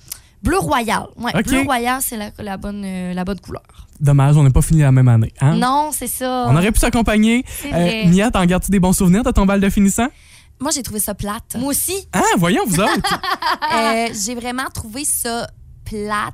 bleu 0.43 0.60
royal. 0.60 1.08
Ouais, 1.17 1.32
bleu 1.41 1.62
royal, 1.62 2.00
c'est 2.02 2.17
la, 2.17 2.30
la 2.38 2.58
bonne, 2.58 2.84
euh, 2.86 3.13
la 3.15 3.26
bonne 3.26 3.39
couleur. 3.39 3.63
Dommage, 3.99 4.38
on 4.38 4.43
n'a 4.43 4.51
pas 4.51 4.62
fini 4.62 4.81
la 4.81 4.91
même 4.91 5.07
année. 5.07 5.33
Hein? 5.41 5.55
Non, 5.55 5.89
c'est 5.91 6.07
ça. 6.07 6.45
On 6.47 6.55
aurait 6.55 6.71
pu 6.71 6.79
s'accompagner. 6.79 7.43
Euh. 7.65 8.05
Mia, 8.07 8.29
t'en 8.31 8.45
gardes-tu 8.45 8.71
des 8.71 8.79
bons 8.79 8.93
souvenirs 8.93 9.23
de 9.23 9.31
ton 9.31 9.45
bal 9.45 9.60
de 9.60 9.69
finissant? 9.69 10.07
Moi, 10.60 10.71
j'ai 10.71 10.83
trouvé 10.83 10.99
ça 10.99 11.13
plate. 11.13 11.55
Moi 11.57 11.69
aussi. 11.69 12.07
Ah, 12.13 12.21
voyons, 12.38 12.63
vous 12.65 12.79
autres. 12.79 12.91
Euh, 13.73 14.07
j'ai 14.25 14.36
vraiment 14.36 14.67
trouvé 14.73 15.03
ça 15.03 15.47
plate. 15.83 16.33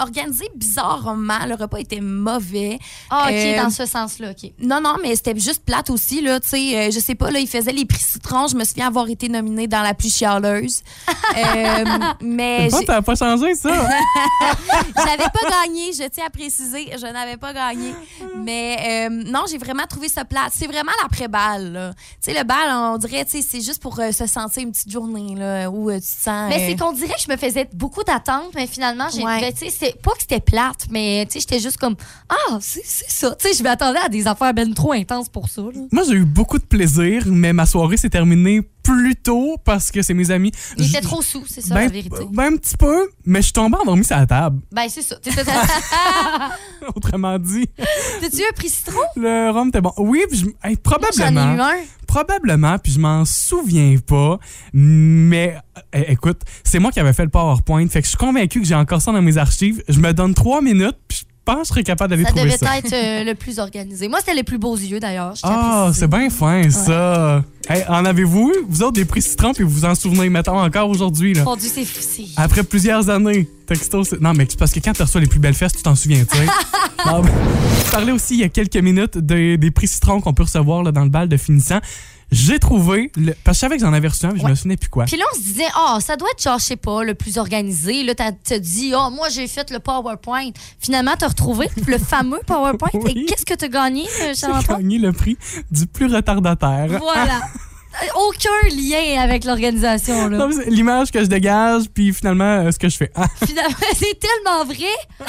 Organisé 0.00 0.46
bizarrement, 0.54 1.44
le 1.46 1.54
repas 1.54 1.78
était 1.78 2.00
mauvais. 2.00 2.78
Ah, 3.10 3.26
ok, 3.28 3.34
Euh, 3.34 3.62
dans 3.62 3.70
ce 3.70 3.86
sens-là, 3.86 4.30
ok. 4.30 4.50
Non, 4.60 4.80
non, 4.80 4.96
mais 5.02 5.14
c'était 5.16 5.38
juste 5.38 5.64
plate 5.64 5.90
aussi, 5.90 6.20
là, 6.20 6.40
tu 6.40 6.48
sais, 6.48 6.76
euh, 6.76 6.90
je 6.90 6.98
sais 6.98 7.14
pas, 7.14 7.30
là, 7.30 7.38
il 7.38 7.48
faisait 7.48 7.72
les 7.72 7.84
prix 7.84 8.00
citron, 8.00 8.46
je 8.48 8.56
me 8.56 8.64
souviens 8.64 8.86
avoir 8.88 9.08
été 9.08 9.28
nominée 9.28 9.66
dans 9.66 9.82
la 9.82 9.94
plus 9.94 10.14
chialeuse. 10.14 10.82
Euh, 11.36 11.84
mais 12.20 12.68
ça 12.70 12.80
n'a 12.88 13.02
pas 13.02 13.14
changé, 13.14 13.54
ça. 13.54 13.70
je 13.70 15.04
n'avais 15.04 15.30
pas 15.30 15.64
gagné, 15.64 15.92
je 15.92 16.06
tiens 16.08 16.24
à 16.26 16.30
préciser, 16.30 16.90
je 16.96 17.06
n'avais 17.06 17.36
pas 17.36 17.52
gagné. 17.52 17.94
Mais 18.36 19.06
euh, 19.08 19.08
non, 19.10 19.44
j'ai 19.48 19.58
vraiment 19.58 19.84
trouvé 19.88 20.08
ça 20.08 20.24
plate. 20.24 20.50
C'est 20.52 20.66
vraiment 20.66 20.90
l'après-balle, 21.02 21.72
là. 21.72 21.92
Tu 22.22 22.32
sais, 22.32 22.38
le 22.38 22.44
bal, 22.44 22.68
on 22.72 22.98
dirait, 22.98 23.24
tu 23.24 23.40
sais, 23.40 23.46
c'est 23.48 23.60
juste 23.60 23.80
pour 23.80 23.98
euh, 24.00 24.10
se 24.12 24.26
sentir 24.26 24.62
une 24.62 24.72
petite 24.72 24.90
journée, 24.90 25.34
là, 25.36 25.70
où 25.70 25.88
euh, 25.90 25.94
tu 25.94 26.00
te 26.00 26.06
sens... 26.06 26.48
Mais 26.48 26.56
euh, 26.62 26.66
c'est 26.68 26.76
qu'on 26.76 26.92
dirait 26.92 27.14
que 27.14 27.22
je 27.26 27.30
me 27.30 27.36
faisais 27.36 27.68
beaucoup 27.72 28.02
d'attentes, 28.02 28.52
mais 28.54 28.66
finalement, 28.66 29.06
j'ai. 29.14 29.24
Ouais. 29.24 29.40
ben, 29.40 29.52
tu 29.52 29.70
sais, 29.70 29.89
pas 30.02 30.12
que 30.12 30.20
c'était 30.20 30.40
plate, 30.40 30.86
mais 30.90 31.26
tu 31.26 31.34
sais, 31.34 31.40
j'étais 31.40 31.60
juste 31.60 31.76
comme 31.78 31.94
Ah, 32.28 32.58
c'est 32.60 32.82
c'est 32.84 33.10
ça. 33.10 33.34
Tu 33.38 33.48
sais, 33.48 33.54
je 33.54 33.62
m'attendais 33.62 33.98
à 34.00 34.08
des 34.08 34.26
affaires 34.26 34.52
ben 34.54 34.72
trop 34.74 34.92
intenses 34.92 35.28
pour 35.28 35.48
ça. 35.48 35.62
là. 35.62 35.80
Moi, 35.92 36.02
j'ai 36.08 36.14
eu 36.14 36.24
beaucoup 36.24 36.58
de 36.58 36.64
plaisir, 36.64 37.24
mais 37.26 37.52
ma 37.52 37.66
soirée 37.66 37.96
s'est 37.96 38.10
terminée 38.10 38.62
plus 38.82 39.14
tôt 39.14 39.56
parce 39.64 39.90
que 39.90 40.00
c'est 40.02 40.14
mes 40.14 40.30
amis. 40.30 40.52
Il 40.78 40.86
était 40.88 41.00
trop 41.02 41.20
sous, 41.22 41.44
c'est 41.46 41.60
ça 41.60 41.74
ben, 41.74 41.82
la 41.82 41.88
vérité. 41.88 42.16
ben, 42.32 42.54
un 42.54 42.56
petit 42.56 42.76
peu, 42.76 43.10
mais 43.26 43.40
je 43.40 43.44
suis 43.44 43.52
tombé 43.52 43.76
endormi 43.80 44.04
sur 44.04 44.16
la 44.16 44.26
table. 44.26 44.60
Ben, 44.72 44.86
c'est 44.88 45.02
ça. 45.02 45.16
Autrement 46.94 47.38
dit, 47.38 47.66
T'as-tu 48.20 48.38
eu 48.40 48.44
un 48.48 48.52
prix 48.54 48.68
citron? 48.68 48.98
le 49.16 49.50
rhum 49.50 49.68
était 49.68 49.80
bon. 49.80 49.92
Oui, 49.98 50.22
je- 50.32 50.46
hey, 50.46 50.52
J'en 50.64 50.70
ai 50.70 50.76
probablement. 50.76 51.54
eu 51.56 51.60
un. 51.60 51.74
Probablement, 52.10 52.76
puis 52.80 52.90
je 52.90 52.98
m'en 52.98 53.24
souviens 53.24 53.94
pas. 54.04 54.40
Mais 54.72 55.56
euh, 55.94 56.02
écoute, 56.08 56.40
c'est 56.64 56.80
moi 56.80 56.90
qui 56.90 56.98
avais 56.98 57.12
fait 57.12 57.22
le 57.22 57.30
PowerPoint. 57.30 57.86
Fait 57.86 58.00
que 58.00 58.06
je 58.06 58.10
suis 58.10 58.18
convaincu 58.18 58.60
que 58.60 58.66
j'ai 58.66 58.74
encore 58.74 59.00
ça 59.00 59.12
dans 59.12 59.22
mes 59.22 59.38
archives. 59.38 59.80
Je 59.88 60.00
me 60.00 60.12
donne 60.12 60.34
trois 60.34 60.60
minutes, 60.60 60.98
puis 61.06 61.22
pense 61.44 61.56
que 61.56 61.64
je 61.64 61.68
serais 61.68 61.82
capable 61.84 62.10
d'aller 62.10 62.22
Ça 62.24 62.30
trouver 62.30 62.44
devait 62.44 62.56
ça. 62.56 62.78
être 62.78 62.92
euh, 62.92 63.24
le 63.24 63.34
plus 63.34 63.58
organisé. 63.58 64.08
Moi, 64.08 64.18
c'était 64.20 64.34
les 64.34 64.42
plus 64.42 64.58
beaux 64.58 64.76
yeux 64.76 65.00
d'ailleurs. 65.00 65.34
je 65.34 65.40
tiens 65.40 65.50
à 65.50 65.54
Ah, 65.60 65.82
préciser. 65.86 66.00
c'est 66.00 66.06
bien 66.10 66.30
fin, 66.30 66.70
ça. 66.70 67.44
Hey, 67.68 67.84
en 67.88 68.04
avez-vous, 68.04 68.50
eu, 68.54 68.64
vous 68.68 68.82
autres, 68.82 68.92
des 68.94 69.04
prix 69.04 69.22
citron, 69.22 69.52
puis 69.52 69.62
vous 69.64 69.70
vous 69.70 69.84
en 69.84 69.94
souvenez, 69.94 70.28
mettons, 70.28 70.58
encore 70.60 70.88
aujourd'hui, 70.88 71.34
là? 71.34 71.44
Mon 71.44 71.56
Dieu, 71.56 71.68
c'est. 71.72 71.84
c'est- 71.84 72.24
Après 72.36 72.62
plusieurs 72.62 73.08
années, 73.10 73.48
texto, 73.66 74.02
c'est- 74.04 74.20
non, 74.20 74.32
mais 74.34 74.46
c'est 74.48 74.58
parce 74.58 74.72
que 74.72 74.80
quand 74.80 74.92
tu 74.92 75.02
reçois 75.02 75.20
les 75.20 75.26
plus 75.28 75.38
belles 75.40 75.54
fesses, 75.54 75.72
tu 75.74 75.82
t'en 75.82 75.94
souviens, 75.94 76.24
tu 76.24 76.36
sais. 76.36 76.46
Je 77.06 77.90
parlais 77.90 78.12
aussi 78.12 78.34
il 78.34 78.40
y 78.40 78.44
a 78.44 78.48
quelques 78.48 78.76
minutes 78.76 79.18
des, 79.18 79.56
des 79.56 79.70
prix 79.70 79.88
citron 79.88 80.20
qu'on 80.20 80.32
peut 80.34 80.42
recevoir 80.44 80.82
là, 80.82 80.92
dans 80.92 81.04
le 81.04 81.10
bal 81.10 81.28
de 81.28 81.36
finissant. 81.36 81.78
J'ai 82.32 82.58
trouvé, 82.60 83.10
le- 83.16 83.32
parce 83.44 83.56
que 83.56 83.58
je 83.58 83.60
savais 83.60 83.76
que 83.76 83.82
j'en 83.84 83.92
avais 83.92 84.06
reçu 84.08 84.24
un, 84.26 84.32
mais 84.32 84.38
je 84.40 84.46
me 84.46 84.54
souvenais 84.54 84.76
plus 84.76 84.88
quoi. 84.88 85.04
Puis 85.04 85.16
là, 85.16 85.24
on 85.32 85.36
se 85.36 85.42
disait, 85.42 85.64
ah, 85.74 85.98
ça 86.00 86.16
doit 86.16 86.28
être, 86.30 86.42
genre, 86.42 86.58
je 86.58 86.64
sais 86.64 86.76
pas, 86.76 87.02
le 87.02 87.14
plus 87.14 87.38
organisé. 87.38 88.02
Là, 88.04 88.14
t'as- 88.14 88.32
t'as 88.32 88.58
dit, 88.58 88.92
ah, 88.96 89.10
moi, 89.10 89.28
j'ai 89.30 89.48
fait 89.48 89.70
le 89.70 89.80
PowerPoint. 89.80 90.50
Finalement, 90.78 91.14
t'as 91.18 91.28
retrouvé 91.28 91.68
le 91.86 91.98
fameux 91.98 92.40
PowerPoint. 92.46 92.90
Oui. 92.94 93.12
Et 93.16 93.24
qu'est-ce 93.26 93.44
que 93.46 93.54
t'as 93.54 93.68
gagné, 93.68 94.04
euh, 94.22 94.34
J'ai 94.34 94.66
gagné 94.68 94.98
le 94.98 95.12
prix 95.12 95.36
du 95.70 95.86
plus 95.86 96.06
retardataire. 96.14 96.98
Voilà. 97.00 97.40
aucun 98.16 98.68
lien 98.76 99.20
avec 99.20 99.44
l'organisation. 99.44 100.28
là. 100.28 100.38
Non, 100.38 100.48
mais 100.48 100.54
c'est 100.54 100.70
L'image 100.70 101.10
que 101.10 101.20
je 101.20 101.26
dégage, 101.26 101.84
puis 101.92 102.12
finalement, 102.12 102.44
euh, 102.64 102.70
ce 102.70 102.78
que 102.78 102.88
je 102.88 102.96
fais. 102.96 103.10
Ah, 103.14 103.26
Finalement, 103.46 103.76
c'est 103.94 104.18
tellement 104.18 104.64
vrai. 104.64 105.26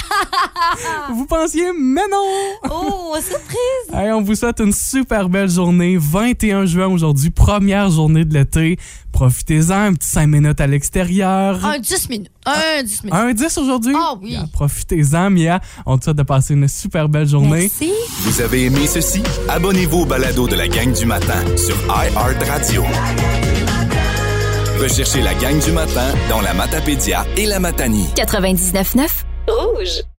vous 1.13 1.25
pensiez, 1.25 1.71
mais 1.77 2.07
non! 2.11 2.17
Oh, 2.73 3.15
surprise! 3.21 3.93
Hey, 3.93 4.11
on 4.11 4.21
vous 4.21 4.35
souhaite 4.35 4.59
une 4.59 4.71
super 4.73 5.27
belle 5.29 5.49
journée. 5.49 5.97
21 5.99 6.65
juin 6.65 6.87
aujourd'hui, 6.87 7.29
première 7.29 7.89
journée 7.89 8.23
de 8.25 8.33
l'été. 8.33 8.77
Profitez-en, 9.11 9.87
un 9.87 9.93
petit 9.93 10.07
5 10.07 10.27
minutes 10.27 10.61
à 10.61 10.67
l'extérieur. 10.67 11.63
Un 11.65 11.79
10 11.79 12.09
minutes. 12.09 12.31
Un 12.45 12.83
10 12.83 13.03
minutes. 13.03 13.19
Un 13.19 13.33
10 13.33 13.57
aujourd'hui? 13.57 13.93
Ah 13.97 14.15
oui. 14.21 14.37
Profitez-en, 14.53 15.29
Mia. 15.29 15.59
On 15.85 15.97
te 15.97 16.05
souhaite 16.05 16.17
de 16.17 16.23
passer 16.23 16.53
une 16.53 16.67
super 16.67 17.09
belle 17.09 17.27
journée. 17.27 17.69
Merci. 17.79 17.91
Vous 18.21 18.41
avez 18.41 18.65
aimé 18.65 18.87
ceci? 18.87 19.21
Abonnez-vous 19.49 19.99
au 19.99 20.05
balado 20.05 20.47
de 20.47 20.55
la 20.55 20.67
gang 20.67 20.91
du 20.93 21.05
matin 21.05 21.43
sur 21.57 21.75
iHeartRadio. 21.87 22.83
Recherchez 24.79 25.21
la 25.21 25.35
gang 25.35 25.59
du 25.63 25.71
matin 25.71 26.07
dans 26.29 26.41
la 26.41 26.53
Matapédia 26.53 27.25
et 27.37 27.45
la 27.45 27.59
Matanie. 27.59 28.07
99.9 28.15 29.07
Rouge. 29.47 30.11